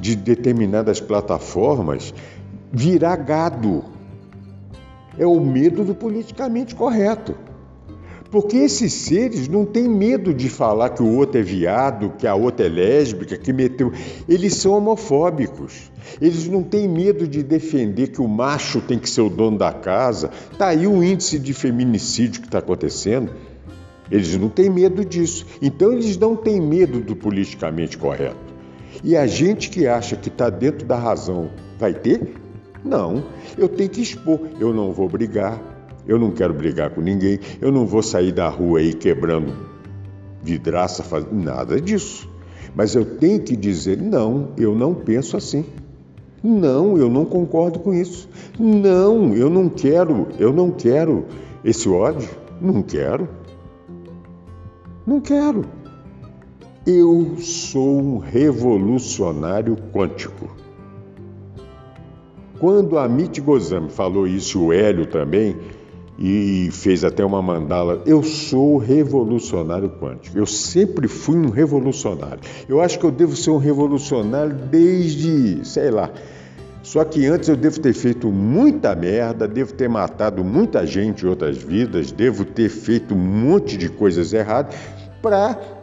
de 0.00 0.16
determinadas 0.16 1.00
plataformas, 1.00 2.12
virar 2.72 3.16
gado. 3.16 3.84
É 5.18 5.26
o 5.26 5.38
medo 5.38 5.84
do 5.84 5.94
politicamente 5.94 6.74
correto. 6.74 7.34
Porque 8.30 8.56
esses 8.56 8.94
seres 8.94 9.46
não 9.46 9.66
têm 9.66 9.86
medo 9.86 10.32
de 10.32 10.48
falar 10.48 10.88
que 10.88 11.02
o 11.02 11.16
outro 11.18 11.38
é 11.38 11.42
viado, 11.42 12.14
que 12.16 12.26
a 12.26 12.34
outra 12.34 12.64
é 12.64 12.68
lésbica, 12.70 13.36
que 13.36 13.52
meteu. 13.52 13.92
Eles 14.26 14.54
são 14.54 14.72
homofóbicos. 14.72 15.92
Eles 16.18 16.48
não 16.48 16.62
têm 16.62 16.88
medo 16.88 17.28
de 17.28 17.42
defender 17.42 18.06
que 18.06 18.22
o 18.22 18.26
macho 18.26 18.80
tem 18.80 18.98
que 18.98 19.10
ser 19.10 19.20
o 19.20 19.28
dono 19.28 19.58
da 19.58 19.70
casa. 19.70 20.30
Está 20.50 20.68
aí 20.68 20.86
o 20.86 21.04
índice 21.04 21.38
de 21.38 21.52
feminicídio 21.52 22.40
que 22.40 22.46
está 22.46 22.60
acontecendo. 22.60 23.30
Eles 24.10 24.34
não 24.38 24.48
têm 24.48 24.70
medo 24.70 25.04
disso. 25.04 25.44
Então 25.60 25.92
eles 25.92 26.16
não 26.16 26.34
têm 26.34 26.58
medo 26.58 27.00
do 27.00 27.14
politicamente 27.14 27.98
correto. 27.98 28.52
E 29.04 29.14
a 29.14 29.26
gente 29.26 29.68
que 29.68 29.86
acha 29.86 30.16
que 30.16 30.28
está 30.28 30.48
dentro 30.48 30.86
da 30.86 30.96
razão 30.96 31.50
vai 31.78 31.92
ter? 31.92 32.41
Não. 32.84 33.24
Eu 33.56 33.68
tenho 33.68 33.90
que 33.90 34.02
expor. 34.02 34.40
Eu 34.58 34.72
não 34.72 34.92
vou 34.92 35.08
brigar, 35.08 35.60
eu 36.06 36.18
não 36.18 36.30
quero 36.30 36.52
brigar 36.52 36.90
com 36.90 37.00
ninguém, 37.00 37.38
eu 37.60 37.70
não 37.70 37.86
vou 37.86 38.02
sair 38.02 38.32
da 38.32 38.48
rua 38.48 38.80
aí 38.80 38.92
quebrando 38.92 39.52
vidraça, 40.42 41.04
nada 41.30 41.80
disso. 41.80 42.28
Mas 42.74 42.94
eu 42.94 43.04
tenho 43.04 43.40
que 43.40 43.56
dizer: 43.56 44.00
não, 44.00 44.48
eu 44.56 44.74
não 44.74 44.94
penso 44.94 45.36
assim. 45.36 45.64
Não, 46.42 46.98
eu 46.98 47.08
não 47.08 47.24
concordo 47.24 47.78
com 47.78 47.94
isso. 47.94 48.28
Não, 48.58 49.32
eu 49.34 49.48
não 49.48 49.68
quero, 49.68 50.28
eu 50.38 50.52
não 50.52 50.72
quero 50.72 51.26
esse 51.64 51.88
ódio. 51.88 52.28
Não 52.60 52.82
quero. 52.82 53.28
Não 55.06 55.20
quero. 55.20 55.64
Eu 56.84 57.36
sou 57.38 58.00
um 58.00 58.18
revolucionário 58.18 59.76
quântico. 59.92 60.61
Quando 62.62 62.96
Amit 62.96 63.40
Gozami 63.40 63.90
falou 63.90 64.24
isso, 64.24 64.66
o 64.66 64.72
Hélio 64.72 65.04
também, 65.04 65.56
e 66.16 66.68
fez 66.70 67.02
até 67.02 67.24
uma 67.24 67.42
mandala. 67.42 68.00
Eu 68.06 68.22
sou 68.22 68.78
revolucionário 68.78 69.90
quântico. 69.90 70.38
Eu 70.38 70.46
sempre 70.46 71.08
fui 71.08 71.36
um 71.36 71.50
revolucionário. 71.50 72.38
Eu 72.68 72.80
acho 72.80 73.00
que 73.00 73.04
eu 73.04 73.10
devo 73.10 73.34
ser 73.34 73.50
um 73.50 73.56
revolucionário 73.56 74.54
desde, 74.54 75.64
sei 75.64 75.90
lá, 75.90 76.08
Só 76.84 77.04
que 77.04 77.26
antes 77.26 77.48
eu 77.48 77.56
devo 77.56 77.80
ter 77.80 77.94
feito 77.94 78.30
muita 78.30 78.94
merda, 78.94 79.48
devo 79.48 79.72
ter 79.72 79.88
matado 79.88 80.44
muita 80.44 80.86
gente 80.86 81.24
em 81.24 81.28
outras 81.28 81.56
vidas, 81.58 82.12
devo 82.12 82.44
ter 82.44 82.68
feito 82.68 83.12
um 83.12 83.18
monte 83.18 83.76
de 83.76 83.88
coisas 83.88 84.32
erradas 84.32 84.76
para 85.20 85.81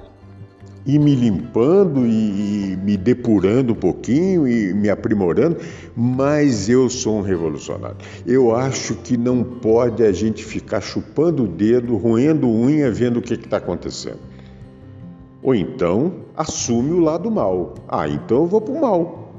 ir 0.96 1.00
me 1.00 1.16
limpando 1.16 2.06
e, 2.06 2.74
e, 2.74 2.78
me 2.78 2.98
depurando 2.98 3.74
um 3.74 3.76
pouquinho 3.76 4.48
e 4.48 4.74
me 4.74 4.90
aprimorando, 4.90 5.58
mas 5.96 6.70
eu 6.70 6.90
sou 6.90 7.18
um 7.18 7.22
revolucionário. 7.22 7.98
Eu 8.26 8.56
acho 8.56 8.96
que 8.96 9.18
não 9.18 9.44
pode 9.44 10.04
a 10.04 10.12
gente 10.12 10.44
ficar 10.44 10.82
chupando 10.82 11.44
o 11.44 11.48
dedo, 11.48 11.98
roendo 11.98 12.48
unha, 12.48 12.92
vendo 12.92 13.18
o 13.18 13.22
que 13.22 13.34
está 13.34 13.58
acontecendo. 13.58 14.20
Ou 15.42 15.56
então 15.56 16.14
assume 16.36 16.92
o 16.92 17.00
lado 17.00 17.32
mal. 17.32 17.76
Ah, 17.88 18.08
então 18.08 18.40
eu 18.40 18.48
vou 18.48 18.62
para 18.62 18.74
o 18.74 18.82
mal. 18.82 19.34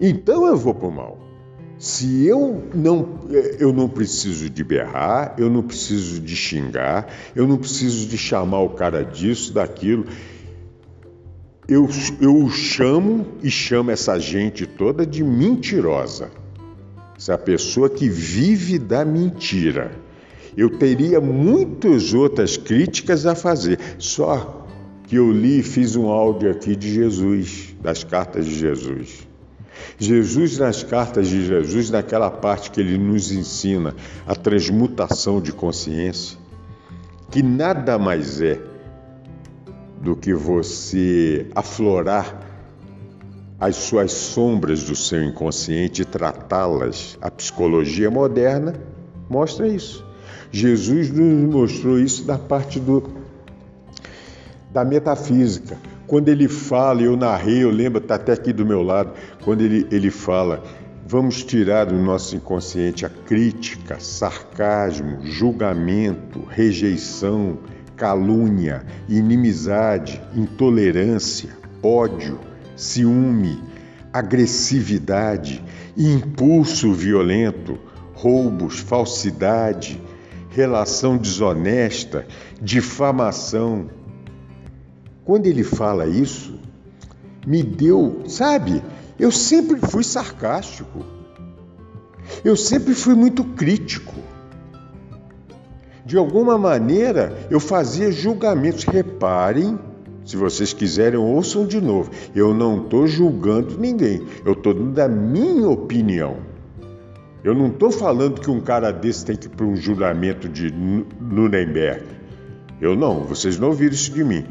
Então 0.00 0.46
eu 0.46 0.56
vou 0.56 0.74
para 0.74 0.88
o 0.88 0.92
mal. 0.92 1.23
Se 1.78 2.26
eu 2.26 2.62
não, 2.74 3.20
eu 3.58 3.72
não 3.72 3.88
preciso 3.88 4.48
de 4.48 4.62
berrar, 4.62 5.34
eu 5.36 5.50
não 5.50 5.62
preciso 5.62 6.20
de 6.20 6.36
xingar, 6.36 7.08
eu 7.34 7.46
não 7.46 7.58
preciso 7.58 8.06
de 8.06 8.16
chamar 8.16 8.60
o 8.60 8.70
cara 8.70 9.04
disso, 9.04 9.52
daquilo. 9.52 10.06
Eu, 11.68 11.88
eu 12.20 12.48
chamo 12.50 13.26
e 13.42 13.50
chamo 13.50 13.90
essa 13.90 14.18
gente 14.18 14.66
toda 14.66 15.04
de 15.04 15.24
mentirosa. 15.24 16.30
Essa 17.16 17.38
pessoa 17.38 17.88
que 17.88 18.08
vive 18.08 18.78
da 18.78 19.04
mentira. 19.04 19.92
Eu 20.56 20.78
teria 20.78 21.20
muitas 21.20 22.14
outras 22.14 22.56
críticas 22.56 23.26
a 23.26 23.34
fazer, 23.34 23.78
só 23.98 24.64
que 25.06 25.16
eu 25.16 25.32
li 25.32 25.60
e 25.60 25.62
fiz 25.62 25.96
um 25.96 26.06
áudio 26.06 26.50
aqui 26.50 26.76
de 26.76 26.92
Jesus, 26.92 27.74
das 27.82 28.04
cartas 28.04 28.46
de 28.46 28.54
Jesus. 28.54 29.26
Jesus, 29.98 30.58
nas 30.58 30.82
cartas 30.82 31.28
de 31.28 31.46
Jesus, 31.46 31.90
naquela 31.90 32.30
parte 32.30 32.70
que 32.70 32.80
ele 32.80 32.98
nos 32.98 33.32
ensina 33.32 33.94
a 34.26 34.34
transmutação 34.34 35.40
de 35.40 35.52
consciência, 35.52 36.38
que 37.30 37.42
nada 37.42 37.98
mais 37.98 38.40
é 38.40 38.60
do 40.00 40.14
que 40.14 40.34
você 40.34 41.46
aflorar 41.54 42.42
as 43.58 43.76
suas 43.76 44.12
sombras 44.12 44.82
do 44.82 44.94
seu 44.94 45.22
inconsciente 45.24 46.02
e 46.02 46.04
tratá-las. 46.04 47.16
A 47.20 47.30
psicologia 47.30 48.10
moderna 48.10 48.74
mostra 49.30 49.66
isso. 49.66 50.04
Jesus 50.52 51.10
nos 51.10 51.50
mostrou 51.50 51.98
isso 51.98 52.24
da 52.24 52.36
parte 52.36 52.78
do, 52.78 53.02
da 54.70 54.84
metafísica. 54.84 55.78
Quando 56.06 56.28
ele 56.28 56.48
fala, 56.48 57.02
eu 57.02 57.16
narrei, 57.16 57.64
eu 57.64 57.70
lembro, 57.70 58.00
está 58.00 58.16
até 58.16 58.32
aqui 58.32 58.52
do 58.52 58.66
meu 58.66 58.82
lado, 58.82 59.12
quando 59.42 59.62
ele, 59.62 59.86
ele 59.90 60.10
fala, 60.10 60.62
vamos 61.06 61.42
tirar 61.42 61.86
do 61.86 61.96
nosso 61.96 62.36
inconsciente 62.36 63.06
a 63.06 63.08
crítica, 63.08 63.98
sarcasmo, 63.98 65.24
julgamento, 65.24 66.44
rejeição, 66.48 67.58
calúnia, 67.96 68.84
inimizade, 69.08 70.20
intolerância, 70.34 71.50
ódio, 71.82 72.38
ciúme, 72.76 73.62
agressividade, 74.12 75.62
impulso 75.96 76.92
violento, 76.92 77.78
roubos, 78.14 78.78
falsidade, 78.78 80.00
relação 80.50 81.16
desonesta, 81.16 82.26
difamação, 82.60 83.88
quando 85.24 85.46
ele 85.46 85.64
fala 85.64 86.06
isso, 86.06 86.54
me 87.46 87.62
deu, 87.62 88.22
sabe? 88.26 88.82
Eu 89.18 89.30
sempre 89.30 89.80
fui 89.80 90.04
sarcástico. 90.04 91.04
Eu 92.44 92.56
sempre 92.56 92.94
fui 92.94 93.14
muito 93.14 93.44
crítico. 93.44 94.14
De 96.04 96.18
alguma 96.18 96.58
maneira, 96.58 97.46
eu 97.50 97.58
fazia 97.58 98.12
julgamentos. 98.12 98.84
Reparem, 98.84 99.78
se 100.24 100.36
vocês 100.36 100.72
quiserem, 100.72 101.18
ouçam 101.18 101.66
de 101.66 101.80
novo. 101.80 102.10
Eu 102.34 102.52
não 102.52 102.82
estou 102.82 103.06
julgando 103.06 103.78
ninguém. 103.78 104.26
Eu 104.44 104.52
estou 104.52 104.74
dando 104.74 104.98
a 104.98 105.08
minha 105.08 105.68
opinião. 105.68 106.36
Eu 107.42 107.54
não 107.54 107.68
estou 107.68 107.90
falando 107.90 108.40
que 108.40 108.50
um 108.50 108.60
cara 108.60 108.90
desse 108.90 109.24
tem 109.24 109.36
que 109.36 109.46
ir 109.46 109.50
para 109.50 109.66
um 109.66 109.76
julgamento 109.76 110.48
de 110.48 110.72
Nuremberg. 111.20 112.04
Eu 112.80 112.96
não, 112.96 113.20
vocês 113.20 113.58
não 113.58 113.68
ouviram 113.68 113.94
isso 113.94 114.12
de 114.12 114.24
mim. 114.24 114.44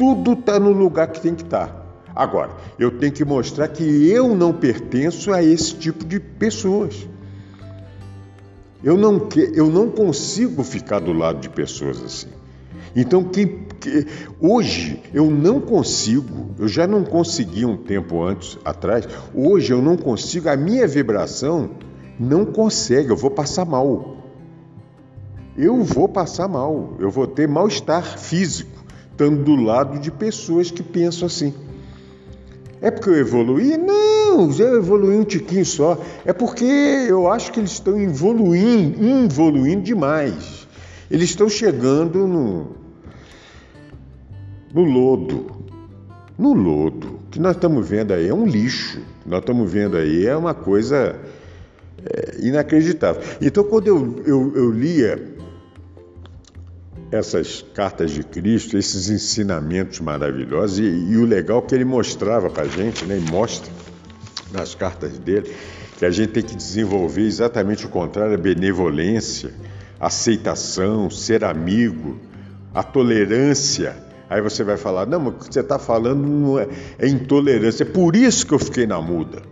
Tudo 0.00 0.32
está 0.32 0.58
no 0.58 0.72
lugar 0.72 1.08
que 1.08 1.20
tem 1.20 1.34
que 1.34 1.42
estar. 1.42 1.66
Tá. 1.66 1.84
Agora, 2.16 2.52
eu 2.78 2.90
tenho 2.90 3.12
que 3.12 3.22
mostrar 3.22 3.68
que 3.68 4.08
eu 4.08 4.34
não 4.34 4.50
pertenço 4.50 5.30
a 5.30 5.42
esse 5.42 5.74
tipo 5.74 6.06
de 6.06 6.18
pessoas. 6.18 7.06
Eu 8.82 8.96
não, 8.96 9.20
que, 9.20 9.52
eu 9.54 9.66
não 9.66 9.90
consigo 9.90 10.64
ficar 10.64 11.00
do 11.00 11.12
lado 11.12 11.40
de 11.40 11.50
pessoas 11.50 12.02
assim. 12.02 12.28
Então, 12.96 13.22
que, 13.24 13.66
hoje 14.40 15.02
eu 15.12 15.30
não 15.30 15.60
consigo, 15.60 16.54
eu 16.58 16.66
já 16.66 16.86
não 16.86 17.04
consegui 17.04 17.66
um 17.66 17.76
tempo 17.76 18.22
antes 18.22 18.58
atrás, 18.64 19.06
hoje 19.34 19.70
eu 19.70 19.82
não 19.82 19.98
consigo, 19.98 20.48
a 20.48 20.56
minha 20.56 20.88
vibração 20.88 21.72
não 22.18 22.46
consegue, 22.46 23.10
eu 23.10 23.16
vou 23.18 23.30
passar 23.30 23.66
mal. 23.66 24.16
Eu 25.58 25.84
vou 25.84 26.08
passar 26.08 26.48
mal, 26.48 26.94
eu 26.98 27.10
vou 27.10 27.26
ter 27.26 27.46
mal-estar 27.46 28.18
físico 28.18 28.79
estando 29.20 29.44
do 29.44 29.54
lado 29.54 29.98
de 29.98 30.10
pessoas 30.10 30.70
que 30.70 30.82
pensam 30.82 31.26
assim. 31.26 31.52
É 32.80 32.90
porque 32.90 33.10
eu 33.10 33.16
evoluí? 33.16 33.76
Não, 33.76 34.50
já 34.50 34.64
evoluí 34.64 35.18
um 35.18 35.24
tiquinho 35.24 35.66
só. 35.66 36.00
É 36.24 36.32
porque 36.32 36.64
eu 36.64 37.30
acho 37.30 37.52
que 37.52 37.60
eles 37.60 37.72
estão 37.72 38.00
evoluindo, 38.00 39.26
evoluindo 39.26 39.82
demais. 39.82 40.66
Eles 41.10 41.28
estão 41.28 41.50
chegando 41.50 42.26
no, 42.26 42.68
no 44.72 44.84
lodo. 44.84 45.50
No 46.38 46.54
lodo. 46.54 47.20
O 47.26 47.30
que 47.30 47.38
nós 47.38 47.56
estamos 47.56 47.86
vendo 47.86 48.14
aí 48.14 48.28
é 48.28 48.32
um 48.32 48.46
lixo. 48.46 49.00
O 49.00 49.24
que 49.24 49.28
nós 49.28 49.40
estamos 49.40 49.70
vendo 49.70 49.98
aí 49.98 50.24
é 50.24 50.34
uma 50.34 50.54
coisa 50.54 51.20
é, 52.02 52.36
inacreditável. 52.40 53.20
Então, 53.42 53.64
quando 53.64 53.88
eu, 53.88 54.22
eu, 54.24 54.52
eu 54.56 54.70
lia 54.70 55.29
essas 57.10 57.64
cartas 57.74 58.12
de 58.12 58.22
Cristo, 58.22 58.78
esses 58.78 59.10
ensinamentos 59.10 60.00
maravilhosos, 60.00 60.78
e, 60.78 60.82
e 60.82 61.16
o 61.16 61.24
legal 61.24 61.60
que 61.62 61.74
ele 61.74 61.84
mostrava 61.84 62.48
para 62.48 62.64
a 62.64 62.68
gente, 62.68 63.04
né, 63.04 63.18
e 63.18 63.30
mostra 63.30 63.70
nas 64.52 64.74
cartas 64.74 65.18
dele, 65.18 65.52
que 65.98 66.04
a 66.04 66.10
gente 66.10 66.30
tem 66.32 66.42
que 66.42 66.54
desenvolver 66.54 67.22
exatamente 67.22 67.84
o 67.84 67.88
contrário, 67.88 68.34
a 68.34 68.38
benevolência, 68.38 69.52
aceitação, 69.98 71.10
ser 71.10 71.44
amigo, 71.44 72.18
a 72.72 72.82
tolerância. 72.82 73.96
Aí 74.28 74.40
você 74.40 74.62
vai 74.62 74.76
falar, 74.76 75.06
não, 75.06 75.20
mas 75.20 75.34
o 75.34 75.36
que 75.38 75.52
você 75.52 75.60
está 75.60 75.78
falando 75.78 76.58
é, 76.58 76.68
é 76.98 77.08
intolerância. 77.08 77.82
É 77.82 77.86
por 77.86 78.14
isso 78.14 78.46
que 78.46 78.54
eu 78.54 78.58
fiquei 78.58 78.86
na 78.86 79.00
muda 79.00 79.49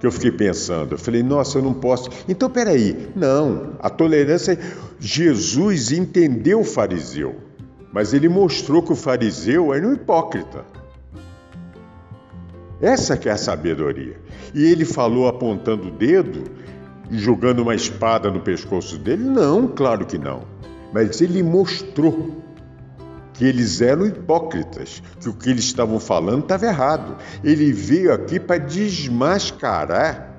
que 0.00 0.06
eu 0.06 0.12
fiquei 0.12 0.30
pensando. 0.30 0.92
Eu 0.92 0.98
falei, 0.98 1.22
nossa, 1.22 1.58
eu 1.58 1.62
não 1.62 1.74
posso. 1.74 2.10
Então, 2.28 2.50
peraí, 2.50 3.08
não. 3.14 3.74
A 3.78 3.90
tolerância. 3.90 4.58
Jesus 4.98 5.92
entendeu 5.92 6.60
o 6.60 6.64
fariseu, 6.64 7.36
mas 7.92 8.14
ele 8.14 8.28
mostrou 8.28 8.82
que 8.82 8.92
o 8.92 8.96
fariseu 8.96 9.74
era 9.74 9.86
um 9.86 9.92
hipócrita. 9.92 10.64
Essa 12.80 13.16
que 13.16 13.28
é 13.28 13.32
a 13.32 13.36
sabedoria. 13.36 14.16
E 14.54 14.64
ele 14.64 14.84
falou 14.84 15.28
apontando 15.28 15.88
o 15.88 15.90
dedo, 15.90 16.44
jogando 17.10 17.60
uma 17.60 17.74
espada 17.74 18.30
no 18.30 18.40
pescoço 18.40 18.98
dele? 18.98 19.24
Não, 19.24 19.68
claro 19.68 20.06
que 20.06 20.18
não. 20.18 20.42
Mas 20.92 21.20
ele 21.20 21.42
mostrou 21.42 22.42
que 23.36 23.44
eles 23.44 23.80
eram 23.80 24.06
hipócritas, 24.06 25.02
que 25.20 25.28
o 25.28 25.34
que 25.34 25.50
eles 25.50 25.64
estavam 25.64 26.00
falando 26.00 26.42
estava 26.42 26.66
errado. 26.66 27.16
Ele 27.44 27.72
veio 27.72 28.12
aqui 28.12 28.40
para 28.40 28.58
desmascarar 28.58 30.34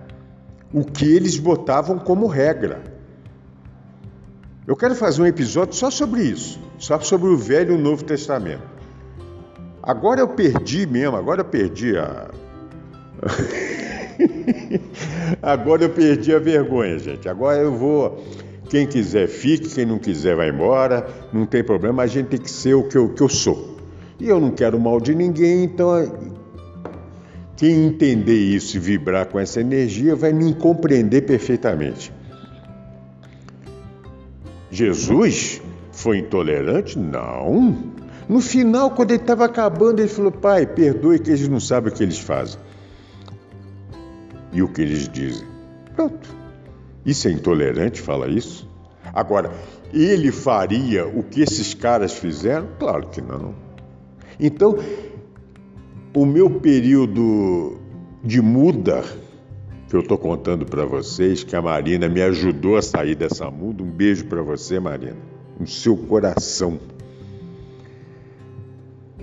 o 0.73 0.83
que 0.83 1.05
eles 1.05 1.37
botavam 1.37 1.99
como 1.99 2.27
regra. 2.27 2.83
Eu 4.65 4.75
quero 4.75 4.95
fazer 4.95 5.21
um 5.21 5.25
episódio 5.25 5.75
só 5.75 5.89
sobre 5.89 6.23
isso, 6.23 6.59
só 6.77 6.99
sobre 6.99 7.29
o 7.29 7.37
Velho 7.37 7.73
e 7.73 7.77
o 7.77 7.79
Novo 7.79 8.03
Testamento. 8.03 8.75
Agora 9.81 10.19
eu 10.19 10.27
perdi 10.27 10.85
mesmo, 10.85 11.15
agora 11.15 11.41
eu 11.41 11.45
perdi 11.45 11.97
a. 11.97 12.29
agora 15.41 15.85
eu 15.85 15.89
perdi 15.89 16.33
a 16.33 16.39
vergonha, 16.39 16.99
gente. 16.99 17.29
Agora 17.29 17.59
eu 17.59 17.73
vou 17.73 18.21
quem 18.69 18.85
quiser 18.85 19.27
fique, 19.27 19.69
quem 19.69 19.85
não 19.85 19.99
quiser 19.99 20.35
vai 20.35 20.49
embora, 20.49 21.07
não 21.31 21.45
tem 21.45 21.63
problema, 21.63 22.03
a 22.03 22.07
gente 22.07 22.27
tem 22.27 22.39
que 22.39 22.51
ser 22.51 22.73
o 22.73 22.83
que 22.83 22.97
eu, 22.97 23.09
que 23.09 23.21
eu 23.21 23.29
sou. 23.29 23.77
E 24.19 24.27
eu 24.27 24.39
não 24.39 24.51
quero 24.51 24.79
mal 24.79 24.99
de 24.99 25.13
ninguém, 25.13 25.63
então 25.63 25.91
quem 27.55 27.85
entender 27.85 28.37
isso 28.37 28.77
e 28.77 28.79
vibrar 28.79 29.25
com 29.27 29.39
essa 29.39 29.59
energia 29.59 30.15
vai 30.15 30.31
me 30.31 30.53
compreender 30.53 31.21
perfeitamente. 31.21 32.13
Jesus 34.69 35.61
foi 35.91 36.19
intolerante? 36.19 36.99
Não. 36.99 37.75
No 38.29 38.41
final, 38.41 38.91
quando 38.91 39.11
ele 39.11 39.21
estava 39.21 39.45
acabando, 39.45 39.99
ele 39.99 40.09
falou: 40.09 40.31
Pai, 40.31 40.67
perdoe 40.67 41.17
que 41.17 41.31
eles 41.31 41.47
não 41.47 41.59
sabem 41.59 41.91
o 41.91 41.95
que 41.95 42.03
eles 42.03 42.19
fazem. 42.19 42.59
e 44.53 44.61
o 44.61 44.67
que 44.67 44.81
eles 44.81 45.07
dizem. 45.09 45.47
Pronto. 45.95 46.46
Isso 47.07 47.29
é 47.29 47.31
intolerante, 47.31 48.01
fala 48.01 48.27
isso? 48.27 48.69
Agora, 49.13 49.49
ele 49.93 50.29
faria 50.31 51.07
o 51.07 51.23
que 51.23 51.41
esses 51.41 51.73
caras 51.73 52.11
fizeram? 52.11 52.67
Claro 52.77 53.07
que 53.07 53.21
não. 53.21 53.55
Então, 54.37 54.77
o 56.13 56.25
meu 56.25 56.49
período 56.59 57.79
de 58.21 58.41
muda 58.41 59.03
que 59.87 59.95
eu 59.95 60.01
estou 60.01 60.17
contando 60.17 60.65
para 60.65 60.85
vocês, 60.85 61.45
que 61.45 61.55
a 61.55 61.61
Marina 61.61 62.09
me 62.09 62.21
ajudou 62.21 62.75
a 62.75 62.81
sair 62.81 63.15
dessa 63.15 63.49
muda. 63.49 63.81
Um 63.81 63.89
beijo 63.89 64.25
para 64.25 64.41
você, 64.41 64.77
Marina, 64.79 65.15
no 65.57 65.65
seu 65.65 65.95
coração. 65.95 66.77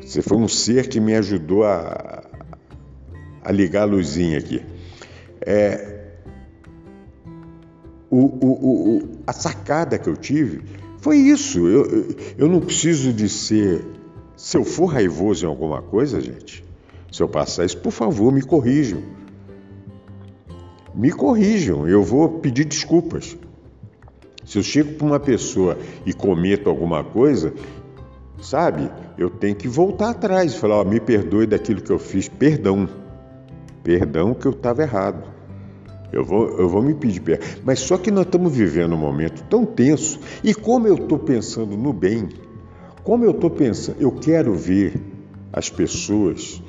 Você 0.01 0.22
foi 0.22 0.39
um 0.39 0.49
ser 0.49 0.89
que 0.89 0.99
me 1.01 1.14
ajudou 1.14 1.64
a, 1.64 2.24
a 3.43 3.53
ligar 3.53 3.82
a 3.82 3.85
luzinha 3.85 4.39
aqui. 4.39 4.62
É, 5.43 5.93
o, 8.11 8.19
o, 8.19 8.97
o, 8.97 9.09
a 9.27 9.33
sacada 9.33 9.99
que 9.99 10.09
eu 10.09 10.17
tive 10.17 10.63
foi 10.99 11.19
isso. 11.19 11.67
Eu, 11.67 12.17
eu 12.39 12.49
não 12.49 12.61
preciso 12.61 13.13
de 13.13 13.29
ser. 13.29 13.85
Se 14.37 14.57
eu 14.57 14.65
for 14.65 14.87
raivoso 14.87 15.45
em 15.45 15.49
alguma 15.49 15.81
coisa, 15.81 16.21
gente, 16.21 16.65
se 17.11 17.23
eu 17.23 17.29
passar 17.29 17.65
isso, 17.65 17.79
por 17.79 17.93
favor, 17.93 18.33
me 18.33 18.43
corrijam 18.43 19.03
me 20.95 21.11
corrijam, 21.11 21.89
eu 21.89 22.03
vou 22.03 22.39
pedir 22.39 22.65
desculpas. 22.65 23.37
Se 24.45 24.59
eu 24.59 24.63
chego 24.63 24.95
para 24.95 25.07
uma 25.07 25.21
pessoa 25.21 25.77
e 26.07 26.13
cometo 26.13 26.71
alguma 26.71 27.03
coisa, 27.03 27.53
sabe, 28.41 28.91
eu 29.19 29.29
tenho 29.29 29.57
que 29.57 29.67
voltar 29.67 30.11
atrás 30.11 30.53
e 30.53 30.59
falar: 30.59 30.77
ó, 30.77 30.85
me 30.85 31.01
perdoe 31.01 31.47
daquilo 31.47 31.81
que 31.81 31.91
eu 31.91 31.99
fiz, 31.99 32.29
perdão. 32.29 32.89
Perdão 33.83 34.33
que 34.35 34.47
eu 34.47 34.53
estava 34.53 34.83
errado. 34.83 35.34
Eu 36.13 36.25
vou, 36.25 36.49
eu 36.59 36.69
vou 36.69 36.83
me 36.83 36.95
pedir 36.95 37.21
perdão. 37.21 37.47
Mas 37.65 37.81
só 37.81 37.97
que 37.99 38.11
nós 38.11 38.27
estamos 38.27 38.55
vivendo 38.55 38.95
um 38.95 38.99
momento 38.99 39.43
tão 39.45 39.65
tenso, 39.65 40.21
e 40.43 40.55
como 40.55 40.87
eu 40.87 40.95
estou 40.95 41.19
pensando 41.19 41.77
no 41.77 41.93
bem, 41.93 42.29
como 43.03 43.25
eu 43.25 43.33
estou 43.33 43.51
pensando, 43.51 43.97
eu 44.01 44.13
quero 44.13 44.55
ver 44.55 44.95
as 45.53 45.69
pessoas 45.69 46.63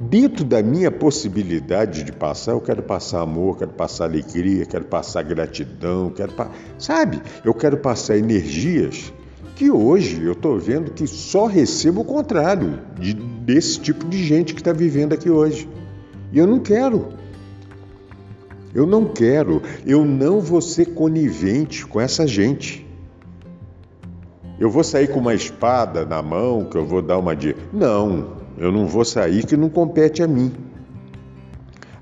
Dentro 0.00 0.44
da 0.44 0.62
minha 0.62 0.92
possibilidade 0.92 2.04
de 2.04 2.12
passar, 2.12 2.52
eu 2.52 2.60
quero 2.60 2.84
passar 2.84 3.20
amor, 3.20 3.58
quero 3.58 3.72
passar 3.72 4.04
alegria, 4.04 4.64
quero 4.64 4.84
passar 4.84 5.24
gratidão, 5.24 6.08
quero 6.10 6.32
sabe? 6.78 7.20
Eu 7.44 7.52
quero 7.52 7.76
passar 7.78 8.16
energias 8.16 9.12
que 9.56 9.72
hoje 9.72 10.22
eu 10.22 10.34
estou 10.34 10.56
vendo 10.56 10.92
que 10.92 11.04
só 11.04 11.46
recebo 11.46 12.02
o 12.02 12.04
contrário 12.04 12.78
de, 12.96 13.12
desse 13.12 13.80
tipo 13.80 14.06
de 14.06 14.22
gente 14.22 14.54
que 14.54 14.60
está 14.60 14.72
vivendo 14.72 15.14
aqui 15.14 15.28
hoje. 15.28 15.68
E 16.32 16.38
eu 16.38 16.46
não 16.46 16.60
quero. 16.60 17.08
Eu 18.74 18.86
não 18.86 19.04
quero. 19.04 19.62
Eu 19.86 20.04
não 20.04 20.40
vou 20.40 20.60
ser 20.60 20.86
conivente 20.86 21.86
com 21.86 22.00
essa 22.00 22.26
gente. 22.26 22.86
Eu 24.58 24.70
vou 24.70 24.82
sair 24.82 25.08
com 25.08 25.20
uma 25.20 25.34
espada 25.34 26.04
na 26.04 26.20
mão 26.20 26.64
que 26.64 26.76
eu 26.76 26.84
vou 26.84 27.00
dar 27.00 27.18
uma 27.18 27.34
de. 27.34 27.54
Não, 27.72 28.38
eu 28.56 28.72
não 28.72 28.86
vou 28.86 29.04
sair 29.04 29.46
que 29.46 29.56
não 29.56 29.68
compete 29.68 30.22
a 30.22 30.26
mim. 30.26 30.52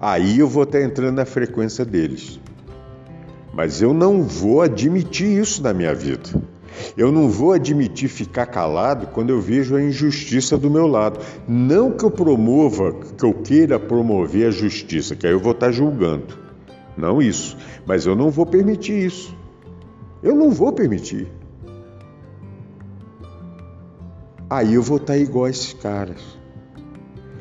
Aí 0.01 0.39
eu 0.39 0.49
vou 0.49 0.63
estar 0.63 0.81
entrando 0.81 1.17
na 1.17 1.25
frequência 1.25 1.85
deles. 1.85 2.41
Mas 3.53 3.83
eu 3.83 3.93
não 3.93 4.23
vou 4.23 4.63
admitir 4.63 5.39
isso 5.39 5.63
na 5.63 5.73
minha 5.73 5.95
vida. 5.95 6.31
Eu 6.97 7.11
não 7.11 7.29
vou 7.29 7.53
admitir 7.53 8.09
ficar 8.09 8.47
calado 8.47 9.07
quando 9.09 9.31
eu 9.31 9.41
vejo 9.41 9.77
a 9.77 9.83
injustiça 9.83 10.59
do 10.59 10.71
meu 10.71 10.87
lado. 10.87 11.21
Não 11.49 11.91
que 11.91 12.05
eu 12.05 12.11
promova, 12.11 12.93
que 12.93 13.25
eu 13.25 13.33
queira 13.33 13.79
promover 13.79 14.49
a 14.49 14.51
justiça, 14.51 15.15
que 15.15 15.27
aí 15.27 15.33
eu 15.33 15.41
vou 15.41 15.53
estar 15.53 15.71
julgando. 15.71 16.46
Não 16.97 17.21
isso. 17.21 17.57
Mas 17.87 18.07
eu 18.07 18.17
não 18.17 18.31
vou 18.31 18.47
permitir 18.47 19.07
isso. 19.07 19.37
Eu 20.23 20.35
não 20.35 20.51
vou 20.51 20.73
permitir. 20.73 21.29
Aí 24.49 24.75
eu 24.75 24.83
vou 24.83 24.97
estar 24.97 25.17
igual 25.17 25.47
a 25.47 25.51
esses 25.51 25.73
caras. 25.73 26.23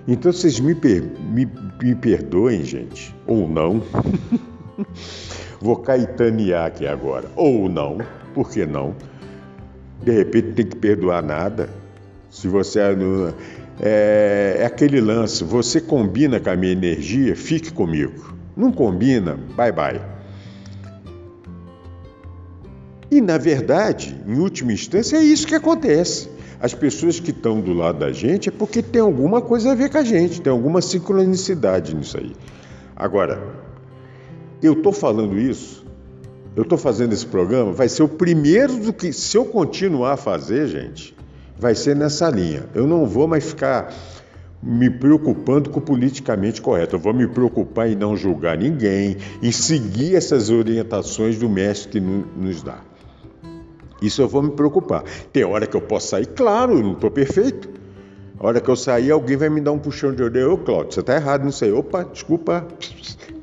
Então 0.08 0.32
vocês 0.32 0.60
me, 0.60 0.76
per 0.76 1.04
me, 1.20 1.48
me 1.82 1.96
perdoem, 1.96 2.64
gente, 2.64 3.16
ou 3.26 3.48
não. 3.48 3.82
Vou 5.60 5.78
caetanear 5.78 6.68
aqui 6.68 6.86
agora, 6.86 7.30
ou 7.36 7.70
não, 7.70 7.98
por 8.34 8.52
que 8.52 8.66
não? 8.66 8.94
De 10.04 10.12
repente 10.12 10.52
tem 10.52 10.66
que 10.66 10.76
perdoar 10.76 11.24
nada. 11.24 11.70
Se 12.30 12.48
você 12.48 12.82
é, 12.82 12.96
é, 13.80 14.58
é 14.60 14.66
aquele 14.66 15.02
lance, 15.02 15.44
você 15.44 15.80
combina 15.82 16.40
com 16.40 16.50
a 16.50 16.56
minha 16.56 16.74
energia, 16.74 17.36
fique 17.36 17.74
comigo. 17.74 18.35
Não 18.56 18.72
combina, 18.72 19.38
bye 19.56 19.72
bye. 19.72 20.02
E 23.12 23.22
na 23.22 23.38
verdade, 23.38 24.16
em 24.26 24.40
última 24.40 24.74
instância, 24.74 25.18
é 25.18 25.24
isso 25.24 25.48
que 25.48 25.56
acontece. 25.56 26.30
As 26.60 26.74
pessoas 26.74 27.20
que 27.20 27.32
estão 27.32 27.60
do 27.60 27.74
lado 27.74 28.00
da 28.00 28.12
gente 28.12 28.50
é 28.50 28.52
porque 28.52 28.82
tem 28.82 29.02
alguma 29.02 29.42
coisa 29.42 29.72
a 29.72 29.76
ver 29.76 29.90
com 29.90 29.98
a 29.98 30.04
gente, 30.04 30.42
tem 30.42 30.52
alguma 30.52 30.82
sincronicidade 30.82 31.96
nisso 31.96 32.18
aí. 32.18 32.34
Agora, 32.96 33.42
eu 34.64 34.74
estou 34.74 34.92
falando 34.92 35.38
isso, 35.38 35.86
eu 36.56 36.64
estou 36.64 36.78
fazendo 36.78 37.14
esse 37.14 37.26
programa, 37.26 37.74
vai 37.74 37.90
ser 37.90 38.04
o 38.04 38.08
primeiro 38.08 38.78
do 38.78 38.94
que, 38.94 39.12
se 39.12 39.38
eu 39.38 39.46
continuar 39.46 40.14
a 40.14 40.18
fazer, 40.18 40.68
gente, 40.68 41.16
vai 41.58 41.76
ser 41.76 41.96
nessa 41.96 42.30
linha. 42.30 42.64
Eu 42.74 42.88
não 42.88 43.06
vou 43.06 43.28
mais 43.28 43.44
ficar 43.44 43.94
me 44.66 44.90
preocupando 44.90 45.70
com 45.70 45.80
o 45.80 45.82
politicamente 45.82 46.60
correto. 46.60 46.96
Eu 46.96 47.00
vou 47.00 47.14
me 47.14 47.28
preocupar 47.28 47.88
em 47.88 47.96
não 47.96 48.18
julgar 48.18 48.58
ninguém, 48.58 49.16
em 49.42 49.52
seguir 49.52 50.16
essas 50.16 50.50
orientações 50.50 51.38
do 51.38 51.48
mestre 51.48 51.92
que 51.92 52.00
nos 52.00 52.64
dá. 52.64 52.80
Isso 54.02 54.22
eu 54.22 54.28
vou 54.28 54.42
me 54.42 54.52
preocupar. 54.52 55.04
Tem 55.32 55.44
hora 55.44 55.68
que 55.68 55.78
eu 55.78 55.82
posso 55.82 56.10
sair, 56.10 56.26
claro, 56.26 56.74
eu 56.74 56.84
não 56.84 56.94
estou 56.94 57.12
perfeito. 57.12 57.70
A 58.40 58.48
hora 58.48 58.60
que 58.60 58.70
eu 58.70 58.76
sair, 58.76 59.12
alguém 59.12 59.38
vai 59.38 59.50
me 59.50 59.62
dar 59.62 59.72
um 59.72 59.80
puxão 59.80 60.14
de 60.14 60.22
orelha. 60.22 60.50
Ô, 60.50 60.58
Cláudio, 60.58 60.94
você 60.94 61.00
está 61.00 61.16
errado 61.16 61.46
nisso 61.46 61.64
aí. 61.64 61.72
Opa, 61.72 62.04
desculpa. 62.04 62.68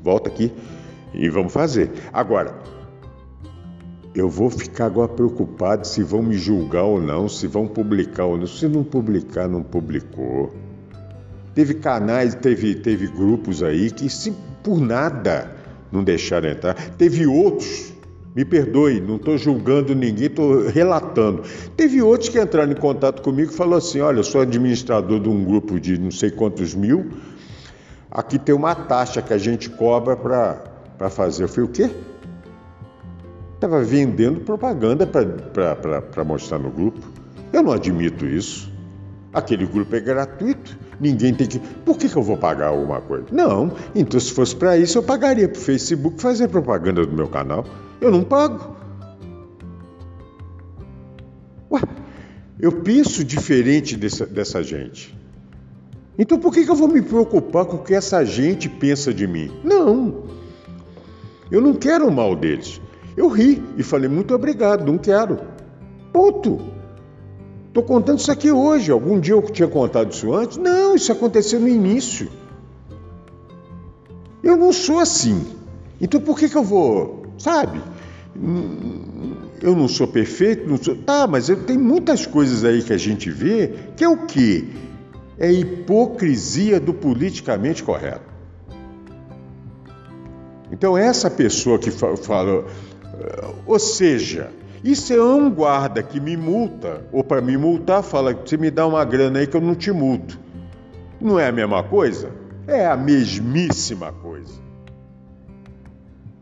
Volta 0.03 0.29
aqui 0.29 0.51
e 1.13 1.29
vamos 1.29 1.51
fazer. 1.51 1.89
Agora, 2.11 2.53
eu 4.13 4.29
vou 4.29 4.49
ficar 4.49 4.85
agora 4.85 5.07
preocupado 5.07 5.87
se 5.87 6.03
vão 6.03 6.21
me 6.21 6.35
julgar 6.37 6.83
ou 6.83 7.01
não, 7.01 7.27
se 7.27 7.47
vão 7.47 7.67
publicar 7.67 8.25
ou 8.25 8.37
não. 8.37 8.45
Se 8.45 8.67
não 8.67 8.83
publicar, 8.83 9.47
não 9.47 9.63
publicou. 9.63 10.53
Teve 11.53 11.75
canais, 11.75 12.35
teve, 12.35 12.75
teve 12.75 13.07
grupos 13.07 13.61
aí 13.61 13.91
que 13.91 14.09
se 14.09 14.33
por 14.63 14.79
nada 14.79 15.55
não 15.91 16.03
deixaram 16.03 16.49
entrar. 16.49 16.73
Teve 16.97 17.27
outros 17.27 17.93
me 18.35 18.43
perdoe, 18.43 18.99
não 18.99 19.17
estou 19.17 19.37
julgando 19.37 19.93
ninguém, 19.93 20.25
estou 20.25 20.67
relatando. 20.67 21.43
Teve 21.77 22.01
outros 22.01 22.29
que 22.29 22.39
entraram 22.39 22.71
em 22.71 22.75
contato 22.75 23.21
comigo 23.21 23.51
e 23.51 23.55
falaram 23.55 23.77
assim: 23.77 24.01
olha, 24.01 24.19
eu 24.19 24.23
sou 24.23 24.41
administrador 24.41 25.19
de 25.19 25.29
um 25.29 25.43
grupo 25.43 25.79
de 25.79 25.99
não 25.99 26.11
sei 26.11 26.31
quantos 26.31 26.73
mil, 26.73 27.11
aqui 28.09 28.39
tem 28.39 28.55
uma 28.55 28.73
taxa 28.73 29.21
que 29.21 29.33
a 29.33 29.37
gente 29.37 29.69
cobra 29.69 30.15
para 30.15 31.09
fazer. 31.09 31.43
Eu 31.43 31.47
falei, 31.47 31.69
o 31.69 31.71
quê? 31.71 31.89
Estava 33.55 33.81
vendendo 33.83 34.41
propaganda 34.41 35.07
para 35.07 36.23
mostrar 36.23 36.59
no 36.59 36.69
grupo. 36.69 36.99
Eu 37.51 37.61
não 37.61 37.71
admito 37.71 38.25
isso. 38.25 38.71
Aquele 39.31 39.65
grupo 39.65 39.95
é 39.95 39.99
gratuito, 39.99 40.77
ninguém 41.03 41.33
tem 41.33 41.45
que. 41.45 41.59
Por 41.59 41.97
que, 41.97 42.07
que 42.07 42.15
eu 42.15 42.23
vou 42.23 42.37
pagar 42.37 42.67
alguma 42.67 43.01
coisa? 43.01 43.25
Não, 43.31 43.71
então 43.93 44.19
se 44.19 44.31
fosse 44.31 44.55
para 44.55 44.77
isso, 44.77 44.97
eu 44.97 45.03
pagaria 45.03 45.47
para 45.47 45.59
o 45.59 45.61
Facebook 45.61 46.21
fazer 46.21 46.47
propaganda 46.47 47.05
do 47.05 47.13
meu 47.13 47.27
canal. 47.27 47.65
Eu 47.99 48.09
não 48.09 48.23
pago. 48.23 48.75
Ué, 51.69 51.81
eu 52.59 52.71
penso 52.71 53.23
diferente 53.23 53.97
dessa, 53.97 54.25
dessa 54.25 54.63
gente. 54.63 55.15
Então 56.17 56.39
por 56.39 56.53
que, 56.53 56.63
que 56.63 56.71
eu 56.71 56.75
vou 56.75 56.87
me 56.87 57.01
preocupar 57.01 57.65
com 57.65 57.77
o 57.77 57.83
que 57.83 57.93
essa 57.93 58.23
gente 58.23 58.69
pensa 58.69 59.13
de 59.13 59.27
mim? 59.27 59.51
Não. 59.63 60.23
Eu 61.51 61.61
não 61.61 61.73
quero 61.73 62.07
o 62.07 62.11
mal 62.11 62.35
deles. 62.35 62.79
Eu 63.17 63.27
ri 63.27 63.61
e 63.77 63.83
falei 63.83 64.09
muito 64.09 64.33
obrigado, 64.33 64.85
não 64.85 64.97
quero. 64.97 65.39
Ponto. 66.11 66.72
Estou 67.73 67.81
contando 67.81 68.19
isso 68.19 68.31
aqui 68.31 68.51
hoje. 68.51 68.91
Algum 68.91 69.19
dia 69.19 69.33
eu 69.33 69.41
tinha 69.41 69.67
contado 69.67 70.11
isso 70.11 70.31
antes? 70.31 70.57
Não, 70.57 70.93
isso 70.93 71.11
aconteceu 71.11 71.59
no 71.59 71.67
início. 71.67 72.29
Eu 74.43 74.55
não 74.55 74.71
sou 74.71 74.99
assim. 74.99 75.43
Então 75.99 76.21
por 76.21 76.37
que, 76.37 76.47
que 76.47 76.55
eu 76.55 76.63
vou, 76.63 77.25
sabe? 77.39 77.81
eu 79.59 79.75
não 79.75 79.87
sou 79.87 80.07
perfeito, 80.07 80.69
não 80.69 80.77
sou. 80.77 80.95
Tá, 80.95 81.25
mas 81.25 81.49
eu, 81.49 81.63
tem 81.63 81.75
muitas 81.75 82.27
coisas 82.27 82.63
aí 82.63 82.83
que 82.83 82.93
a 82.93 82.97
gente 82.97 83.31
vê 83.31 83.73
que 83.97 84.03
é 84.03 84.09
o 84.09 84.27
quê? 84.27 84.65
É 85.39 85.51
hipocrisia 85.51 86.79
do 86.79 86.93
politicamente 86.93 87.81
correto. 87.81 88.31
Então, 90.71 90.95
essa 90.95 91.29
pessoa 91.29 91.79
que 91.79 91.89
fala, 91.89 92.65
ou 93.65 93.79
seja, 93.79 94.51
isso 94.83 95.13
é 95.13 95.23
um 95.23 95.49
guarda 95.49 96.03
que 96.03 96.19
me 96.19 96.35
multa, 96.35 97.05
ou 97.11 97.23
para 97.23 97.41
me 97.41 97.55
multar, 97.55 98.03
fala: 98.03 98.33
você 98.33 98.57
me 98.57 98.69
dá 98.69 98.85
uma 98.85 99.05
grana 99.05 99.39
aí 99.39 99.47
que 99.47 99.55
eu 99.55 99.61
não 99.61 99.75
te 99.75 99.91
multo. 99.91 100.37
Não 101.21 101.39
é 101.39 101.47
a 101.47 101.51
mesma 101.53 101.81
coisa? 101.83 102.31
É 102.67 102.85
a 102.85 102.97
mesmíssima 102.97 104.11
coisa. 104.11 104.61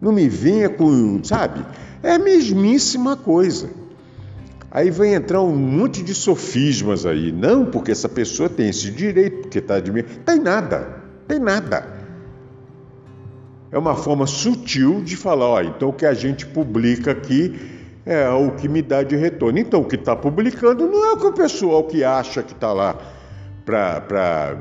Não 0.01 0.11
me 0.11 0.27
venha 0.27 0.69
com, 0.69 1.23
sabe? 1.23 1.63
É 2.01 2.13
a 2.13 2.19
mesmíssima 2.19 3.15
coisa. 3.15 3.69
Aí 4.71 4.89
vai 4.89 5.13
entrar 5.13 5.41
um 5.43 5.55
monte 5.55 6.01
de 6.01 6.15
sofismas 6.15 7.05
aí. 7.05 7.31
Não, 7.31 7.65
porque 7.65 7.91
essa 7.91 8.09
pessoa 8.09 8.49
tem 8.49 8.69
esse 8.69 8.89
direito, 8.89 9.41
porque 9.41 9.59
está 9.59 9.79
de 9.79 9.91
mim. 9.91 10.01
Tem 10.01 10.39
nada, 10.39 11.03
tem 11.27 11.37
nada. 11.37 11.85
É 13.71 13.77
uma 13.77 13.95
forma 13.95 14.25
sutil 14.25 15.01
de 15.03 15.15
falar, 15.15 15.45
ó, 15.45 15.61
então 15.61 15.89
o 15.89 15.93
que 15.93 16.05
a 16.05 16.13
gente 16.13 16.45
publica 16.47 17.11
aqui 17.11 17.80
é 18.05 18.29
o 18.29 18.51
que 18.51 18.67
me 18.67 18.81
dá 18.81 19.03
de 19.03 19.15
retorno. 19.15 19.59
Então 19.59 19.81
o 19.81 19.85
que 19.85 19.95
está 19.95 20.15
publicando 20.15 20.87
não 20.87 21.05
é 21.05 21.13
o 21.13 21.17
que 21.17 21.27
o 21.27 21.33
pessoal 21.33 21.83
que 21.83 22.03
acha 22.03 22.41
que 22.41 22.53
está 22.53 22.73
lá 22.73 22.97
para 23.65 24.55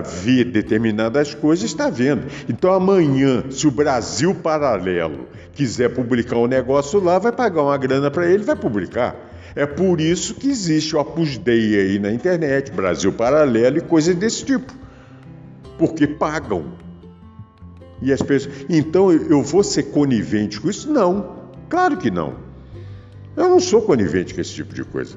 ver 0.00 0.46
determinadas 0.46 1.34
coisas 1.34 1.64
está 1.64 1.90
vendo. 1.90 2.26
Então 2.48 2.72
amanhã, 2.72 3.44
se 3.50 3.66
o 3.66 3.70
Brasil 3.70 4.34
Paralelo 4.34 5.26
quiser 5.52 5.94
publicar 5.94 6.36
um 6.36 6.46
negócio 6.46 7.02
lá, 7.02 7.18
vai 7.18 7.32
pagar 7.32 7.62
uma 7.62 7.76
grana 7.76 8.10
para 8.10 8.26
ele, 8.26 8.44
vai 8.44 8.56
publicar. 8.56 9.14
É 9.54 9.64
por 9.64 10.00
isso 10.00 10.34
que 10.34 10.48
existe 10.48 10.94
o 10.94 11.00
Opus 11.00 11.38
Dei 11.38 11.80
aí 11.80 11.98
na 11.98 12.12
internet, 12.12 12.70
Brasil 12.72 13.12
Paralelo 13.12 13.78
e 13.78 13.80
coisas 13.80 14.14
desse 14.14 14.44
tipo. 14.44 14.72
Porque 15.78 16.06
pagam. 16.06 16.72
E 18.02 18.12
as 18.12 18.20
pessoas, 18.20 18.54
então 18.68 19.10
eu 19.10 19.42
vou 19.42 19.62
ser 19.62 19.84
conivente 19.84 20.60
com 20.60 20.68
isso? 20.68 20.92
Não. 20.92 21.45
Claro 21.68 21.96
que 21.96 22.10
não. 22.10 22.34
Eu 23.36 23.48
não 23.48 23.60
sou 23.60 23.82
conivente 23.82 24.34
com 24.34 24.40
esse 24.40 24.54
tipo 24.54 24.74
de 24.74 24.84
coisa. 24.84 25.16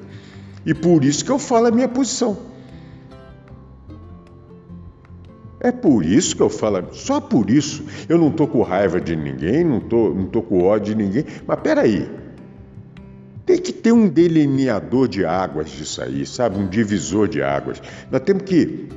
E 0.64 0.74
por 0.74 1.04
isso 1.04 1.24
que 1.24 1.30
eu 1.30 1.38
falo 1.38 1.66
a 1.66 1.70
minha 1.70 1.88
posição. 1.88 2.36
É 5.58 5.70
por 5.70 6.04
isso 6.04 6.34
que 6.34 6.42
eu 6.42 6.48
falo, 6.48 6.88
só 6.92 7.20
por 7.20 7.50
isso. 7.50 7.84
Eu 8.08 8.16
não 8.16 8.28
estou 8.28 8.48
com 8.48 8.62
raiva 8.62 9.00
de 9.00 9.14
ninguém, 9.14 9.62
não 9.62 9.78
estou 9.78 10.14
não 10.14 10.26
tô 10.26 10.42
com 10.42 10.62
ódio 10.62 10.94
de 10.94 11.02
ninguém. 11.02 11.24
Mas 11.46 11.60
peraí, 11.60 12.10
tem 13.44 13.58
que 13.58 13.72
ter 13.72 13.92
um 13.92 14.08
delineador 14.08 15.06
de 15.06 15.24
águas 15.24 15.70
disso 15.70 16.02
aí, 16.02 16.24
sabe? 16.24 16.58
Um 16.58 16.66
divisor 16.66 17.28
de 17.28 17.42
águas. 17.42 17.82
Nós 18.10 18.22
temos 18.22 18.44
que. 18.44 18.88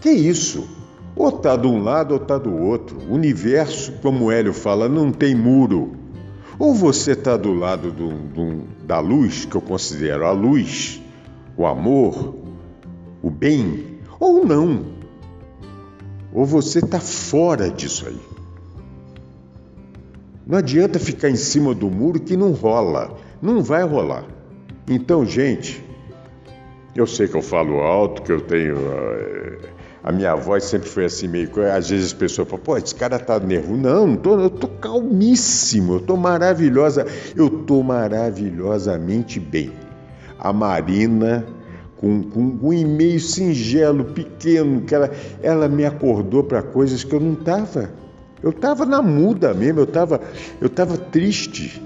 Que 0.00 0.10
isso? 0.10 0.68
Ou 1.16 1.28
está 1.28 1.56
de 1.56 1.66
um 1.66 1.82
lado 1.82 2.12
ou 2.12 2.20
está 2.20 2.38
do 2.38 2.56
outro. 2.56 2.98
O 3.08 3.14
universo, 3.14 3.92
como 4.02 4.26
o 4.26 4.30
Hélio 4.30 4.52
fala, 4.52 4.88
não 4.88 5.10
tem 5.10 5.34
muro. 5.34 6.03
Ou 6.58 6.74
você 6.74 7.12
está 7.12 7.36
do 7.36 7.52
lado 7.52 7.90
do, 7.90 8.10
do, 8.10 8.62
da 8.84 9.00
luz, 9.00 9.44
que 9.44 9.56
eu 9.56 9.60
considero 9.60 10.26
a 10.26 10.32
luz, 10.32 11.02
o 11.56 11.66
amor, 11.66 12.34
o 13.22 13.30
bem, 13.30 13.98
ou 14.20 14.44
não 14.44 14.94
ou 16.34 16.44
você 16.44 16.80
está 16.80 16.98
fora 16.98 17.70
disso 17.70 18.08
aí. 18.08 18.18
Não 20.44 20.58
adianta 20.58 20.98
ficar 20.98 21.30
em 21.30 21.36
cima 21.36 21.72
do 21.72 21.88
muro 21.88 22.18
que 22.18 22.36
não 22.36 22.50
rola, 22.50 23.16
não 23.40 23.62
vai 23.62 23.84
rolar. 23.84 24.26
Então, 24.88 25.24
gente, 25.24 25.82
eu 26.94 27.06
sei 27.06 27.28
que 27.28 27.36
eu 27.36 27.40
falo 27.40 27.78
alto, 27.78 28.20
que 28.20 28.32
eu 28.32 28.40
tenho. 28.40 28.76
Uh, 28.76 29.74
a 30.04 30.12
minha 30.12 30.34
voz 30.34 30.64
sempre 30.64 30.86
foi 30.86 31.06
assim, 31.06 31.26
meio. 31.26 31.50
Às 31.74 31.88
vezes 31.88 32.08
as 32.08 32.12
pessoas 32.12 32.46
falam, 32.46 32.62
pô, 32.62 32.76
esse 32.76 32.94
cara 32.94 33.18
tá 33.18 33.40
nervoso. 33.40 33.80
Não, 33.80 34.06
não 34.06 34.16
tô, 34.16 34.38
eu 34.38 34.50
tô 34.50 34.68
calmíssimo, 34.68 35.94
eu 35.94 36.00
tô 36.00 36.14
maravilhosa, 36.14 37.06
eu 37.34 37.48
tô 37.48 37.82
maravilhosamente 37.82 39.40
bem. 39.40 39.72
A 40.38 40.52
Marina 40.52 41.46
com, 41.96 42.22
com 42.22 42.58
um 42.68 42.72
e-mail 42.74 43.18
singelo, 43.18 44.04
pequeno, 44.04 44.82
que 44.82 44.94
ela, 44.94 45.10
ela 45.42 45.68
me 45.68 45.86
acordou 45.86 46.44
para 46.44 46.62
coisas 46.62 47.02
que 47.02 47.14
eu 47.14 47.20
não 47.20 47.32
estava. 47.32 47.88
Eu 48.42 48.50
estava 48.50 48.84
na 48.84 49.00
muda 49.00 49.54
mesmo, 49.54 49.80
eu 49.80 49.84
estava 49.84 50.20
eu 50.60 50.68
tava 50.68 50.98
triste. 50.98 51.82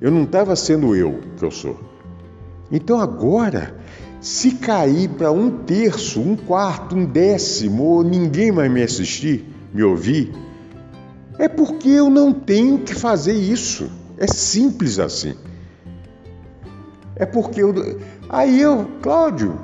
Eu 0.00 0.10
não 0.10 0.24
estava 0.24 0.56
sendo 0.56 0.96
eu 0.96 1.20
que 1.36 1.44
eu 1.44 1.52
sou. 1.52 1.78
Então 2.68 3.00
agora, 3.00 3.76
se 4.20 4.52
cair 4.52 5.08
para 5.10 5.30
um 5.30 5.50
terço, 5.50 6.20
um 6.20 6.36
quarto, 6.36 6.96
um 6.96 7.04
décimo, 7.04 7.82
ou 7.84 8.02
ninguém 8.02 8.50
mais 8.50 8.70
me 8.70 8.82
assistir, 8.82 9.44
me 9.72 9.82
ouvir, 9.82 10.32
é 11.38 11.48
porque 11.48 11.88
eu 11.88 12.10
não 12.10 12.32
tenho 12.32 12.78
que 12.78 12.94
fazer 12.94 13.34
isso. 13.34 13.90
É 14.16 14.26
simples 14.26 14.98
assim. 14.98 15.34
É 17.14 17.24
porque 17.24 17.62
eu. 17.62 17.72
Aí 18.28 18.60
eu, 18.60 18.88
Cláudio, 19.00 19.58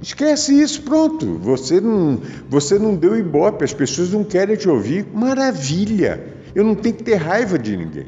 esquece 0.00 0.60
isso, 0.60 0.82
pronto. 0.82 1.38
Você 1.38 1.80
não, 1.80 2.20
você 2.48 2.78
não 2.78 2.94
deu 2.94 3.16
ibope, 3.16 3.64
as 3.64 3.72
pessoas 3.72 4.12
não 4.12 4.22
querem 4.22 4.56
te 4.56 4.68
ouvir. 4.68 5.06
Maravilha! 5.14 6.34
Eu 6.54 6.64
não 6.64 6.74
tenho 6.74 6.94
que 6.94 7.02
ter 7.02 7.16
raiva 7.16 7.58
de 7.58 7.76
ninguém. 7.76 8.06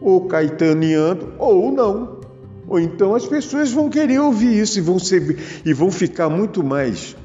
Ou 0.00 0.26
caetaneando, 0.26 1.34
ou 1.38 1.72
não. 1.72 2.19
Ou 2.70 2.78
então 2.78 3.16
as 3.16 3.26
pessoas 3.26 3.72
vão 3.72 3.90
querer 3.90 4.20
ouvir 4.20 4.56
isso 4.56 4.78
e 4.78 4.80
vão, 4.80 4.96
ser, 4.96 5.36
e 5.66 5.74
vão 5.74 5.90
ficar 5.90 6.28
muito 6.28 6.62
mais 6.62 7.16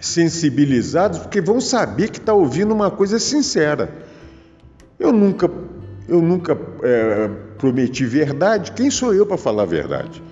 sensibilizados, 0.00 1.18
porque 1.18 1.40
vão 1.40 1.60
saber 1.60 2.10
que 2.10 2.18
está 2.18 2.32
ouvindo 2.32 2.72
uma 2.72 2.88
coisa 2.88 3.18
sincera. 3.18 3.92
Eu 5.00 5.12
nunca, 5.12 5.50
eu 6.08 6.22
nunca 6.22 6.56
é, 6.84 7.28
prometi 7.58 8.04
verdade, 8.04 8.70
quem 8.70 8.88
sou 8.88 9.12
eu 9.12 9.26
para 9.26 9.36
falar 9.36 9.64
a 9.64 9.66
verdade? 9.66 10.22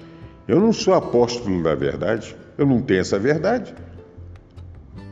Eu 0.47 0.61
não 0.61 0.73
sou 0.73 0.95
apóstolo 0.95 1.61
da 1.65 1.75
verdade, 1.75 2.37
eu 2.57 2.65
não 2.65 2.81
tenho 2.81 3.01
essa 3.01 3.19
verdade. 3.19 3.75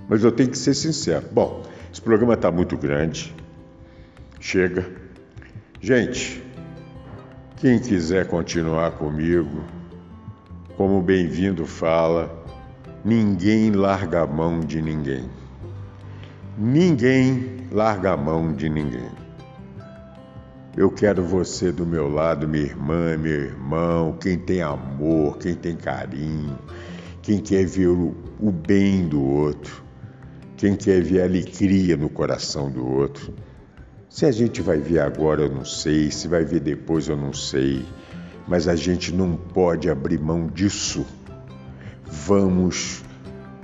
Mas 0.09 0.23
eu 0.23 0.31
tenho 0.31 0.49
que 0.49 0.59
ser 0.59 0.75
sincero. 0.75 1.25
Bom, 1.33 1.65
esse 1.93 2.01
programa 2.01 2.35
está 2.35 2.53
muito 2.53 2.77
grande. 2.77 3.35
Chega. 4.39 4.87
Gente, 5.81 6.41
quem 7.61 7.77
quiser 7.81 8.29
continuar 8.29 8.93
comigo, 8.93 9.65
como 10.77 11.03
bem-vindo 11.03 11.67
fala, 11.67 12.45
ninguém 13.05 13.73
larga 13.73 14.23
a 14.23 14.27
mão 14.27 14.61
de 14.61 14.81
ninguém. 14.81 15.29
Ninguém 16.57 17.67
larga 17.73 18.13
a 18.13 18.17
mão 18.17 18.53
de 18.53 18.69
ninguém. 18.69 19.11
Eu 20.77 20.89
quero 20.89 21.25
você 21.25 21.73
do 21.73 21.85
meu 21.85 22.09
lado, 22.09 22.47
minha 22.47 22.63
irmã, 22.63 23.17
meu 23.17 23.47
irmão, 23.47 24.17
quem 24.21 24.39
tem 24.39 24.63
amor, 24.63 25.39
quem 25.39 25.57
tem 25.57 25.75
carinho, 25.75 26.57
quem 27.23 27.41
quer 27.41 27.67
ver 27.67 27.89
o, 27.89 28.15
o 28.39 28.53
bem 28.53 29.09
do 29.09 29.21
outro, 29.21 29.83
quem 30.57 30.77
quer 30.77 31.03
ver 31.03 31.23
a 31.23 31.25
alegria 31.25 31.97
no 31.97 32.09
coração 32.09 32.71
do 32.71 32.87
outro. 32.87 33.35
Se 34.09 34.27
a 34.27 34.33
gente 34.33 34.63
vai 34.63 34.79
ver 34.79 35.01
agora, 35.01 35.43
eu 35.43 35.51
não 35.51 35.65
sei, 35.65 36.11
se 36.11 36.29
vai 36.29 36.45
ver 36.45 36.61
depois, 36.61 37.09
eu 37.09 37.17
não 37.17 37.33
sei, 37.33 37.85
mas 38.47 38.67
a 38.67 38.75
gente 38.75 39.13
não 39.13 39.37
pode 39.37 39.91
abrir 39.91 40.19
mão 40.19 40.47
disso. 40.47 41.07
Vamos 42.05 43.03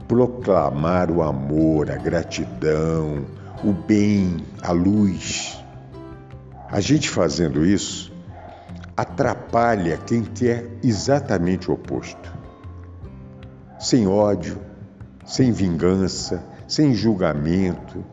proclamar 0.07 1.11
o 1.11 1.23
amor, 1.23 1.91
a 1.91 1.97
gratidão, 1.97 3.25
o 3.65 3.73
bem, 3.73 4.37
a 4.63 4.73
luz 4.73 5.65
a 6.75 6.81
gente 6.81 7.09
fazendo 7.09 7.65
isso 7.65 8.13
atrapalha 8.97 9.97
quem 9.97 10.25
quer 10.25 10.69
exatamente 10.83 11.71
o 11.71 11.75
oposto. 11.75 12.33
Sem 13.79 14.09
ódio, 14.09 14.59
sem 15.25 15.53
vingança, 15.53 16.43
sem 16.67 16.93
julgamento, 16.93 18.05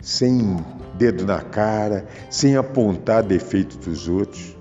sem 0.00 0.56
dedo 0.96 1.24
na 1.24 1.40
cara, 1.40 2.06
sem 2.30 2.56
apontar 2.56 3.22
defeitos 3.22 3.76
dos 3.76 4.08
outros. 4.08 4.56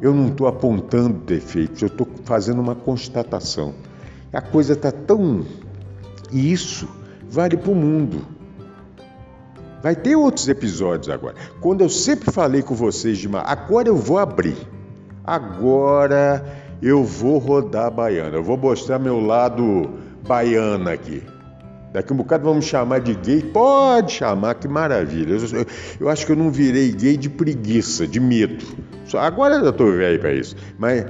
Eu 0.00 0.12
não 0.12 0.28
estou 0.28 0.46
apontando 0.46 1.14
defeitos, 1.20 1.80
eu 1.82 1.88
estou 1.88 2.06
fazendo 2.24 2.60
uma 2.60 2.74
constatação. 2.74 3.74
A 4.32 4.40
coisa 4.40 4.74
está 4.74 4.92
tão. 4.92 5.44
E 6.30 6.52
isso 6.52 6.88
vale 7.28 7.56
para 7.56 7.70
o 7.70 7.74
mundo. 7.74 8.26
Vai 9.82 9.94
ter 9.94 10.16
outros 10.16 10.48
episódios 10.48 11.08
agora. 11.08 11.36
Quando 11.60 11.80
eu 11.80 11.88
sempre 11.88 12.30
falei 12.32 12.62
com 12.62 12.74
vocês 12.74 13.18
de 13.18 13.28
agora 13.36 13.88
eu 13.88 13.96
vou 13.96 14.18
abrir. 14.18 14.56
Agora 15.24 16.44
eu 16.82 17.04
vou 17.04 17.38
rodar 17.38 17.86
a 17.86 17.90
baiana. 17.90 18.36
Eu 18.36 18.42
vou 18.42 18.56
mostrar 18.56 18.98
meu 18.98 19.20
lado 19.20 19.90
baiana 20.26 20.92
aqui. 20.92 21.22
Daqui 21.96 22.12
um 22.12 22.16
bocado 22.16 22.44
vamos 22.44 22.66
chamar 22.66 23.00
de 23.00 23.14
gay. 23.14 23.40
Pode 23.40 24.12
chamar, 24.12 24.56
que 24.56 24.68
maravilha. 24.68 25.32
Eu, 25.32 25.66
eu, 25.98 26.08
acho 26.10 26.26
que 26.26 26.32
eu 26.32 26.36
não 26.36 26.50
virei 26.50 26.92
gay 26.92 27.16
de 27.16 27.30
preguiça, 27.30 28.06
de 28.06 28.20
medo. 28.20 28.62
Agora 29.14 29.54
eu 29.54 29.70
estou 29.70 29.90
velho 29.90 30.20
para 30.20 30.34
isso. 30.34 30.54
Mas 30.78 31.06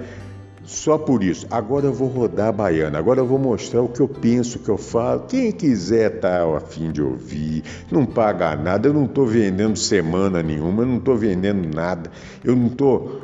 só 0.63 0.97
por 0.97 1.25
isso. 1.25 1.45
Agora 1.51 1.87
eu 1.87 1.93
vou 1.93 2.07
rodar 2.07 2.51
a 2.51 2.53
baiana, 2.53 3.01
agora 3.01 3.19
eu 3.19 3.27
vou 3.27 3.37
mostrar 3.37 3.83
o 3.83 3.89
que 3.89 3.99
eu 3.99 4.07
penso, 4.07 4.59
o 4.59 4.61
que 4.61 4.69
eu 4.69 4.79
falo. 4.79 5.23
Quem 5.23 5.51
quiser 5.51 6.21
tá 6.21 6.45
a 6.57 6.61
fim 6.61 6.93
de 6.93 7.03
ouvir, 7.03 7.65
não 7.91 8.07
paga 8.07 8.55
nada. 8.55 8.89
Eu 8.89 8.95
não 8.95 9.07
estou 9.07 9.27
vendendo 9.27 9.77
semana 9.77 10.41
nenhuma, 10.41 10.85
eu 10.85 10.87
não 10.87 10.99
estou 10.99 11.17
vendendo 11.17 11.69
nada. 11.75 12.13
Eu 12.45 12.55
não 12.55 12.69
estou. 12.69 13.23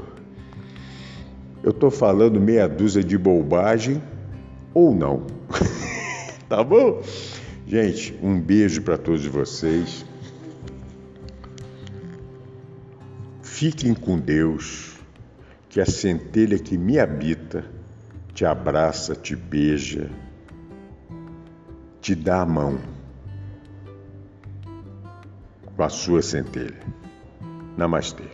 Eu 1.62 1.70
estou 1.70 1.92
falando 1.92 2.40
meia 2.40 2.68
dúzia 2.68 3.04
de 3.04 3.16
bobagem 3.16 4.02
ou 4.74 4.92
não. 4.92 5.22
tá 6.48 6.64
bom? 6.64 7.00
Gente, 7.72 8.14
um 8.22 8.38
beijo 8.38 8.82
para 8.82 8.98
todos 8.98 9.24
vocês. 9.24 10.04
Fiquem 13.42 13.94
com 13.94 14.18
Deus, 14.18 14.98
que 15.70 15.80
a 15.80 15.86
centelha 15.86 16.58
que 16.58 16.76
me 16.76 16.98
habita 16.98 17.64
te 18.34 18.44
abraça, 18.44 19.14
te 19.14 19.34
beija, 19.34 20.10
te 22.02 22.14
dá 22.14 22.42
a 22.42 22.46
mão 22.46 22.78
com 25.74 25.82
a 25.82 25.88
sua 25.88 26.20
centelha. 26.20 26.78
Namastê. 27.74 28.24